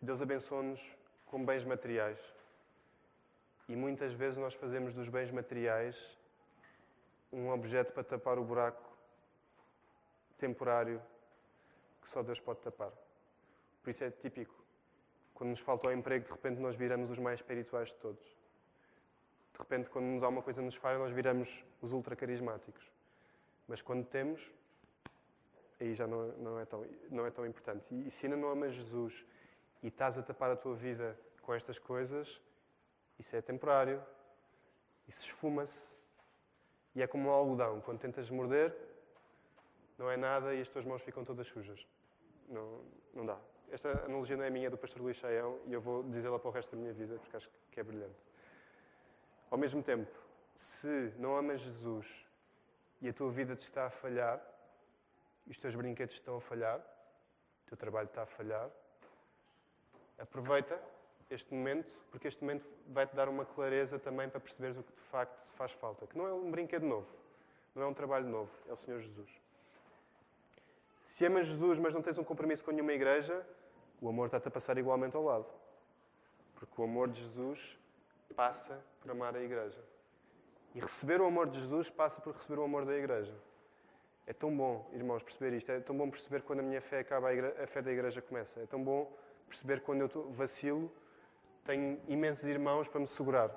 Deus 0.00 0.22
abençoa-nos 0.22 0.80
com 1.26 1.44
bens 1.44 1.64
materiais. 1.64 2.18
E 3.68 3.76
muitas 3.76 4.14
vezes 4.14 4.38
nós 4.38 4.54
fazemos 4.54 4.94
dos 4.94 5.10
bens 5.10 5.30
materiais 5.30 5.96
um 7.30 7.50
objeto 7.50 7.92
para 7.92 8.04
tapar 8.04 8.38
o 8.38 8.44
buraco 8.44 8.82
temporário 10.38 11.02
que 12.00 12.08
só 12.08 12.22
Deus 12.22 12.40
pode 12.40 12.60
tapar. 12.60 12.92
Por 13.82 13.90
isso 13.90 14.02
é 14.02 14.10
típico. 14.10 14.63
Quando 15.34 15.50
nos 15.50 15.60
falta 15.60 15.88
o 15.88 15.92
emprego, 15.92 16.24
de 16.24 16.30
repente 16.30 16.60
nós 16.60 16.76
viramos 16.76 17.10
os 17.10 17.18
mais 17.18 17.40
espirituais 17.40 17.88
de 17.88 17.96
todos. 17.96 18.24
De 19.52 19.58
repente, 19.58 19.90
quando 19.90 20.06
nos 20.06 20.22
uma 20.22 20.42
coisa 20.42 20.62
nos 20.62 20.74
falha, 20.76 20.98
nós 20.98 21.12
viramos 21.12 21.48
os 21.82 21.92
ultra 21.92 22.16
carismáticos. 22.16 22.84
Mas 23.68 23.82
quando 23.82 24.06
temos, 24.06 24.40
aí 25.80 25.94
já 25.94 26.06
não, 26.06 26.28
não, 26.38 26.60
é, 26.60 26.64
tão, 26.64 26.86
não 27.10 27.26
é 27.26 27.30
tão 27.30 27.46
importante. 27.46 27.84
E, 27.90 28.08
e 28.08 28.10
se 28.10 28.26
ainda 28.26 28.36
não 28.36 28.48
amas 28.48 28.74
Jesus 28.74 29.24
e 29.82 29.88
estás 29.88 30.16
a 30.18 30.22
tapar 30.22 30.50
a 30.50 30.56
tua 30.56 30.74
vida 30.74 31.18
com 31.42 31.52
estas 31.52 31.78
coisas, 31.78 32.40
isso 33.18 33.34
é 33.36 33.42
temporário, 33.42 34.02
isso 35.06 35.20
esfuma-se 35.20 35.86
e 36.94 37.02
é 37.02 37.06
como 37.06 37.28
um 37.28 37.32
algodão. 37.32 37.80
Quando 37.80 38.00
tentas 38.00 38.30
morder, 38.30 38.74
não 39.98 40.10
é 40.10 40.16
nada 40.16 40.54
e 40.54 40.60
as 40.60 40.68
tuas 40.68 40.84
mãos 40.84 41.02
ficam 41.02 41.24
todas 41.24 41.46
sujas. 41.48 41.86
Não, 42.48 42.84
não 43.14 43.26
dá. 43.26 43.38
Esta 43.70 44.04
analogia 44.04 44.36
não 44.36 44.44
é 44.44 44.50
minha, 44.50 44.68
é 44.68 44.70
do 44.70 44.78
pastor 44.78 45.02
Luís 45.02 45.16
Chaião 45.16 45.58
e 45.66 45.72
eu 45.72 45.80
vou 45.80 46.02
dizê-la 46.04 46.38
para 46.38 46.48
o 46.48 46.52
resto 46.52 46.70
da 46.70 46.76
minha 46.76 46.92
vida 46.92 47.18
porque 47.18 47.36
acho 47.36 47.50
que 47.70 47.80
é 47.80 47.82
brilhante. 47.82 48.16
Ao 49.50 49.58
mesmo 49.58 49.82
tempo, 49.82 50.10
se 50.56 51.12
não 51.18 51.36
amas 51.36 51.60
Jesus 51.60 52.06
e 53.00 53.08
a 53.08 53.12
tua 53.12 53.30
vida 53.30 53.54
te 53.56 53.66
está 53.66 53.86
a 53.86 53.90
falhar, 53.90 54.40
e 55.46 55.50
os 55.50 55.58
teus 55.58 55.74
brinquedos 55.74 56.14
estão 56.14 56.36
a 56.36 56.40
falhar, 56.40 56.78
o 56.78 57.68
teu 57.68 57.76
trabalho 57.76 58.06
está 58.06 58.22
a 58.22 58.26
falhar, 58.26 58.70
aproveita 60.18 60.80
este 61.30 61.52
momento, 61.52 61.98
porque 62.10 62.28
este 62.28 62.42
momento 62.42 62.66
vai-te 62.88 63.14
dar 63.14 63.28
uma 63.28 63.44
clareza 63.44 63.98
também 63.98 64.28
para 64.28 64.40
perceberes 64.40 64.76
o 64.78 64.82
que 64.82 64.92
de 64.92 65.00
facto 65.02 65.36
te 65.46 65.52
faz 65.56 65.72
falta. 65.72 66.06
Que 66.06 66.16
não 66.16 66.26
é 66.26 66.32
um 66.32 66.50
brinquedo 66.50 66.86
novo, 66.86 67.08
não 67.74 67.82
é 67.82 67.86
um 67.86 67.94
trabalho 67.94 68.26
novo, 68.26 68.50
é 68.68 68.72
o 68.72 68.76
Senhor 68.76 69.00
Jesus. 69.00 69.30
Se 71.14 71.24
amas 71.24 71.46
Jesus, 71.46 71.78
mas 71.78 71.94
não 71.94 72.02
tens 72.02 72.18
um 72.18 72.24
compromisso 72.24 72.64
com 72.64 72.72
nenhuma 72.72 72.92
igreja, 72.92 73.46
o 74.00 74.08
amor 74.08 74.26
está-te 74.26 74.48
a 74.48 74.50
passar 74.50 74.76
igualmente 74.78 75.16
ao 75.16 75.22
lado. 75.22 75.46
Porque 76.56 76.80
o 76.80 76.84
amor 76.84 77.08
de 77.08 77.20
Jesus 77.22 77.78
passa 78.34 78.80
por 79.00 79.10
amar 79.10 79.36
a 79.36 79.40
igreja. 79.40 79.78
E 80.74 80.80
receber 80.80 81.20
o 81.20 81.26
amor 81.26 81.48
de 81.48 81.60
Jesus 81.60 81.88
passa 81.88 82.20
por 82.20 82.34
receber 82.34 82.58
o 82.58 82.64
amor 82.64 82.84
da 82.84 82.96
igreja. 82.96 83.34
É 84.26 84.32
tão 84.32 84.54
bom, 84.56 84.90
irmãos, 84.92 85.22
perceber 85.22 85.56
isto. 85.56 85.70
É 85.70 85.78
tão 85.80 85.96
bom 85.96 86.10
perceber 86.10 86.42
quando 86.42 86.60
a 86.60 86.62
minha 86.62 86.80
fé 86.80 87.00
acaba, 87.00 87.28
a, 87.28 87.62
a 87.62 87.66
fé 87.66 87.80
da 87.80 87.92
igreja 87.92 88.20
começa. 88.20 88.60
É 88.60 88.66
tão 88.66 88.82
bom 88.82 89.12
perceber 89.48 89.82
quando 89.82 90.00
eu 90.00 90.32
vacilo, 90.32 90.90
tenho 91.64 92.00
imensos 92.08 92.44
irmãos 92.44 92.88
para 92.88 93.00
me 93.00 93.06
segurar, 93.06 93.50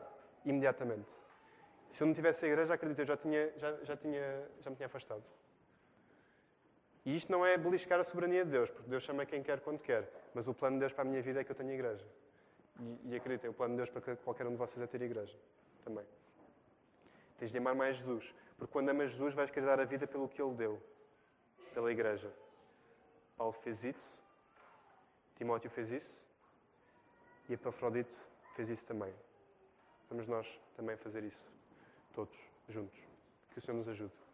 imediatamente. 0.45 1.10
Se 1.93 2.03
eu 2.03 2.08
não 2.08 2.14
tivesse 2.14 2.45
a 2.45 2.47
igreja, 2.47 2.74
acredito, 2.74 2.99
eu 2.99 3.05
já, 3.05 3.18
tinha, 3.18 3.51
já, 3.58 3.74
já, 3.84 3.97
tinha, 3.97 4.47
já 4.62 4.70
me 4.70 4.76
tinha 4.76 4.86
afastado. 4.86 5.24
E 7.08 7.16
isto 7.16 7.32
não 7.32 7.45
é 7.45 7.58
beliscar 7.58 8.01
a 8.01 8.03
soberania 8.03 8.43
de 8.43 8.51
Deus, 8.51 8.70
porque 8.70 8.89
Deus 8.89 9.01
chama 9.01 9.26
quem 9.26 9.41
quer 9.41 9.62
quando 9.62 9.80
quer. 9.80 10.12
Mas 10.34 10.45
o 10.45 10.53
plano 10.53 10.76
de 10.76 10.82
Deus 10.82 10.91
para 10.91 11.03
a 11.03 11.05
minha 11.05 11.22
vida 11.22 11.39
é 11.39 11.43
que 11.45 11.49
eu 11.49 11.55
tenha 11.55 11.74
igreja. 11.74 12.05
E, 12.82 13.12
e 13.12 13.16
acreditem, 13.16 13.49
o 13.49 13.53
plano 13.53 13.76
de 13.76 13.78
Deus 13.78 13.89
para 13.89 14.18
qualquer 14.18 14.45
um 14.45 14.51
de 14.51 14.58
vocês 14.58 14.82
é 14.82 14.88
ter 14.88 15.01
igreja. 15.01 15.34
Também. 15.86 16.03
Tens 17.39 17.49
de 17.49 17.58
amar 17.60 17.74
mais 17.76 17.95
Jesus. 17.95 18.36
Porque 18.58 18.74
quando 18.74 18.89
amas 18.89 19.12
Jesus, 19.14 19.34
vais 19.34 19.49
querer 19.49 19.68
dar 19.68 19.80
a 19.80 19.86
vida 19.86 20.05
pelo 20.05 20.28
que 20.28 20.41
Ele 20.41 20.53
deu. 20.53 20.84
Pela 21.74 21.89
igreja. 21.89 22.30
Paulo 23.38 23.53
fez 23.53 23.86
isso. 23.86 24.12
Timóteo 25.38 25.70
fez 25.70 25.89
isso. 25.89 26.14
E 27.47 27.53
Epafrodito 27.53 28.20
fez 28.53 28.68
isso 28.68 28.84
também. 28.84 29.14
Vamos 30.10 30.28
nós 30.28 30.45
também 30.76 30.97
fazer 30.97 31.24
isso. 31.24 31.49
Todos, 32.14 32.36
juntos. 32.68 32.99
Que 33.53 33.60
o 33.60 33.62
Senhor 33.62 33.78
nos 33.78 33.88
ajude. 33.88 34.27